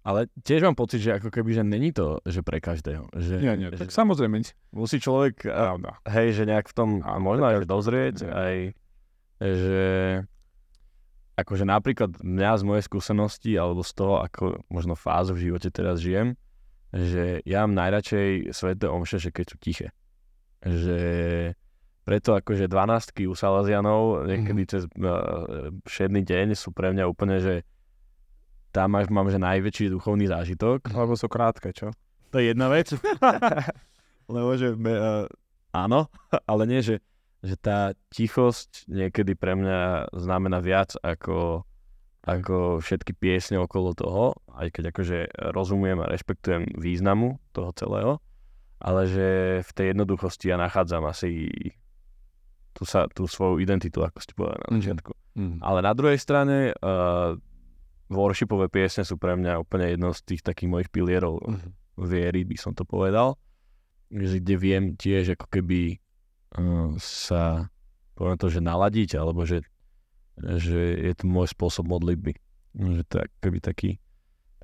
Ale 0.01 0.31
tiež 0.41 0.63
mám 0.63 0.73
pocit, 0.73 0.99
že 0.99 1.15
ako 1.15 1.29
keby, 1.29 1.53
že 1.53 1.63
není 1.63 1.91
to, 1.91 2.23
že 2.23 2.41
pre 2.41 2.59
každého. 2.59 3.11
Že, 3.13 3.35
nie, 3.39 3.55
nie, 3.57 3.69
že 3.71 3.83
tak 3.83 3.91
samozrejme. 3.91 4.41
Musí 4.71 4.97
človek, 4.97 5.45
Pravda. 5.45 6.01
hej, 6.07 6.33
že 6.33 6.43
nejak 6.45 6.67
v 6.67 6.75
tom, 6.75 6.89
a 7.03 7.19
možno 7.19 7.45
aj 7.45 7.67
dozrieť, 7.67 8.17
nie. 8.21 8.31
aj, 8.31 8.55
že 9.39 9.83
akože 11.37 11.63
napríklad 11.63 12.19
mňa 12.19 12.53
z 12.55 12.63
mojej 12.65 12.85
skúsenosti, 12.85 13.53
alebo 13.55 13.81
z 13.81 13.93
toho, 13.93 14.19
ako 14.19 14.43
možno 14.67 14.95
fázu 14.95 15.35
v 15.35 15.51
živote 15.51 15.69
teraz 15.69 15.99
žijem, 15.99 16.35
že 16.91 17.45
ja 17.45 17.63
mám 17.63 17.79
najradšej 17.79 18.51
sveté 18.51 18.89
omše, 18.89 19.21
že 19.21 19.31
keď 19.31 19.45
sú 19.47 19.57
tiché. 19.61 19.89
Že 20.61 20.99
preto 22.03 22.33
akože 22.33 22.67
12 22.67 23.29
u 23.29 23.37
Salazianov 23.37 24.25
niekedy 24.25 24.63
Mhm. 24.65 24.69
cez 24.69 24.83
uh, 24.89 25.69
všedný 25.85 26.25
deň 26.25 26.57
sú 26.57 26.73
pre 26.73 26.91
mňa 26.91 27.05
úplne, 27.05 27.39
že 27.39 27.63
tam 28.79 28.95
až 28.95 29.11
mám 29.11 29.27
že 29.27 29.43
najväčší 29.43 29.91
duchovný 29.91 30.31
zážitok. 30.31 30.87
Lebo 30.87 31.19
sú 31.19 31.27
krátke, 31.27 31.75
čo? 31.75 31.91
To 32.31 32.39
je 32.39 32.55
jedna 32.55 32.71
vec. 32.71 32.95
Lebo 34.35 34.55
že 34.55 34.71
uh, 34.71 35.27
áno, 35.75 36.07
ale 36.51 36.63
nie, 36.71 36.79
že, 36.79 37.03
že 37.43 37.59
tá 37.59 37.99
tichosť 38.15 38.87
niekedy 38.87 39.35
pre 39.35 39.59
mňa 39.59 40.13
znamená 40.15 40.63
viac 40.63 40.95
ako, 41.01 41.67
ako 42.23 42.79
všetky 42.79 43.19
piesne 43.19 43.59
okolo 43.59 43.99
toho, 43.99 44.39
aj 44.55 44.71
keď 44.71 44.95
akože 44.95 45.19
rozumiem 45.51 45.99
a 45.99 46.11
rešpektujem 46.13 46.79
významu 46.79 47.43
toho 47.51 47.75
celého, 47.75 48.13
ale 48.79 49.11
že 49.11 49.29
v 49.67 49.71
tej 49.75 49.87
jednoduchosti 49.91 50.53
ja 50.53 50.61
nachádzam 50.61 51.03
asi 51.03 51.51
tú, 52.77 52.87
sa, 52.87 53.11
tú 53.11 53.27
svoju 53.27 53.59
identitu, 53.59 54.07
ako 54.07 54.19
ste 54.23 54.39
povedali 54.39 54.63
na 54.63 54.71
Mhm. 54.71 54.79
začiatku. 54.79 55.13
Mm. 55.39 55.59
Ale 55.63 55.79
na 55.81 55.93
druhej 55.95 56.19
strane 56.19 56.75
uh, 56.75 57.39
worshipové 58.09 58.69
piesne 58.69 59.05
sú 59.05 59.17
pre 59.17 59.37
mňa 59.37 59.61
úplne 59.61 59.93
jedno 59.93 60.13
z 60.13 60.21
tých 60.25 60.43
takých 60.43 60.69
mojich 60.69 60.91
pilierov 60.91 61.41
Mhm. 61.45 61.69
viery, 61.99 62.45
by 62.45 62.57
som 62.57 62.73
to 62.73 62.83
povedal. 62.83 63.37
Že 64.09 64.41
kde 64.41 64.55
viem 64.57 64.85
tiež 64.97 65.37
ako 65.37 65.47
keby 65.53 66.01
uh, 66.57 66.97
sa 66.97 67.69
poviem 68.17 68.39
to, 68.41 68.49
že 68.49 68.59
naladiť, 68.59 69.21
alebo 69.21 69.45
že, 69.45 69.63
že 70.41 70.81
je 70.97 71.13
to 71.15 71.29
môj 71.29 71.53
spôsob 71.53 71.87
modlitby. 71.87 72.35
Že 72.75 73.03
to 73.07 73.15
je 73.21 73.27
keby 73.39 73.59
taký, 73.61 73.91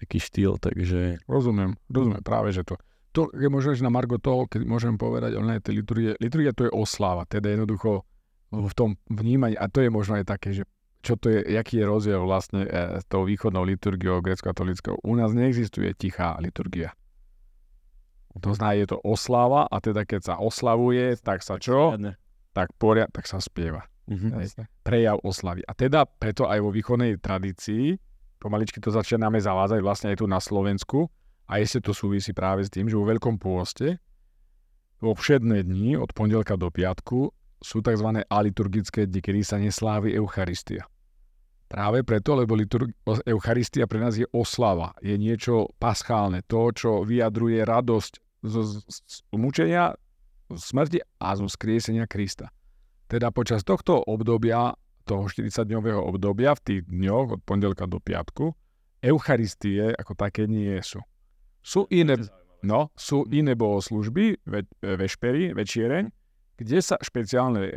taký 0.00 0.18
štýl, 0.18 0.56
takže 0.58 1.22
Rozumiem, 1.28 1.76
rozumiem 1.86 2.24
práve, 2.24 2.50
že 2.50 2.64
to. 2.64 2.80
To 3.14 3.30
je 3.30 3.46
možno, 3.46 3.78
že 3.78 3.86
na 3.86 3.94
Margo 3.94 4.18
toho, 4.18 4.50
keď 4.50 4.66
môžem 4.66 4.98
povedať, 4.98 5.38
ona 5.38 5.54
je 5.54 5.70
liturgie, 5.70 6.18
liturgia 6.18 6.50
to 6.50 6.66
je 6.66 6.72
oslava, 6.74 7.22
teda 7.30 7.46
jednoducho 7.54 8.02
v 8.50 8.74
tom 8.74 8.98
vnímaní, 9.06 9.54
a 9.54 9.70
to 9.70 9.82
je 9.82 9.90
možno 9.90 10.18
aj 10.18 10.26
také, 10.26 10.50
že 10.50 10.66
čo 11.04 11.20
to 11.20 11.28
je, 11.28 11.44
aký 11.60 11.84
je 11.84 11.86
rozdiel 11.86 12.24
vlastne 12.24 12.64
e, 12.64 12.98
s 12.98 13.04
tou 13.04 13.28
východnou 13.28 13.62
liturgiou 13.68 14.24
grecko-katolickou. 14.24 15.04
U 15.04 15.12
nás 15.14 15.36
neexistuje 15.36 15.92
tichá 15.92 16.40
liturgia. 16.40 16.96
To 18.40 18.56
znamená, 18.56 18.80
je 18.82 18.86
to 18.90 18.98
oslava 19.04 19.68
a 19.70 19.76
teda 19.78 20.02
keď 20.02 20.20
sa 20.32 20.34
oslavuje, 20.40 21.14
tak 21.22 21.44
sa 21.44 21.60
čo? 21.60 21.94
Tak 22.56 22.74
poria, 22.80 23.06
tak 23.12 23.28
sa 23.28 23.38
spieva. 23.38 23.86
Mhm. 24.04 24.28
Hej. 24.36 24.68
prejav 24.84 25.16
oslavy. 25.24 25.64
A 25.64 25.72
teda 25.72 26.04
preto 26.04 26.44
aj 26.44 26.60
vo 26.60 26.68
východnej 26.68 27.16
tradícii, 27.16 27.96
pomaličky 28.36 28.76
to 28.76 28.92
začíname 28.92 29.40
zavádzať 29.40 29.80
vlastne 29.80 30.12
aj 30.12 30.20
tu 30.20 30.26
na 30.28 30.40
Slovensku, 30.44 31.08
a 31.44 31.60
ešte 31.60 31.88
to 31.88 31.92
súvisí 31.92 32.32
práve 32.32 32.64
s 32.64 32.72
tým, 32.72 32.88
že 32.88 32.96
vo 32.96 33.04
Veľkom 33.04 33.36
pôste, 33.36 34.00
vo 35.00 35.12
všedné 35.12 35.64
dni, 35.64 36.00
od 36.00 36.08
pondelka 36.16 36.56
do 36.56 36.72
piatku, 36.72 37.28
sú 37.60 37.80
tzv. 37.80 38.24
aliturgické 38.28 39.04
dni, 39.08 39.20
kedy 39.20 39.40
sa 39.44 39.56
neslávi 39.60 40.16
Eucharistia. 40.16 40.88
Práve 41.74 42.06
preto, 42.06 42.38
lebo 42.38 42.54
liturg- 42.54 42.94
Eucharistia 43.26 43.90
pre 43.90 43.98
nás 43.98 44.14
je 44.14 44.30
oslava, 44.30 44.94
je 45.02 45.18
niečo 45.18 45.74
paschálne, 45.82 46.46
to, 46.46 46.70
čo 46.70 47.02
vyjadruje 47.02 47.66
radosť 47.66 48.12
z, 48.46 48.54
z, 48.62 48.96
z 49.02 49.16
mučenia, 49.34 49.98
smrti 50.54 51.02
a 51.18 51.34
zo 51.34 51.50
skriesenia 51.50 52.06
Krista. 52.06 52.54
Teda 53.10 53.34
počas 53.34 53.66
tohto 53.66 53.98
obdobia, 54.06 54.70
toho 55.02 55.26
40-dňového 55.26 55.98
obdobia, 55.98 56.54
v 56.54 56.62
tých 56.62 56.80
dňoch 56.86 57.26
od 57.34 57.40
pondelka 57.42 57.90
do 57.90 57.98
piatku, 57.98 58.54
Eucharistie 59.02 59.98
ako 59.98 60.14
také 60.14 60.46
nie 60.46 60.78
sú. 60.78 61.02
Sú 61.58 61.90
iné, 61.90 62.22
no, 62.62 62.94
sú 62.94 63.26
iné 63.34 63.58
bohoslužby, 63.58 64.46
ve, 64.46 64.62
vešpery, 64.78 65.50
večiereň, 65.58 66.06
kde 66.54 66.78
sa 66.78 67.02
špeciálne 67.02 67.62
e, 67.66 67.70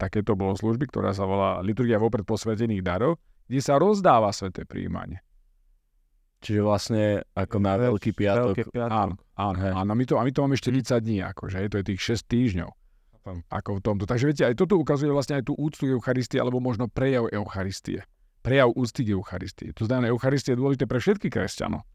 takéto 0.00 0.32
bohoslužby, 0.32 0.88
ktorá 0.88 1.12
sa 1.12 1.28
volá 1.28 1.60
liturgia 1.60 2.00
vopred 2.00 2.24
posvetených 2.24 2.80
darov, 2.80 3.20
kde 3.48 3.60
sa 3.60 3.76
rozdáva 3.76 4.32
sveté 4.32 4.64
príjmanie. 4.64 5.20
Čiže 6.44 6.60
vlastne 6.60 7.04
ako 7.32 7.56
na 7.56 7.80
Veľký 7.80 8.12
piatok. 8.12 8.52
Veľký 8.52 8.64
piatok. 8.68 8.92
Áno, 8.92 9.14
áno, 9.40 9.56
Hej. 9.56 9.72
áno, 9.72 9.92
my 9.96 10.04
to, 10.04 10.14
a 10.20 10.22
my 10.28 10.32
to 10.32 10.40
máme 10.44 10.56
40 10.60 11.00
dní, 11.00 11.24
akože, 11.24 11.72
to 11.72 11.80
je 11.80 11.84
tých 11.88 12.20
6 12.20 12.28
týždňov. 12.28 12.70
Ako 13.48 13.80
v 13.80 13.80
tomto. 13.80 14.04
Takže 14.04 14.28
viete, 14.28 14.44
aj 14.44 14.52
toto 14.60 14.76
ukazuje 14.76 15.08
vlastne 15.08 15.40
aj 15.40 15.48
tú 15.48 15.56
úctu 15.56 15.88
k 15.88 15.96
Eucharistie, 15.96 16.36
alebo 16.36 16.60
možno 16.60 16.92
prejav 16.92 17.32
Eucharistie. 17.32 18.04
Prejav 18.44 18.76
úcty 18.76 19.08
k 19.08 19.16
Eucharistie. 19.16 19.72
To 19.72 19.88
znamená, 19.88 20.12
Eucharistie 20.12 20.52
je 20.52 20.60
dôležité 20.60 20.84
pre 20.84 21.00
všetkých 21.00 21.32
kresťanov. 21.32 21.88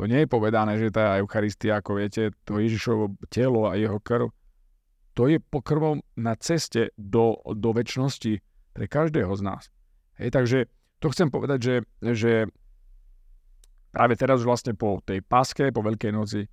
To 0.00 0.08
nie 0.08 0.24
je 0.24 0.28
povedané, 0.28 0.80
že 0.80 0.88
tá 0.88 1.20
Eucharistia, 1.20 1.84
ako 1.84 2.00
viete, 2.00 2.32
to 2.48 2.56
Ježišovo 2.56 3.20
telo 3.28 3.68
a 3.68 3.76
jeho 3.76 4.00
krv, 4.00 4.32
to 5.12 5.28
je 5.28 5.40
pokrvom 5.40 6.00
na 6.16 6.36
ceste 6.36 6.92
do, 6.96 7.40
do 7.44 7.72
väčšnosti 7.72 8.40
pre 8.72 8.84
každého 8.88 9.32
z 9.36 9.42
nás. 9.44 9.68
Hej, 10.16 10.28
takže 10.32 10.58
to 11.00 11.12
chcem 11.12 11.28
povedať, 11.28 11.58
že, 11.60 11.74
že 12.16 12.32
práve 13.92 14.16
teraz 14.16 14.40
už 14.40 14.48
vlastne 14.48 14.72
po 14.72 15.00
tej 15.04 15.20
paske, 15.20 15.68
po 15.72 15.84
Veľkej 15.84 16.12
noci, 16.12 16.48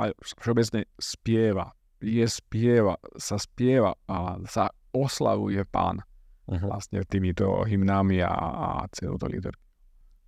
aj 0.00 0.10
všeobecne 0.40 0.88
spieva, 0.96 1.72
je 2.00 2.24
spieva, 2.26 2.96
sa 3.20 3.36
spieva 3.36 3.94
a 4.08 4.40
sa 4.48 4.72
oslavuje 4.92 5.62
pán 5.68 6.00
Uh-huh. 6.44 6.76
vlastne 6.76 7.00
týmito 7.08 7.64
hymnami 7.64 8.20
a, 8.20 8.28
a 8.28 8.68
celou 8.92 9.16
to 9.16 9.32
liturgiou. 9.32 9.64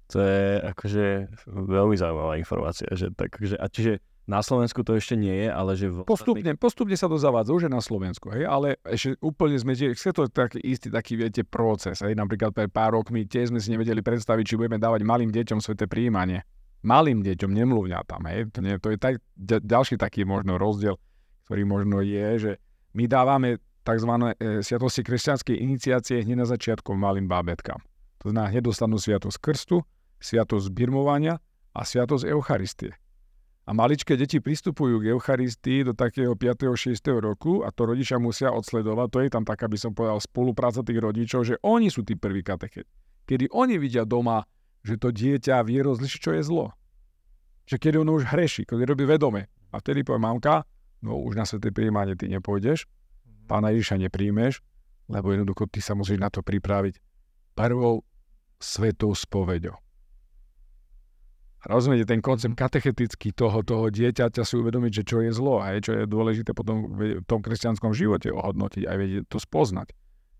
To 0.09 0.25
je 0.25 0.65
akože 0.65 1.05
veľmi 1.45 1.93
zaujímavá 1.93 2.41
informácia, 2.41 2.89
že 2.97 3.13
tak, 3.13 3.37
že, 3.37 3.53
a 3.53 3.69
čiže 3.69 4.01
Na 4.27 4.43
Slovensku 4.43 4.83
to 4.83 4.99
ešte 4.99 5.15
nie 5.15 5.47
je, 5.47 5.49
ale 5.55 5.79
že 5.79 5.87
v 5.87 6.03
Postupne, 6.03 6.51
postupne 6.59 6.99
sa 6.99 7.07
to 7.07 7.15
zavádza, 7.15 7.55
už 7.55 7.71
je 7.71 7.73
na 7.73 7.79
Slovensku, 7.79 8.35
hej, 8.35 8.43
ale 8.43 8.75
ešte 8.83 9.15
úplne 9.23 9.55
sme, 9.55 9.79
chce 9.79 10.11
to 10.11 10.27
taký 10.27 10.59
istý 10.67 10.91
taký, 10.91 11.15
viete, 11.15 11.47
proces, 11.47 12.03
hej, 12.03 12.19
napríklad 12.19 12.51
pred 12.51 12.67
pár 12.67 12.99
rokmi 12.99 13.23
tiež 13.23 13.55
sme 13.55 13.63
si 13.63 13.71
nevedeli 13.71 14.03
predstaviť, 14.03 14.43
či 14.43 14.59
budeme 14.59 14.83
dávať 14.83 15.07
malým 15.07 15.31
deťom 15.31 15.63
sveté 15.63 15.87
príjmanie. 15.87 16.43
Malým 16.83 17.23
deťom, 17.23 17.55
nemluvňatám, 17.55 18.23
hej, 18.27 18.41
to, 18.51 18.59
nie, 18.67 18.75
to 18.83 18.91
je 18.91 18.99
tak, 18.99 19.23
ďalší 19.63 19.95
taký 19.95 20.27
možno 20.27 20.59
rozdiel, 20.59 20.99
ktorý 21.47 21.63
možno 21.63 22.03
je, 22.03 22.27
že 22.43 22.53
my 22.99 23.07
dávame 23.07 23.63
tzv. 23.87 24.11
E, 24.11 24.67
sviatosti 24.67 25.07
kresťanskej 25.07 25.55
iniciácie 25.55 26.27
hneď 26.27 26.43
na 26.43 26.47
začiatku 26.51 26.91
malým 26.99 27.31
bábetkám. 27.31 27.79
To 28.27 28.35
znamená, 28.35 28.51
hneď 28.51 28.75
dostanú 28.75 28.99
sviatosť 28.99 29.39
krstu, 29.39 29.87
sviatosť 30.19 30.67
birmovania 30.75 31.39
a 31.71 31.81
sviatosť 31.87 32.27
Eucharistie. 32.27 32.99
A 33.67 33.75
maličké 33.75 34.15
deti 34.15 34.39
pristupujú 34.39 35.03
k 35.03 35.11
Eucharistii 35.11 35.91
do 35.91 35.93
takého 35.93 36.39
5. 36.39 36.71
6. 36.71 37.03
roku 37.19 37.67
a 37.67 37.75
to 37.75 37.91
rodičia 37.91 38.15
musia 38.15 38.55
odsledovať. 38.55 39.09
To 39.11 39.19
je 39.27 39.31
tam 39.35 39.43
taká, 39.43 39.67
by 39.67 39.75
som 39.75 39.91
povedal, 39.91 40.23
spolupráca 40.23 40.87
tých 40.87 41.03
rodičov, 41.03 41.43
že 41.43 41.59
oni 41.67 41.91
sú 41.91 42.07
tí 42.07 42.15
prví 42.15 42.47
katecheti. 42.47 42.87
Kedy 43.27 43.51
oni 43.51 43.75
vidia 43.83 44.07
doma, 44.07 44.47
že 44.87 44.95
to 45.03 45.11
dieťa 45.11 45.67
vie 45.67 45.83
rozlišiť, 45.83 46.19
čo 46.23 46.31
je 46.39 46.43
zlo. 46.47 46.71
Že 47.67 47.77
keď 47.83 47.93
ono 48.07 48.23
už 48.23 48.31
hreší, 48.31 48.63
keď 48.71 48.87
robí 48.87 49.03
vedome. 49.03 49.51
A 49.75 49.83
vtedy 49.83 50.07
povie 50.07 50.23
mamka, 50.23 50.63
no 51.03 51.19
už 51.27 51.35
na 51.35 51.43
sveté 51.43 51.75
príjmanie 51.75 52.15
ty 52.15 52.31
nepôjdeš, 52.31 52.87
pána 53.51 53.75
Ježiša 53.75 53.99
nepríjmeš, 53.99 54.63
lebo 55.11 55.35
jednoducho 55.35 55.67
ty 55.67 55.83
sa 55.83 55.99
musíš 55.99 56.23
na 56.23 56.31
to 56.31 56.39
pripraviť 56.39 57.03
prvou 57.59 58.07
svetou 58.63 59.11
spoveďou. 59.11 59.75
Rozumiete, 61.67 62.07
ten 62.07 62.23
koncept 62.23 62.55
katechetický 62.55 63.35
toho, 63.35 63.59
toho 63.67 63.91
dieťaťa 63.91 64.47
si 64.47 64.55
uvedomiť, 64.55 64.93
že 64.93 65.03
čo 65.03 65.19
je 65.19 65.35
zlo 65.35 65.59
a 65.59 65.75
čo 65.83 65.99
je 65.99 66.07
dôležité 66.07 66.55
potom 66.55 66.95
v 66.95 67.19
tom 67.27 67.43
kresťanskom 67.43 67.91
živote 67.91 68.31
ohodnotiť 68.31 68.87
a 68.87 68.95
vedieť 68.95 69.27
to 69.27 69.43
spoznať. 69.43 69.91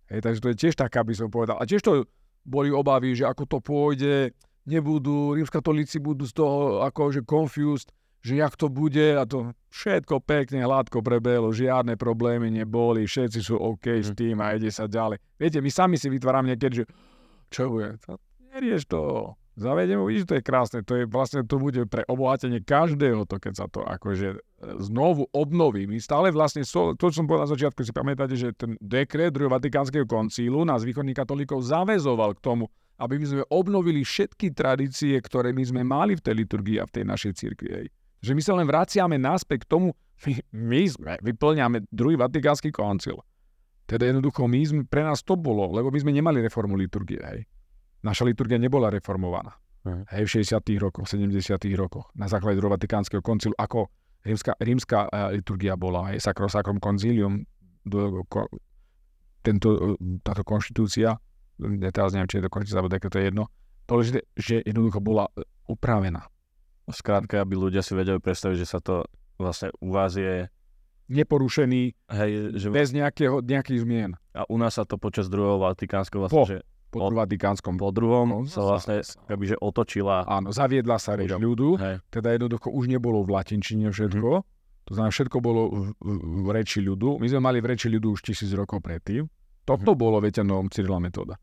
Hej, 0.07 0.23
takže 0.23 0.39
to 0.39 0.49
je 0.55 0.61
tiež 0.63 0.75
taká, 0.79 1.03
by 1.03 1.19
som 1.19 1.27
povedal. 1.27 1.59
A 1.59 1.67
tiež 1.67 1.83
to 1.83 2.07
boli 2.47 2.71
obavy, 2.71 3.19
že 3.19 3.27
ako 3.27 3.43
to 3.51 3.59
pôjde, 3.59 4.31
nebudú, 4.71 5.35
rímskatolíci 5.35 5.99
budú 5.99 6.31
z 6.31 6.35
toho 6.39 6.87
akože 6.87 7.27
confused, 7.27 7.91
že 8.23 8.39
jak 8.39 8.55
to 8.55 8.67
bude 8.67 9.19
a 9.19 9.23
to 9.27 9.55
všetko 9.71 10.23
pekne, 10.23 10.63
hladko 10.63 11.03
prebehlo, 11.03 11.55
žiadne 11.55 11.95
problémy 11.95 12.51
neboli, 12.51 13.07
všetci 13.07 13.39
sú 13.43 13.55
OK 13.59 14.03
s 14.03 14.11
mhm. 14.11 14.17
tým 14.19 14.37
a 14.43 14.55
ide 14.55 14.71
sa 14.71 14.87
ďalej. 14.87 15.19
Viete, 15.39 15.59
my 15.63 15.71
sami 15.71 15.99
si 15.99 16.07
vytvárame 16.07 16.55
niekedy, 16.55 16.83
že 16.83 16.85
čo 17.51 17.71
bude, 17.71 17.99
to, 18.03 18.19
nerieš 18.55 18.91
to, 18.91 19.35
zavedeme, 19.57 20.05
vidíš, 20.05 20.29
to 20.29 20.37
je 20.37 20.45
krásne, 20.45 20.85
to 20.85 20.93
je 21.01 21.05
vlastne, 21.09 21.41
to 21.43 21.57
bude 21.57 21.81
pre 21.89 22.05
obohatenie 22.07 22.61
každého 22.61 23.25
to, 23.25 23.41
keď 23.41 23.53
sa 23.57 23.67
to 23.67 23.81
akože 23.83 24.37
znovu 24.85 25.27
obnoví. 25.33 25.89
My 25.89 25.97
stále 25.97 26.29
vlastne, 26.29 26.63
to 26.63 26.93
čo 26.97 27.13
som 27.13 27.25
povedal 27.25 27.49
na 27.49 27.53
začiatku, 27.57 27.81
si 27.81 27.93
pamätáte, 27.97 28.37
že 28.37 28.53
ten 28.53 28.77
dekret 28.79 29.33
druhého 29.33 29.53
Vatikánskeho 29.57 30.05
koncílu 30.05 30.63
nás 30.69 30.85
východných 30.85 31.17
katolíkov 31.17 31.65
zavezoval 31.65 32.37
k 32.37 32.45
tomu, 32.45 32.65
aby 32.97 33.21
my 33.21 33.27
sme 33.29 33.43
obnovili 33.53 34.05
všetky 34.05 34.57
tradície, 34.57 35.17
ktoré 35.21 35.53
my 35.53 35.65
sme 35.65 35.83
mali 35.85 36.17
v 36.17 36.25
tej 36.25 36.35
liturgii 36.45 36.81
a 36.81 36.89
v 36.89 36.95
tej 37.01 37.05
našej 37.05 37.33
cirkvi. 37.37 37.93
Že 38.25 38.33
my 38.33 38.43
sa 38.45 38.53
len 38.57 38.67
vraciame 38.69 39.17
naspäť 39.21 39.69
k 39.69 39.71
tomu, 39.73 39.93
my, 40.25 40.33
my 40.53 40.83
sme, 40.89 41.13
vyplňame 41.21 41.85
druhý 41.93 42.17
Vatikánsky 42.17 42.73
koncil. 42.73 43.21
Teda 43.85 44.09
jednoducho 44.09 44.49
my 44.49 44.61
sme, 44.65 44.83
pre 44.89 45.05
nás 45.05 45.21
to 45.21 45.37
bolo, 45.37 45.69
lebo 45.77 45.93
my 45.93 45.99
sme 46.01 46.13
nemali 46.17 46.41
reformu 46.41 46.75
liturgie. 46.75 47.21
Hej. 47.21 47.45
Naša 48.07 48.23
liturgia 48.23 48.63
nebola 48.63 48.87
reformovaná. 48.87 49.59
Uh-huh. 49.83 50.07
Hej, 50.15 50.31
v 50.31 50.47
60. 50.47 50.63
rokoch, 50.79 51.07
70. 51.11 51.59
rokoch, 51.75 52.07
na 52.15 52.31
základe 52.31 52.59
druhého 52.59 52.79
Vatikánskeho 52.79 53.19
koncilu, 53.19 53.55
ako 53.59 53.91
rímska, 54.23 54.55
rímska 54.63 55.11
uh, 55.11 55.35
liturgia 55.35 55.75
bola, 55.75 56.15
aj 56.15 56.23
Sacrosacrum 56.23 56.79
Concilium, 56.79 57.43
do, 57.87 58.23
ko, 58.27 58.47
tento, 59.47 59.95
táto 60.27 60.43
konštitúcia, 60.43 61.19
teraz 61.95 62.11
neviem, 62.15 62.27
či 62.27 62.43
je 62.43 62.45
to 62.47 62.51
konštitúcia, 62.51 62.79
alebo 62.83 62.91
to 62.99 63.19
je 63.19 63.27
jedno, 63.31 63.45
dôležité, 63.87 64.19
že 64.35 64.55
jednoducho 64.67 64.99
bola 64.99 65.31
e, 65.39 65.47
upravená. 65.71 66.27
Skrátka, 66.91 67.43
aby 67.43 67.55
ľudia 67.55 67.83
si 67.83 67.95
vedeli 67.95 68.19
predstaviť, 68.19 68.57
že 68.59 68.67
sa 68.67 68.83
to 68.83 69.07
vlastne 69.39 69.71
u 69.79 69.95
vás 69.95 70.19
je 70.19 70.51
neporušený, 71.07 71.83
hej, 72.11 72.31
že... 72.59 72.67
bez 72.75 72.91
nejakého, 72.91 73.39
nejakých 73.43 73.87
zmien. 73.87 74.19
A 74.35 74.43
u 74.51 74.59
nás 74.59 74.75
sa 74.75 74.83
to 74.83 74.99
počas 74.99 75.31
druhého 75.31 75.63
Vatikánskeho 75.63 76.27
vlastne, 76.27 76.43
po. 76.43 76.47
že 76.51 76.67
po 76.97 77.13
Vatikánskom. 77.13 77.75
Po 77.77 77.93
druhom 77.93 78.49
sa 78.49 78.65
vlastne 78.65 79.05
že 79.47 79.57
otočila. 79.61 80.25
Áno, 80.25 80.51
zaviedla 80.51 80.97
sa 80.97 81.15
reč 81.15 81.31
ľudu, 81.31 81.77
Hej. 81.77 82.01
teda 82.09 82.35
jednoducho 82.35 82.73
už 82.73 82.89
nebolo 82.89 83.23
v 83.23 83.37
latinčine 83.37 83.93
všetko, 83.93 84.31
mm-hmm. 84.41 84.87
to 84.89 84.93
znamená 84.97 85.13
všetko 85.13 85.37
bolo 85.39 85.63
v, 85.69 85.79
v, 86.01 86.11
v 86.43 86.49
reči 86.51 86.81
ľudu. 86.83 87.21
My 87.21 87.27
sme 87.31 87.41
mali 87.45 87.59
v 87.61 87.77
reči 87.77 87.87
ľudu 87.93 88.17
už 88.17 88.21
tisíc 88.25 88.51
rokov 88.57 88.83
predtým. 88.83 89.29
Toto 89.63 89.93
mm-hmm. 89.93 90.03
bolo, 90.03 90.17
viete, 90.19 90.43
novom 90.43 90.67
Cyrila 90.73 90.99
metóda. 90.99 91.39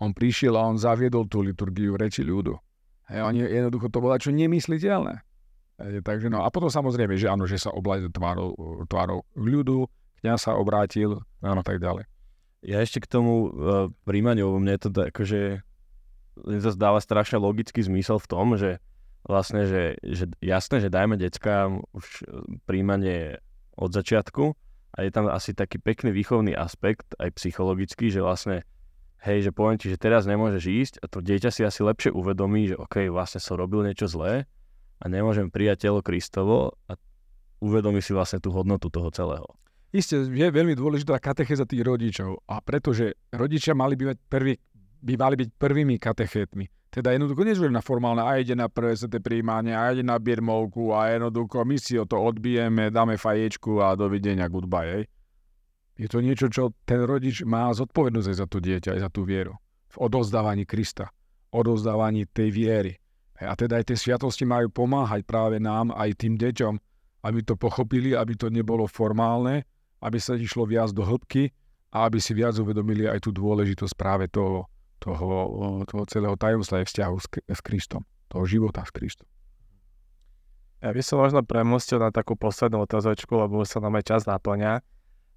On 0.00 0.12
prišiel 0.12 0.56
a 0.56 0.68
on 0.68 0.76
zaviedol 0.76 1.24
tú 1.28 1.40
liturgiu 1.40 1.96
v 1.96 2.08
reči 2.08 2.20
ľudu. 2.24 2.52
Hej, 3.12 3.20
on 3.22 3.34
je, 3.36 3.46
jednoducho 3.46 3.88
to 3.88 3.98
bolo 4.02 4.16
čo 4.18 4.32
nemysliteľné. 4.32 5.24
Hej, 5.76 6.00
takže 6.04 6.32
no, 6.32 6.40
a 6.40 6.48
potom 6.48 6.72
samozrejme, 6.72 7.20
že 7.20 7.28
áno, 7.28 7.44
že 7.44 7.60
sa 7.60 7.68
oblajil 7.72 8.08
tvárou, 8.08 8.56
tvárou 8.88 9.24
ľudu, 9.36 9.88
kňaz 10.24 10.48
sa 10.48 10.52
obrátil, 10.56 11.20
áno, 11.44 11.60
tak 11.60 11.80
ďalej. 11.80 12.08
Ja 12.64 12.80
ešte 12.80 13.04
k 13.04 13.10
tomu 13.10 13.48
uh, 13.48 13.50
príjmaniu, 14.08 14.52
mne 14.56 14.80
to 14.80 14.88
akože 14.88 15.66
mne 16.44 16.60
to 16.60 16.70
zdáva 16.72 17.00
strašne 17.00 17.40
logický 17.40 17.80
zmysel 17.80 18.20
v 18.20 18.28
tom, 18.28 18.46
že 18.60 18.76
vlastne, 19.24 19.64
že, 19.64 19.96
že 20.04 20.28
jasné, 20.44 20.84
že 20.84 20.92
dajme 20.92 21.16
deckám 21.18 21.82
už 21.96 22.04
e, 22.22 22.24
príjmanie 22.68 23.42
od 23.74 23.90
začiatku 23.90 24.54
a 24.94 24.98
je 25.02 25.10
tam 25.10 25.26
asi 25.26 25.56
taký 25.56 25.82
pekný 25.82 26.14
výchovný 26.14 26.54
aspekt, 26.54 27.16
aj 27.18 27.34
psychologický, 27.34 28.12
že 28.12 28.22
vlastne 28.22 28.62
hej, 29.26 29.48
že 29.48 29.50
poviem 29.50 29.80
ti, 29.80 29.90
že 29.90 29.98
teraz 29.98 30.28
nemôžeš 30.30 30.64
ísť 30.64 30.94
a 31.02 31.10
to 31.10 31.18
dieťa 31.24 31.50
si 31.50 31.66
asi 31.66 31.80
lepšie 31.82 32.14
uvedomí, 32.14 32.70
že 32.70 32.78
OK, 32.78 33.10
vlastne 33.10 33.42
som 33.42 33.58
robil 33.58 33.82
niečo 33.82 34.06
zlé 34.06 34.46
a 35.02 35.04
nemôžem 35.10 35.50
prijať 35.50 35.90
telo 35.90 36.00
Kristovo 36.04 36.78
a 36.86 36.94
uvedomí 37.58 37.98
si 37.98 38.14
vlastne 38.14 38.38
tú 38.38 38.54
hodnotu 38.54 38.92
toho 38.92 39.10
celého. 39.10 39.48
Isté, 39.94 40.26
je 40.26 40.48
veľmi 40.50 40.74
dôležitá 40.74 41.16
katechéza 41.22 41.62
tých 41.62 41.86
rodičov 41.86 42.42
a 42.50 42.58
pretože 42.58 43.14
rodičia 43.30 43.72
mali 43.72 43.94
byť 43.94 44.18
prvý, 44.26 44.58
by 45.02 45.14
mali 45.14 45.34
byť 45.38 45.48
prvými 45.54 45.96
katechétmi. 45.96 46.66
Teda 46.90 47.12
jednoducho 47.12 47.44
nie 47.44 47.54
na 47.68 47.84
formálne, 47.84 48.24
a 48.24 48.40
ide 48.40 48.56
na 48.56 48.72
prvé 48.72 48.96
sveté 48.96 49.20
príjmanie, 49.20 49.76
a 49.76 49.92
ide 49.92 50.00
na 50.00 50.16
birmovku 50.16 50.96
a 50.96 51.12
jednoducho 51.12 51.68
my 51.68 51.76
si 51.76 52.00
o 52.00 52.08
to 52.08 52.16
odbijeme, 52.16 52.88
dáme 52.88 53.20
faječku 53.20 53.84
a 53.84 53.92
dovidenia, 53.92 54.48
goodbye. 54.48 54.88
Hej. 54.96 55.04
Je 55.96 56.08
to 56.08 56.24
niečo, 56.24 56.48
čo 56.48 56.72
ten 56.88 57.04
rodič 57.04 57.44
má 57.44 57.68
zodpovednosť 57.72 58.28
aj 58.32 58.36
za 58.36 58.46
to 58.48 58.58
dieťa, 58.64 58.96
aj 58.96 59.00
za 59.00 59.10
tú 59.12 59.28
vieru. 59.28 59.60
V 59.92 60.08
odozdávaní 60.08 60.64
Krista, 60.64 61.12
odozdávaní 61.52 62.24
tej 62.32 62.48
viery. 62.48 62.92
A 63.44 63.52
teda 63.52 63.76
aj 63.80 63.92
tie 63.92 63.96
sviatosti 63.96 64.48
majú 64.48 64.72
pomáhať 64.72 65.28
práve 65.28 65.60
nám, 65.60 65.92
aj 65.92 66.16
tým 66.16 66.40
deťom, 66.40 66.74
aby 67.28 67.40
to 67.44 67.60
pochopili, 67.60 68.16
aby 68.16 68.32
to 68.40 68.48
nebolo 68.48 68.88
formálne, 68.88 69.68
aby 70.00 70.18
sa 70.20 70.36
išlo 70.36 70.68
viac 70.68 70.92
do 70.92 71.04
hĺbky 71.04 71.52
a 71.92 72.08
aby 72.08 72.20
si 72.20 72.36
viac 72.36 72.56
uvedomili 72.60 73.08
aj 73.08 73.24
tú 73.24 73.30
dôležitosť 73.32 73.94
práve 73.96 74.28
toho, 74.28 74.68
toho, 75.00 75.28
toho 75.88 76.04
celého 76.08 76.36
tajomstva 76.36 76.82
aj 76.82 76.86
vzťahu 76.92 77.16
s, 77.16 77.26
s 77.48 77.60
Kristom, 77.64 78.02
toho 78.28 78.44
života 78.44 78.84
s 78.84 78.92
Kristom. 78.92 79.28
Ja 80.84 80.92
by 80.92 81.00
som 81.00 81.24
možno 81.24 81.40
premostil 81.40 81.96
na 81.96 82.12
takú 82.12 82.36
poslednú 82.36 82.84
otázočku, 82.84 83.32
lebo 83.32 83.64
sa 83.64 83.80
nám 83.80 83.96
aj 83.96 84.04
čas 84.12 84.22
naplňa. 84.28 84.72
E, 84.76 84.82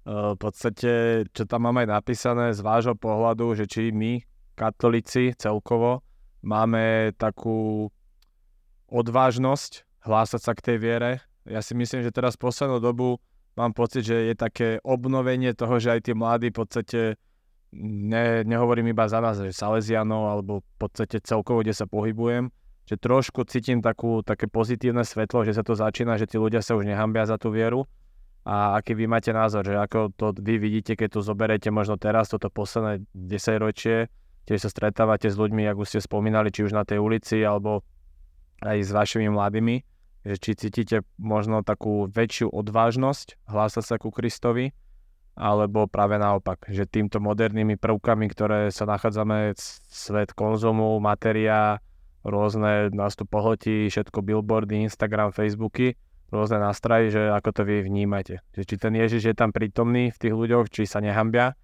v 0.06 0.38
podstate, 0.38 1.24
čo 1.32 1.42
tam 1.48 1.64
máme 1.64 1.88
aj 1.88 1.96
napísané 1.96 2.52
z 2.52 2.60
vášho 2.60 2.92
pohľadu, 2.92 3.56
že 3.56 3.64
či 3.64 3.88
my, 3.88 4.20
katolíci 4.52 5.32
celkovo, 5.40 6.04
máme 6.44 7.16
takú 7.16 7.88
odvážnosť 8.92 9.88
hlásať 10.04 10.40
sa 10.44 10.52
k 10.52 10.64
tej 10.64 10.76
viere. 10.76 11.10
Ja 11.48 11.64
si 11.64 11.72
myslím, 11.72 12.04
že 12.04 12.12
teraz 12.12 12.36
poslednú 12.36 12.76
dobu 12.76 13.16
mám 13.56 13.72
pocit, 13.74 14.06
že 14.06 14.16
je 14.30 14.34
také 14.34 14.68
obnovenie 14.82 15.54
toho, 15.54 15.78
že 15.82 15.98
aj 15.98 16.00
tí 16.06 16.12
mladí 16.14 16.50
v 16.50 16.58
podstate, 16.60 17.00
ne, 17.74 18.42
nehovorím 18.46 18.90
iba 18.94 19.06
za 19.10 19.18
nás, 19.22 19.38
že 19.38 19.54
Salesianov, 19.54 20.30
alebo 20.30 20.52
v 20.62 20.76
podstate 20.78 21.22
celkovo, 21.22 21.62
kde 21.64 21.74
sa 21.74 21.86
pohybujem, 21.86 22.50
že 22.86 22.98
trošku 22.98 23.46
cítim 23.46 23.78
takú, 23.78 24.22
také 24.26 24.50
pozitívne 24.50 25.06
svetlo, 25.06 25.46
že 25.46 25.54
sa 25.54 25.62
to 25.62 25.78
začína, 25.78 26.18
že 26.18 26.26
tí 26.26 26.36
ľudia 26.38 26.62
sa 26.62 26.74
už 26.74 26.86
nehambia 26.86 27.26
za 27.26 27.38
tú 27.38 27.54
vieru. 27.54 27.86
A 28.40 28.80
aký 28.80 28.96
vy 28.96 29.04
máte 29.04 29.36
názor, 29.36 29.68
že 29.68 29.76
ako 29.76 30.16
to 30.16 30.32
vy 30.40 30.56
vidíte, 30.56 30.96
keď 30.96 31.18
to 31.18 31.20
zoberete 31.20 31.68
možno 31.68 32.00
teraz, 32.00 32.32
toto 32.32 32.48
posledné 32.48 33.04
10 33.12 33.60
ročie, 33.60 34.08
keď 34.48 34.56
sa 34.56 34.72
stretávate 34.72 35.28
s 35.28 35.36
ľuďmi, 35.36 35.68
ako 35.68 35.84
ste 35.84 36.00
spomínali, 36.00 36.48
či 36.48 36.64
už 36.64 36.72
na 36.72 36.88
tej 36.88 37.04
ulici, 37.04 37.44
alebo 37.44 37.84
aj 38.64 38.80
s 38.80 38.90
vašimi 38.90 39.28
mladými, 39.28 39.84
že 40.24 40.36
či 40.36 40.52
cítite 40.56 41.02
možno 41.16 41.64
takú 41.64 42.08
väčšiu 42.10 42.52
odvážnosť 42.52 43.48
hlásať 43.48 43.84
sa 43.84 43.96
ku 43.96 44.12
Kristovi, 44.12 44.76
alebo 45.40 45.88
práve 45.88 46.20
naopak, 46.20 46.68
že 46.68 46.84
týmto 46.84 47.22
modernými 47.22 47.80
prvkami, 47.80 48.28
ktoré 48.28 48.68
sa 48.68 48.84
nachádzame, 48.84 49.56
svet 49.88 50.36
konzumu, 50.36 51.00
materia, 51.00 51.80
rôzne 52.20 52.92
nás 52.92 53.16
tu 53.16 53.24
pohltí, 53.24 53.88
všetko 53.88 54.20
billboardy, 54.20 54.84
Instagram, 54.84 55.32
Facebooky, 55.32 55.96
rôzne 56.28 56.60
nástrahy, 56.60 57.08
že 57.08 57.32
ako 57.32 57.50
to 57.56 57.62
vy 57.64 57.80
vnímate. 57.80 58.44
Že 58.52 58.62
či 58.68 58.74
ten 58.76 58.92
Ježiš 58.92 59.22
je 59.32 59.34
tam 59.34 59.50
prítomný 59.50 60.12
v 60.12 60.20
tých 60.20 60.34
ľuďoch, 60.34 60.68
či 60.68 60.84
sa 60.84 61.00
nehambia. 61.00 61.56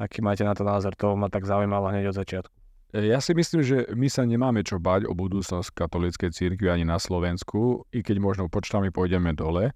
Aký 0.00 0.24
máte 0.24 0.48
na 0.48 0.56
to 0.56 0.64
názor? 0.64 0.96
To 0.96 1.12
ma 1.12 1.28
tak 1.28 1.44
zaujímalo 1.44 1.92
hneď 1.92 2.08
od 2.08 2.16
začiatku. 2.16 2.59
Ja 2.90 3.22
si 3.22 3.38
myslím, 3.38 3.62
že 3.62 3.86
my 3.94 4.10
sa 4.10 4.26
nemáme 4.26 4.66
čo 4.66 4.82
bať 4.82 5.06
o 5.06 5.14
budúcnosť 5.14 5.70
katolíckej 5.70 6.34
církvy 6.34 6.66
ani 6.66 6.82
na 6.82 6.98
Slovensku, 6.98 7.86
i 7.94 8.02
keď 8.02 8.18
možno 8.18 8.50
počtami 8.50 8.90
pôjdeme 8.90 9.30
dole. 9.30 9.70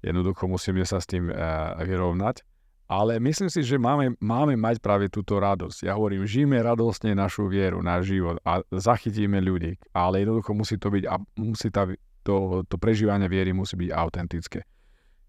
Jednoducho 0.00 0.48
musíme 0.48 0.80
sa 0.88 0.96
s 0.96 1.08
tým 1.08 1.28
uh, 1.28 1.76
vyrovnať. 1.84 2.40
Ale 2.86 3.18
myslím 3.18 3.50
si, 3.50 3.66
že 3.66 3.82
máme, 3.82 4.14
máme 4.22 4.54
mať 4.54 4.78
práve 4.78 5.10
túto 5.10 5.42
radosť. 5.42 5.90
Ja 5.90 5.98
hovorím, 5.98 6.22
žijeme 6.22 6.62
radostne 6.62 7.18
našu 7.18 7.50
vieru, 7.50 7.82
náš 7.82 8.14
život 8.14 8.38
a 8.46 8.62
zachytíme 8.70 9.42
ľudí. 9.42 9.74
Ale 9.90 10.22
jednoducho 10.22 10.54
musí 10.54 10.78
to 10.78 10.94
byť, 10.94 11.04
musí 11.36 11.68
tá, 11.74 11.90
to, 12.22 12.62
to 12.70 12.76
prežívanie 12.78 13.26
viery 13.26 13.50
musí 13.50 13.74
byť 13.74 13.90
autentické. 13.90 14.62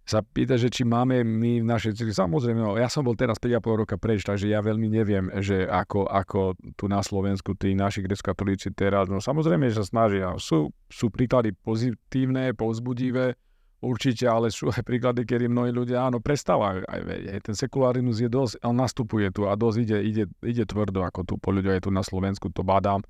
Sa 0.08 0.24
pýta, 0.24 0.55
že 0.55 0.72
či 0.72 0.88
máme 0.88 1.20
my 1.28 1.60
v 1.60 1.68
našej 1.68 1.99
cirkvi, 1.99 2.16
samozrejme, 2.16 2.64
no, 2.64 2.80
ja 2.80 2.88
som 2.88 3.03
bol 3.03 3.12
teraz 3.20 3.36
5,5 3.43 3.82
roka 3.84 3.99
preč, 3.99 4.24
takže 4.24 4.47
ja 4.47 4.64
veľmi 4.64 4.88
neviem, 4.88 5.28
že 5.43 5.68
ako, 5.68 6.08
ako 6.08 6.55
tu 6.80 6.88
na 6.88 7.03
Slovensku 7.03 7.51
tí 7.60 7.76
naši 7.76 8.08
grecko-katolíci 8.08 8.72
teraz, 8.72 9.12
no 9.12 9.20
samozrejme, 9.20 9.68
že 9.68 9.84
sa 9.84 9.86
snažia. 9.86 10.32
Sú, 10.39 10.72
sú 10.88 11.12
príklady 11.12 11.51
pozitívne, 11.51 12.55
povzbudivé, 12.55 13.36
Určite, 13.78 14.26
ale 14.26 14.49
sú 14.49 14.74
aj 14.74 14.82
príklady, 14.82 15.22
kedy 15.22 15.45
mnohí 15.53 15.70
ľudia 15.70 16.10
áno, 16.10 16.18
prestávajú. 16.18 16.82
Aj, 16.89 16.97
aj 17.38 17.41
ten 17.45 17.53
sekularizmus 17.53 18.18
je 18.18 18.26
dosť, 18.26 18.66
on 18.66 18.74
nastupuje 18.74 19.30
tu 19.30 19.45
a 19.45 19.53
dosť 19.53 19.78
ide, 19.86 19.97
ide, 20.01 20.24
ide 20.41 20.66
tvrdo, 20.66 21.05
ako 21.05 21.22
tu 21.22 21.34
po 21.38 21.53
ľudia 21.53 21.78
aj 21.78 21.86
tu 21.86 21.93
na 21.93 22.01
Slovensku, 22.01 22.49
to 22.49 22.66
badám, 22.66 23.05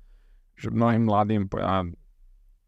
že 0.60 0.68
mnohým 0.68 1.08
mladým, 1.08 1.48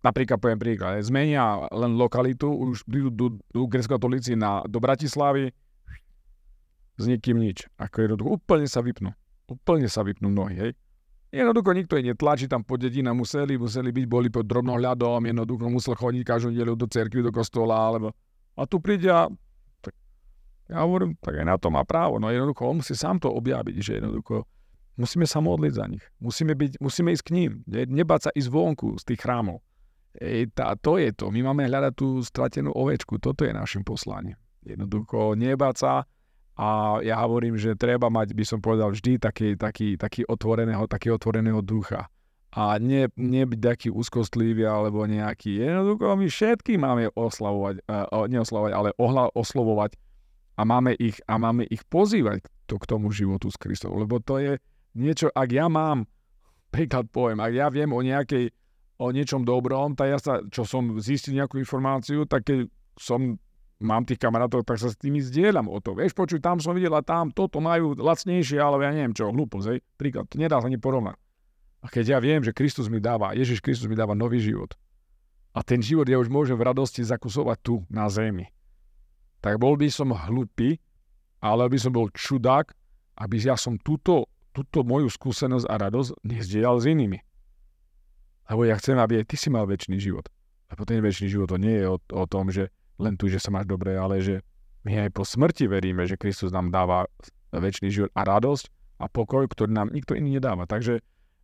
napríklad 0.01 0.40
poviem 0.40 0.61
príklad, 0.61 1.01
zmenia 1.05 1.68
len 1.72 1.96
lokalitu, 1.96 2.48
už 2.48 2.84
prídu 2.88 3.11
do, 3.12 3.26
do 3.53 3.68
grecko-katolíci 3.68 4.36
na, 4.36 4.64
do 4.64 4.80
Bratislavy, 4.80 5.53
s 7.01 7.05
nikým 7.09 7.40
nič. 7.40 7.64
Ako 7.80 8.05
jednoducho, 8.05 8.28
úplne 8.36 8.68
sa 8.68 8.84
vypnú. 8.84 9.12
Úplne 9.48 9.88
sa 9.88 10.05
vypnú 10.05 10.28
mnohí, 10.28 10.57
hej. 10.61 10.72
Jednoducho 11.30 11.70
nikto 11.72 11.94
ich 11.94 12.11
netlačí 12.11 12.51
tam 12.51 12.66
po 12.66 12.74
dedina, 12.74 13.14
museli, 13.14 13.55
museli 13.55 13.94
byť, 13.94 14.07
boli 14.11 14.28
pod 14.28 14.44
drobnohľadom, 14.51 15.30
jednoducho 15.30 15.70
musel 15.70 15.94
chodiť 15.94 16.22
každú 16.26 16.51
nedelu 16.51 16.74
do 16.74 16.86
cerkvy, 16.90 17.22
do 17.22 17.30
kostola, 17.30 17.78
alebo... 17.78 18.11
A 18.59 18.66
tu 18.66 18.82
príde 18.82 19.09
a... 19.09 19.30
Tak, 19.80 19.94
ja 20.68 20.82
hovorím, 20.82 21.14
tak 21.22 21.38
aj 21.38 21.46
na 21.46 21.55
to 21.55 21.70
má 21.70 21.86
právo, 21.86 22.18
no 22.18 22.28
jednoducho 22.34 22.66
on 22.66 22.82
musí 22.82 22.98
sám 22.98 23.22
to 23.22 23.30
objaviť, 23.30 23.76
že 23.78 23.92
jednoducho 24.03 24.42
musíme 24.98 25.24
sa 25.24 25.38
modliť 25.38 25.72
za 25.72 25.86
nich. 25.86 26.05
Musíme, 26.18 26.53
byť, 26.59 26.82
musíme 26.82 27.14
ísť 27.14 27.24
k 27.24 27.34
ním, 27.38 27.51
ne, 27.64 27.86
nebáť 27.86 28.20
sa 28.28 28.30
ísť 28.34 28.51
vonku 28.51 28.98
z 28.98 29.14
tých 29.14 29.22
chrámov. 29.22 29.62
Ej, 30.18 30.50
tá, 30.56 30.74
to 30.74 30.98
je 30.98 31.14
to. 31.14 31.30
My 31.30 31.52
máme 31.52 31.70
hľadať 31.70 31.92
tú 31.94 32.18
stratenú 32.24 32.74
ovečku. 32.74 33.22
Toto 33.22 33.46
je 33.46 33.54
našim 33.54 33.86
poslaním. 33.86 34.34
Jednoducho 34.66 35.38
nebáť 35.38 35.76
sa, 35.78 35.92
a 36.61 37.00
ja 37.00 37.16
hovorím, 37.24 37.56
že 37.56 37.72
treba 37.72 38.12
mať, 38.12 38.36
by 38.36 38.44
som 38.44 38.61
povedal, 38.61 38.92
vždy 38.92 39.16
taký, 39.16 39.56
taký, 39.56 39.96
taký 39.96 40.28
otvoreného, 40.28 40.84
taký 40.84 41.08
otvoreného 41.08 41.64
ducha. 41.64 42.12
A 42.52 42.76
nie, 42.76 43.08
nie 43.16 43.48
byť 43.48 43.61
taký 43.64 43.88
úzkostlivý 43.88 44.68
alebo 44.68 45.08
nejaký. 45.08 45.56
Jednoducho 45.56 46.20
my 46.20 46.26
všetky 46.28 46.76
máme 46.76 47.08
oslavovať, 47.16 47.80
uh, 47.88 48.28
neoslavovať, 48.28 48.72
ale 48.76 48.90
ohla, 49.00 49.32
oslovovať 49.32 49.96
a 50.61 50.62
máme 50.68 50.92
ich, 51.00 51.16
a 51.24 51.40
máme 51.40 51.64
ich 51.64 51.80
pozývať 51.88 52.44
to 52.68 52.76
k 52.76 52.84
tomu 52.84 53.08
životu 53.08 53.48
s 53.48 53.56
Kristom. 53.56 53.96
Lebo 53.96 54.20
to 54.20 54.36
je 54.36 54.61
niečo, 54.92 55.32
ak 55.32 55.48
ja 55.48 55.70
mám, 55.72 56.04
príklad 56.68 57.08
poviem, 57.08 57.40
ak 57.40 57.52
ja 57.56 57.66
viem 57.72 57.88
o 57.88 58.04
nejakej, 58.04 58.52
o 59.01 59.09
niečom 59.09 59.48
dobrom, 59.48 59.96
tak 59.96 60.07
ja 60.12 60.18
sa, 60.20 60.44
čo 60.53 60.68
som 60.68 61.01
zistil 61.01 61.40
nejakú 61.40 61.57
informáciu, 61.57 62.28
tak 62.28 62.44
keď 62.44 62.68
som 63.01 63.40
mám 63.80 64.05
tých 64.05 64.20
kamarátov, 64.20 64.61
tak 64.68 64.76
sa 64.76 64.92
s 64.92 65.01
tými 65.01 65.24
zdieľam 65.24 65.72
o 65.72 65.80
to. 65.80 65.96
Vieš, 65.96 66.12
počuj, 66.12 66.44
tam 66.44 66.61
som 66.61 66.76
videl 66.76 66.92
a 66.92 67.01
tam 67.01 67.32
toto 67.32 67.64
majú 67.64 67.96
lacnejšie, 67.96 68.61
ale 68.61 68.84
ja 68.84 68.92
neviem 68.92 69.16
čo, 69.16 69.32
hlúposť, 69.32 69.66
hej. 69.72 69.78
Príklad, 69.96 70.28
to 70.28 70.36
nedá 70.36 70.61
sa 70.61 70.68
ani 70.68 70.76
porovnať. 70.76 71.16
A 71.80 71.88
keď 71.88 72.05
ja 72.12 72.18
viem, 72.20 72.44
že 72.44 72.53
Kristus 72.53 72.92
mi 72.92 73.01
dáva, 73.01 73.32
Ježiš 73.32 73.64
Kristus 73.64 73.88
mi 73.88 73.96
dáva 73.96 74.12
nový 74.12 74.36
život, 74.36 74.76
a 75.57 75.64
ten 75.64 75.80
život 75.82 76.07
ja 76.07 76.20
už 76.20 76.28
môžem 76.30 76.55
v 76.55 76.68
radosti 76.68 77.01
zakusovať 77.03 77.59
tu, 77.64 77.74
na 77.88 78.07
zemi, 78.12 78.53
tak 79.40 79.57
bol 79.57 79.80
by 79.80 79.88
som 79.88 80.12
hlupý, 80.12 80.76
ale 81.40 81.64
by 81.72 81.78
som 81.80 81.96
bol 81.96 82.12
čudák, 82.12 82.68
aby 83.16 83.40
ja 83.40 83.57
som 83.57 83.80
túto, 83.80 84.28
túto 84.53 84.84
moju 84.84 85.09
skúsenosť 85.09 85.66
a 85.66 85.74
radosť 85.88 86.11
nezdielal 86.22 86.78
s 86.78 86.86
inými. 86.86 87.18
Lebo 88.51 88.66
ja 88.66 88.74
chcem, 88.76 88.98
aby 88.98 89.22
aj 89.22 89.30
ty 89.30 89.36
si 89.38 89.48
mal 89.48 89.64
väčší 89.64 89.94
život. 90.03 90.26
Lebo 90.74 90.82
ten 90.82 90.98
väčší 90.98 91.30
život 91.30 91.55
to 91.55 91.59
nie 91.59 91.78
je 91.78 91.86
o, 91.86 91.96
o 91.98 92.24
tom, 92.26 92.51
že 92.51 92.74
len 92.98 93.14
tu, 93.14 93.30
že 93.30 93.38
sa 93.38 93.55
máš 93.55 93.70
dobre, 93.70 93.94
ale 93.94 94.18
že 94.18 94.42
my 94.82 95.07
aj 95.07 95.11
po 95.14 95.22
smrti 95.22 95.70
veríme, 95.70 96.03
že 96.05 96.18
Kristus 96.18 96.51
nám 96.51 96.74
dáva 96.74 97.07
väčší 97.55 97.90
život 97.90 98.11
a 98.12 98.26
radosť 98.26 98.64
a 99.01 99.09
pokoj, 99.09 99.46
ktorý 99.48 99.70
nám 99.72 99.88
nikto 99.94 100.18
iný 100.18 100.42
nedáva. 100.42 100.66
Takže 100.66 101.01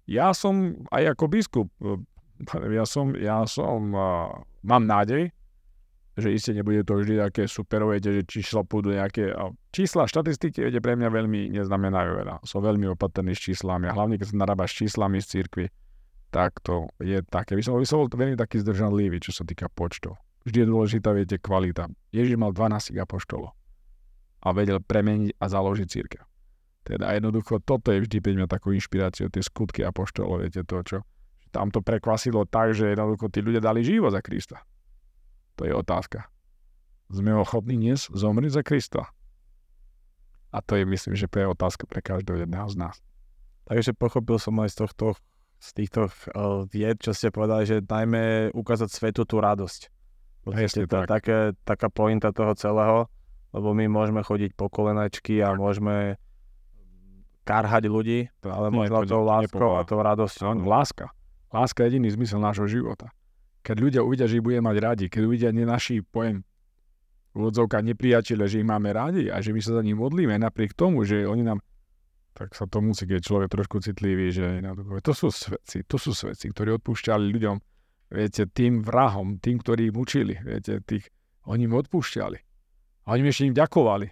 ja 0.06 0.30
som 0.34 0.84
aj 0.90 1.16
ako 1.16 1.24
biskup, 1.26 1.68
eh, 1.82 1.98
ja 2.74 2.84
som, 2.84 3.16
ja 3.16 3.48
som, 3.48 3.96
uh, 3.96 4.28
mám 4.60 4.84
nádej, 4.84 5.32
že 6.16 6.32
iste 6.32 6.52
nebude 6.52 6.84
to 6.84 6.96
vždy 6.96 7.20
také 7.20 7.44
super, 7.44 7.84
viete, 7.84 8.08
že 8.12 8.22
čísla 8.24 8.64
pôjdu 8.64 8.92
nejaké, 8.92 9.36
čísla, 9.72 10.08
štatistiky, 10.08 10.64
viete, 10.64 10.80
pre 10.80 10.96
mňa 10.96 11.08
veľmi 11.12 11.52
neznamenajú 11.52 12.24
veľa. 12.24 12.34
Som 12.44 12.64
veľmi 12.64 12.88
opatrný 12.92 13.36
s 13.36 13.52
číslami 13.52 13.88
a 13.88 13.92
hlavne, 13.92 14.16
keď 14.16 14.32
sa 14.32 14.36
narába 14.40 14.64
s 14.64 14.76
číslami 14.80 15.20
z 15.20 15.26
cirkvi, 15.40 15.68
tak 16.36 16.60
to 16.60 16.92
je 17.00 17.24
také, 17.24 17.56
by 17.56 17.64
som, 17.64 17.80
by 17.80 17.88
som 17.88 18.04
bol 18.04 18.12
veľmi 18.12 18.36
taký 18.36 18.60
zdržanlivý, 18.60 19.24
čo 19.24 19.32
sa 19.32 19.48
týka 19.48 19.72
počtov. 19.72 20.20
Vždy 20.44 20.62
je 20.62 20.68
dôležitá, 20.68 21.16
viete, 21.16 21.40
kvalita. 21.40 21.88
Ježiš 22.12 22.36
mal 22.36 22.52
12 22.52 22.92
apoštolov 22.92 23.56
a 24.44 24.48
vedel 24.52 24.84
premeniť 24.84 25.32
a 25.40 25.44
založiť 25.48 25.88
církev. 25.88 26.22
Teda 26.84 27.16
jednoducho 27.16 27.64
toto 27.64 27.88
je 27.88 28.04
vždy 28.04 28.20
pre 28.20 28.36
mňa 28.36 28.52
takou 28.52 28.76
inšpiráciou, 28.76 29.32
tie 29.32 29.40
skutky 29.40 29.80
apoštolov, 29.80 30.44
viete 30.44 30.60
to, 30.60 30.76
čo 30.84 30.96
tam 31.56 31.72
to 31.72 31.80
prekvasilo 31.80 32.44
tak, 32.44 32.76
že 32.76 32.92
jednoducho 32.92 33.32
tí 33.32 33.40
ľudia 33.40 33.64
dali 33.64 33.80
život 33.80 34.12
za 34.12 34.20
Krista. 34.20 34.60
To 35.56 35.64
je 35.64 35.72
otázka. 35.72 36.28
Sme 37.08 37.32
ochotní 37.32 37.80
dnes 37.80 38.12
zomriť 38.12 38.50
za 38.52 38.62
Krista? 38.62 39.02
A 40.52 40.60
to 40.60 40.76
je, 40.76 40.84
myslím, 40.84 41.16
že 41.16 41.32
to 41.32 41.40
je 41.40 41.48
otázka 41.48 41.88
pre 41.88 42.04
každého 42.04 42.44
jedného 42.44 42.68
z 42.68 42.76
nás. 42.76 43.00
Takže 43.72 43.96
pochopil 43.96 44.36
som 44.36 44.52
aj 44.60 44.76
z 44.76 44.84
tohto 44.84 45.16
z 45.56 45.68
týchto 45.72 46.08
uh, 46.08 46.64
vied, 46.68 47.00
čo 47.00 47.16
ste 47.16 47.32
povedali, 47.32 47.64
že 47.64 47.76
dajme 47.82 48.52
ukázať 48.52 48.88
svetu 48.92 49.22
tú 49.24 49.40
radosť. 49.40 49.90
Presne 50.46 50.86
to 50.86 51.02
tak. 51.02 51.06
Také, 51.10 51.38
taká 51.66 51.88
pointa 51.90 52.30
toho 52.30 52.54
celého, 52.54 53.10
lebo 53.50 53.74
my 53.74 53.90
môžeme 53.90 54.22
chodiť 54.22 54.54
po 54.54 54.70
kolenačky 54.70 55.42
a 55.42 55.56
môžeme 55.58 56.20
karhať 57.46 57.86
ľudí, 57.86 58.26
ale 58.42 58.70
možno 58.74 59.06
tou 59.06 59.22
láskou 59.22 59.78
a 59.78 59.86
tou 59.86 60.02
radosťou. 60.02 60.54
No, 60.58 60.66
láska. 60.66 61.10
Láska 61.54 61.86
je 61.86 61.94
jediný 61.94 62.10
zmysel 62.10 62.42
nášho 62.42 62.66
života. 62.66 63.10
Keď 63.62 63.76
ľudia 63.78 64.00
uvidia, 64.02 64.26
že 64.26 64.38
ich 64.38 64.44
budeme 64.44 64.70
mať 64.70 64.76
radi, 64.82 65.04
keď 65.06 65.22
uvidia 65.26 65.50
nie 65.54 65.66
naši, 65.66 66.02
pojem, 66.02 66.42
úvodzovka 67.34 67.82
nepriateľe, 67.82 68.44
že 68.50 68.62
ich 68.62 68.66
máme 68.66 68.90
radi 68.90 69.30
a 69.30 69.38
že 69.38 69.54
my 69.54 69.60
sa 69.62 69.78
za 69.78 69.82
nich 69.82 69.94
modlíme, 69.94 70.34
napriek 70.38 70.74
tomu, 70.74 71.06
že 71.06 71.28
oni 71.28 71.46
nám 71.46 71.62
tak 72.36 72.52
sa 72.52 72.68
to 72.68 72.84
musí, 72.84 73.08
keď 73.08 73.24
človek 73.24 73.48
trošku 73.48 73.80
citlivý, 73.80 74.28
že 74.28 74.60
to 75.00 75.12
sú 75.16 75.32
svedci, 75.32 75.80
to 75.88 75.96
sú 75.96 76.12
svedci, 76.12 76.52
ktorí 76.52 76.76
odpúšťali 76.76 77.24
ľuďom 77.32 77.56
viete, 78.12 78.46
tým 78.46 78.84
vrahom, 78.84 79.40
tým, 79.40 79.58
ktorí 79.58 79.90
ich 79.90 79.94
mučili, 79.96 80.36
viete, 80.44 80.78
tých, 80.84 81.08
oni 81.48 81.66
im 81.66 81.74
odpúšťali. 81.74 82.38
A 83.06 83.16
oni 83.16 83.30
ešte 83.30 83.48
im 83.48 83.56
ďakovali, 83.56 84.06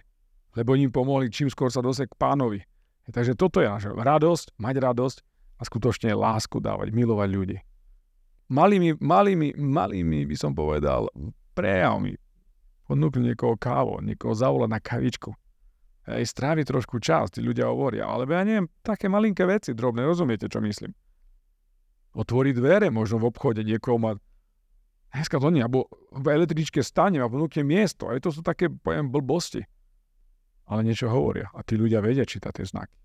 lebo 0.57 0.75
im 0.75 0.91
pomohli 0.91 1.29
čím 1.29 1.51
skôr 1.51 1.69
sa 1.69 1.83
dosek 1.83 2.11
k 2.11 2.19
pánovi. 2.19 2.63
Takže 3.05 3.37
toto 3.37 3.61
je 3.61 3.69
naša 3.69 3.93
radosť, 3.93 4.57
mať 4.57 4.75
radosť 4.81 5.17
a 5.55 5.61
skutočne 5.61 6.17
lásku 6.17 6.57
dávať, 6.57 6.89
milovať 6.89 7.29
ľudí. 7.29 7.57
Malými, 8.49 8.97
malými, 8.97 9.53
malými 9.57 10.25
by 10.25 10.35
som 10.37 10.57
povedal, 10.57 11.09
prejavmi. 11.53 12.17
Ponúkli 12.85 13.33
niekoho 13.33 13.57
kávo, 13.57 13.97
niekoho 14.01 14.33
zavolať 14.33 14.69
na 14.69 14.79
kavičku. 14.81 15.33
Hej, 16.05 16.29
strávi 16.29 16.61
trošku 16.61 17.01
čas, 17.01 17.33
tí 17.33 17.41
ľudia 17.41 17.65
hovoria, 17.65 18.05
ale 18.05 18.29
ja 18.29 18.45
neviem, 18.45 18.69
také 18.85 19.09
malinké 19.09 19.41
veci, 19.49 19.73
drobné, 19.73 20.05
rozumiete, 20.05 20.45
čo 20.45 20.61
myslím 20.61 20.93
otvoriť 22.15 22.53
dvere 22.55 22.87
možno 22.89 23.19
v 23.19 23.27
obchode 23.29 23.61
niekoho 23.61 23.99
mať. 23.99 24.17
Dneska 25.11 25.39
to 25.39 25.47
nie, 25.51 25.63
alebo 25.63 25.87
v 26.11 26.27
električke 26.27 26.83
stane 26.83 27.23
a 27.23 27.31
ponúkne 27.31 27.63
miesto. 27.63 28.11
Aj 28.11 28.19
to 28.19 28.31
sú 28.31 28.43
také, 28.43 28.67
poviem, 28.67 29.11
blbosti. 29.11 29.63
Ale 30.65 30.81
niečo 30.81 31.11
hovoria 31.11 31.51
a 31.53 31.61
tí 31.61 31.77
ľudia 31.77 32.01
vedia 32.01 32.25
čítať 32.25 32.51
tie 32.51 32.65
znaky. 32.65 32.95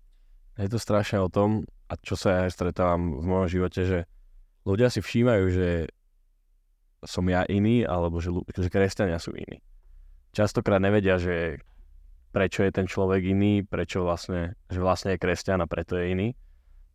Je 0.59 0.67
to 0.67 0.81
strašne 0.81 1.23
o 1.23 1.31
tom, 1.31 1.63
a 1.87 1.95
čo 1.95 2.19
sa 2.19 2.27
ja 2.35 2.39
aj 2.47 2.55
stretávam 2.57 3.21
v 3.21 3.25
mojom 3.27 3.47
živote, 3.47 3.81
že 3.87 3.99
ľudia 4.67 4.91
si 4.91 4.99
všímajú, 4.99 5.45
že 5.53 5.69
som 7.05 7.23
ja 7.31 7.47
iný, 7.47 7.87
alebo 7.87 8.19
že, 8.19 8.33
že 8.33 8.67
kresťania 8.67 9.21
sú 9.21 9.31
iní. 9.31 9.63
Častokrát 10.35 10.83
nevedia, 10.83 11.15
že 11.15 11.63
prečo 12.31 12.63
je 12.63 12.71
ten 12.71 12.87
človek 12.87 13.21
iný, 13.27 13.61
prečo 13.67 14.07
vlastne, 14.07 14.55
že 14.71 14.79
vlastne 14.79 15.15
je 15.15 15.21
kresťan 15.21 15.61
a 15.61 15.69
preto 15.69 15.99
je 15.99 16.05
iný. 16.15 16.27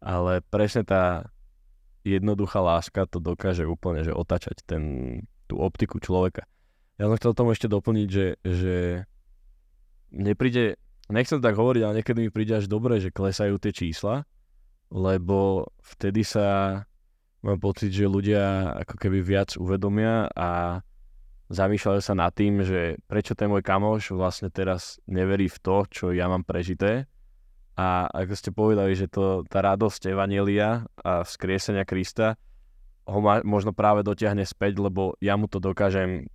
Ale 0.00 0.40
presne 0.48 0.82
tá 0.82 1.28
jednoduchá 2.02 2.62
láska 2.62 3.04
to 3.10 3.18
dokáže 3.18 3.66
úplne 3.66 4.06
že 4.06 4.14
otačať 4.14 4.62
ten, 4.64 4.82
tú 5.50 5.60
optiku 5.60 6.00
človeka. 6.00 6.48
Ja 6.96 7.10
som 7.10 7.18
chcel 7.20 7.32
tomu 7.36 7.52
ešte 7.52 7.68
doplniť, 7.68 8.08
že, 8.08 8.26
že 8.40 8.76
nepríde, 10.14 10.80
nechcem 11.12 11.44
tak 11.44 11.58
hovoriť, 11.58 11.82
ale 11.84 11.96
niekedy 12.00 12.18
mi 12.24 12.30
príde 12.32 12.56
až 12.56 12.70
dobre, 12.70 13.02
že 13.02 13.12
klesajú 13.12 13.60
tie 13.60 13.74
čísla, 13.74 14.24
lebo 14.88 15.68
vtedy 15.82 16.24
sa 16.24 16.80
mám 17.44 17.60
pocit, 17.60 17.92
že 17.92 18.08
ľudia 18.08 18.74
ako 18.86 18.94
keby 18.96 19.18
viac 19.20 19.54
uvedomia 19.60 20.30
a 20.32 20.80
zamýšľajú 21.48 22.00
sa 22.02 22.14
nad 22.18 22.34
tým, 22.34 22.62
že 22.66 22.98
prečo 23.06 23.38
ten 23.38 23.46
môj 23.46 23.62
kamoš 23.62 24.14
vlastne 24.14 24.50
teraz 24.50 24.98
neverí 25.06 25.46
v 25.46 25.58
to, 25.62 25.76
čo 25.86 26.04
ja 26.10 26.26
mám 26.26 26.42
prežité. 26.42 27.06
A 27.76 28.08
ako 28.08 28.32
ste 28.34 28.50
povedali, 28.56 28.96
že 28.96 29.06
to, 29.06 29.44
tá 29.46 29.60
radosť 29.60 30.08
Evanielia 30.08 30.88
a 31.04 31.22
vzkriesenia 31.22 31.84
Krista 31.84 32.40
ho 33.06 33.20
ma, 33.20 33.44
možno 33.44 33.76
práve 33.76 34.02
dotiahne 34.02 34.42
späť, 34.48 34.80
lebo 34.80 35.14
ja 35.20 35.36
mu 35.36 35.46
to 35.46 35.60
dokážem 35.60 36.26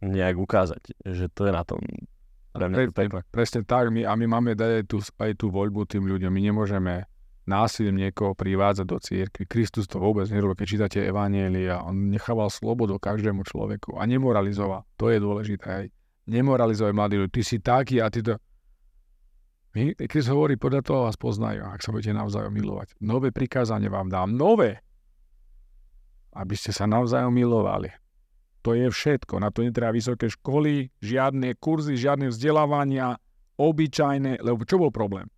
nejak 0.00 0.38
ukázať, 0.38 0.94
že 1.04 1.26
to 1.32 1.50
je 1.50 1.52
na 1.52 1.66
tom 1.66 1.82
pre 2.54 2.70
mňa 2.70 2.76
Pre, 2.94 3.06
pre, 3.10 3.20
presne 3.34 3.66
tak, 3.66 3.90
my, 3.90 4.06
a 4.06 4.14
my 4.14 4.26
máme 4.30 4.54
dať 4.54 4.70
aj 4.78 4.84
tú, 4.86 4.98
aj 5.02 5.32
tú 5.34 5.50
voľbu 5.50 5.90
tým 5.90 6.06
ľuďom. 6.06 6.30
My 6.30 6.40
nemôžeme 6.40 6.94
násilím 7.44 8.08
niekoho 8.08 8.32
privádzať 8.32 8.86
do 8.88 8.98
cirkvi. 9.00 9.44
Kristus 9.44 9.84
to 9.84 10.00
vôbec 10.00 10.24
nerobil, 10.32 10.56
keď 10.56 10.66
čítate 10.66 10.98
Evanielia. 11.04 11.84
On 11.84 11.92
nechával 11.92 12.48
slobodu 12.48 12.96
každému 12.96 13.44
človeku 13.44 14.00
a 14.00 14.02
nemoralizoval. 14.08 14.88
To 14.96 15.12
je 15.12 15.18
dôležité. 15.20 15.66
Aj. 15.68 15.86
Nemoralizoval 16.24 16.96
mladí 16.96 17.20
ľudí. 17.20 17.32
Ty 17.40 17.42
si 17.44 17.56
taký 17.60 18.00
a 18.00 18.08
ty 18.08 18.24
to... 18.24 18.40
My, 19.74 19.90
Kristus 20.06 20.30
hovorí, 20.30 20.54
podľa 20.54 20.86
toho 20.86 21.00
vás 21.10 21.18
poznajú, 21.18 21.66
ak 21.66 21.82
sa 21.82 21.90
budete 21.90 22.14
navzájom 22.14 22.54
milovať. 22.54 22.94
Nové 23.02 23.34
prikázanie 23.34 23.90
vám 23.90 24.06
dám. 24.06 24.30
Nové! 24.32 24.80
Aby 26.34 26.54
ste 26.54 26.70
sa 26.70 26.86
navzájom 26.86 27.34
milovali. 27.34 27.90
To 28.64 28.72
je 28.72 28.88
všetko. 28.88 29.42
Na 29.42 29.52
to 29.52 29.66
netreba 29.66 29.92
vysoké 29.92 30.30
školy, 30.30 30.88
žiadne 31.02 31.58
kurzy, 31.58 31.98
žiadne 31.98 32.32
vzdelávania, 32.32 33.18
obyčajné, 33.60 34.40
lebo 34.40 34.62
čo 34.64 34.80
bol 34.80 34.94
problém? 34.94 35.28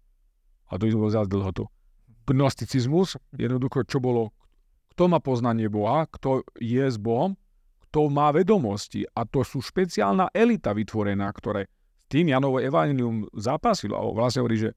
A 0.68 0.78
tu 0.78 0.86
bol 0.94 1.10
zase 1.10 1.32
dlho 1.32 1.50
tu 1.50 1.64
gnosticizmus, 2.34 3.20
jednoducho 3.34 3.86
čo 3.86 4.02
bolo, 4.02 4.34
kto 4.96 5.12
má 5.12 5.20
poznanie 5.20 5.68
Boha, 5.68 6.08
kto 6.08 6.42
je 6.58 6.82
s 6.82 6.96
Bohom, 6.96 7.36
kto 7.86 8.08
má 8.10 8.32
vedomosti 8.32 9.06
a 9.14 9.28
to 9.28 9.44
sú 9.44 9.62
špeciálna 9.62 10.32
elita 10.34 10.72
vytvorená, 10.72 11.28
ktoré 11.30 11.68
s 11.68 12.04
tým 12.08 12.32
Janovo 12.32 12.62
evanilium 12.62 13.26
zapasilo 13.34 13.96
a 13.96 14.02
vlastne 14.14 14.42
hovorí, 14.44 14.68
že 14.68 14.70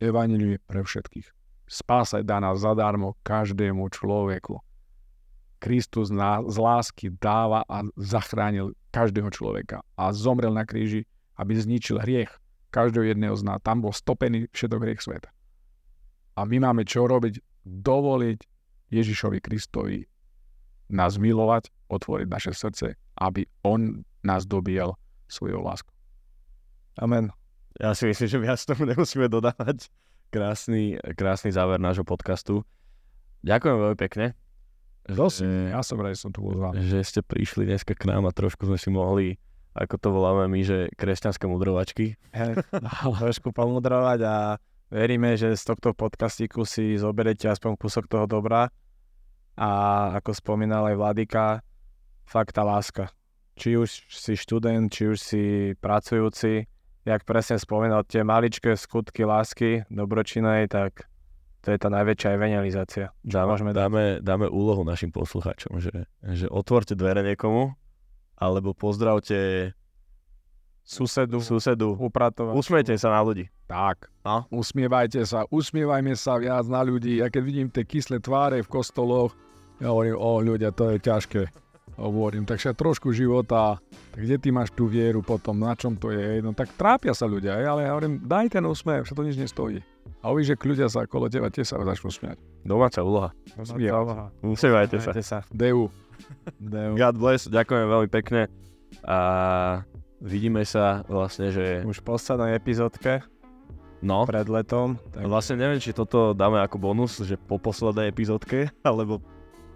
evanilium 0.00 0.56
je 0.56 0.60
pre 0.62 0.80
všetkých. 0.82 1.28
Spása 1.68 2.22
je 2.22 2.26
daná 2.26 2.56
zadarmo 2.56 3.18
každému 3.26 3.92
človeku. 3.92 4.56
Kristus 5.58 6.08
na, 6.08 6.40
z 6.46 6.56
lásky 6.56 7.12
dáva 7.18 7.66
a 7.66 7.82
zachránil 7.98 8.72
každého 8.94 9.28
človeka 9.34 9.82
a 9.98 10.14
zomrel 10.14 10.54
na 10.54 10.62
kríži, 10.62 11.04
aby 11.34 11.58
zničil 11.58 11.98
hriech 11.98 12.30
každého 12.70 13.10
jedného 13.10 13.34
z 13.34 13.42
nás. 13.42 13.58
Tam 13.60 13.82
bol 13.82 13.90
stopený 13.90 14.46
všetok 14.54 14.80
hriech 14.80 15.02
sveta. 15.02 15.28
A 16.38 16.46
my 16.46 16.62
máme 16.62 16.86
čo 16.86 17.10
robiť? 17.10 17.42
Dovoliť 17.66 18.38
Ježišovi 18.94 19.42
Kristovi 19.42 20.06
nás 20.94 21.18
milovať, 21.18 21.66
otvoriť 21.90 22.26
naše 22.30 22.54
srdce, 22.54 22.94
aby 23.18 23.42
On 23.66 24.06
nás 24.22 24.46
dobíjal 24.46 24.94
svojou 25.26 25.66
láskou. 25.66 25.90
Amen. 27.02 27.34
Ja 27.82 27.90
si 27.98 28.06
myslím, 28.06 28.28
že 28.30 28.38
viac 28.38 28.60
tomu 28.62 28.86
nemusíme 28.86 29.26
dodávať. 29.26 29.90
Krásny, 30.30 31.02
krásny 31.18 31.50
záver 31.50 31.82
nášho 31.82 32.06
podcastu. 32.06 32.62
Ďakujem 33.42 33.74
veľmi 33.74 33.98
pekne. 33.98 34.38
Že, 35.10 35.74
ja 35.74 35.82
som 35.82 35.98
rád, 35.98 36.14
že 36.14 36.22
som 36.22 36.30
tu 36.30 36.44
bol 36.44 36.54
Že 36.76 36.98
ste 37.02 37.20
prišli 37.24 37.66
dneska 37.66 37.98
k 37.98 38.04
nám 38.06 38.28
a 38.28 38.32
trošku 38.32 38.62
sme 38.68 38.78
si 38.78 38.92
mohli, 38.94 39.40
ako 39.74 39.94
to 39.98 40.08
voláme 40.14 40.46
my, 40.52 40.60
že 40.62 40.92
kresťanské 40.94 41.48
mudrovačky. 41.50 42.14
Hey, 42.30 42.54
trošku 43.24 43.50
pomudrovať 43.50 44.20
a 44.22 44.34
Veríme, 44.88 45.36
že 45.36 45.52
z 45.52 45.68
tohto 45.68 45.92
podcastíku 45.92 46.64
si 46.64 46.96
zoberete 46.96 47.44
aspoň 47.44 47.76
kúsok 47.76 48.08
toho 48.08 48.24
dobra 48.24 48.72
a 49.52 49.70
ako 50.16 50.32
spomínal 50.32 50.88
aj 50.88 50.96
Vladika, 50.96 51.60
fakt 52.24 52.56
tá 52.56 52.64
láska. 52.64 53.12
Či 53.60 53.76
už 53.76 54.08
si 54.08 54.32
študent, 54.32 54.88
či 54.88 55.12
už 55.12 55.18
si 55.20 55.42
pracujúci, 55.76 56.64
jak 57.04 57.20
presne 57.28 57.60
spomínal, 57.60 58.00
tie 58.08 58.24
maličké 58.24 58.80
skutky 58.80 59.28
lásky 59.28 59.84
dobročinej, 59.92 60.72
tak 60.72 61.04
to 61.60 61.76
je 61.76 61.78
tá 61.84 61.92
najväčšia 61.92 62.40
evangelizácia. 62.40 63.12
Dáme, 63.20 63.76
dáme, 63.76 64.24
dáme 64.24 64.48
úlohu 64.48 64.88
našim 64.88 65.12
poslucháčom, 65.12 65.84
že, 65.84 66.08
že 66.24 66.48
otvorte 66.48 66.96
dvere 66.96 67.20
niekomu, 67.20 67.76
alebo 68.40 68.72
pozdravte 68.72 69.72
susedu, 70.88 71.44
susedu 71.44 71.92
upratovať. 72.00 72.56
Usmiete 72.56 72.96
sa 72.96 73.12
na 73.12 73.20
ľudí. 73.20 73.44
Tak, 73.68 74.08
no? 74.24 74.48
usmievajte 74.48 75.20
sa, 75.28 75.44
usmievajme 75.52 76.16
sa 76.16 76.40
viac 76.40 76.64
na 76.64 76.80
ľudí. 76.80 77.20
Ja 77.20 77.28
keď 77.28 77.42
vidím 77.44 77.68
tie 77.68 77.84
kyslé 77.84 78.24
tváre 78.24 78.64
v 78.64 78.72
kostoloch, 78.72 79.36
ja 79.76 79.92
hovorím, 79.92 80.16
o 80.16 80.40
ľudia, 80.40 80.72
to 80.72 80.96
je 80.96 80.98
ťažké. 81.04 81.42
Hovorím, 81.98 82.46
takže 82.48 82.78
trošku 82.78 83.10
života, 83.12 83.76
tak 84.14 84.20
kde 84.22 84.38
ty 84.38 84.48
máš 84.54 84.70
tú 84.72 84.86
vieru 84.88 85.20
potom, 85.20 85.58
na 85.60 85.74
čom 85.74 85.98
to 85.98 86.14
je? 86.14 86.40
No 86.40 86.54
tak 86.56 86.72
trápia 86.78 87.12
sa 87.12 87.28
ľudia, 87.28 87.58
ale 87.58 87.84
ja 87.84 87.92
hovorím, 87.92 88.22
daj 88.24 88.54
ten 88.54 88.64
úsmev, 88.64 89.04
sa 89.04 89.12
to 89.12 89.26
nič 89.26 89.36
nestojí. 89.36 89.82
A 90.24 90.32
uvidíš, 90.32 90.56
že 90.56 90.64
ľudia 90.64 90.88
sa 90.88 91.04
okolo 91.04 91.28
teba 91.28 91.52
tiež 91.52 91.68
sa 91.68 91.76
začnú 91.76 92.08
smiať. 92.08 92.38
Domáca 92.64 93.04
úloha. 93.04 93.34
Domáca 93.52 93.76
úloha. 93.76 94.26
Usmievajte 94.40 94.96
sa. 95.04 95.10
sa. 95.20 95.38
Deu. 95.52 95.92
Deu. 96.56 96.96
God 96.96 97.16
bless, 97.18 97.50
ďakujem 97.50 97.86
veľmi 97.90 98.08
pekne. 98.08 98.48
A 99.04 99.18
vidíme 100.22 100.62
sa 100.66 101.06
vlastne, 101.06 101.50
že... 101.50 101.82
Už 101.86 102.02
v 102.02 102.06
poslednej 102.14 102.58
epizódke 102.58 103.22
no. 104.02 104.26
pred 104.26 104.46
letom. 104.46 104.98
Tak... 105.10 105.26
Vlastne 105.26 105.56
neviem, 105.58 105.82
či 105.82 105.94
toto 105.94 106.34
dáme 106.34 106.62
ako 106.62 106.76
bonus, 106.78 107.18
že 107.22 107.38
po 107.38 107.58
poslednej 107.58 108.10
epizódke, 108.10 108.70
alebo 108.88 109.22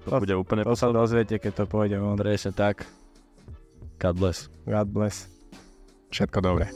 to, 0.03 0.11
to 0.11 0.23
bude 0.23 0.35
úplne 0.35 0.67
To 0.67 0.75
sa 0.75 0.91
dozviete, 0.91 1.39
keď 1.39 1.63
to 1.63 1.65
pôjde 1.71 1.97
von. 1.99 2.19
Presne 2.19 2.51
tak. 2.51 2.87
God 4.03 4.19
bless. 4.19 4.51
God 4.67 4.91
bless. 4.91 5.31
Všetko 6.11 6.39
dobré. 6.43 6.67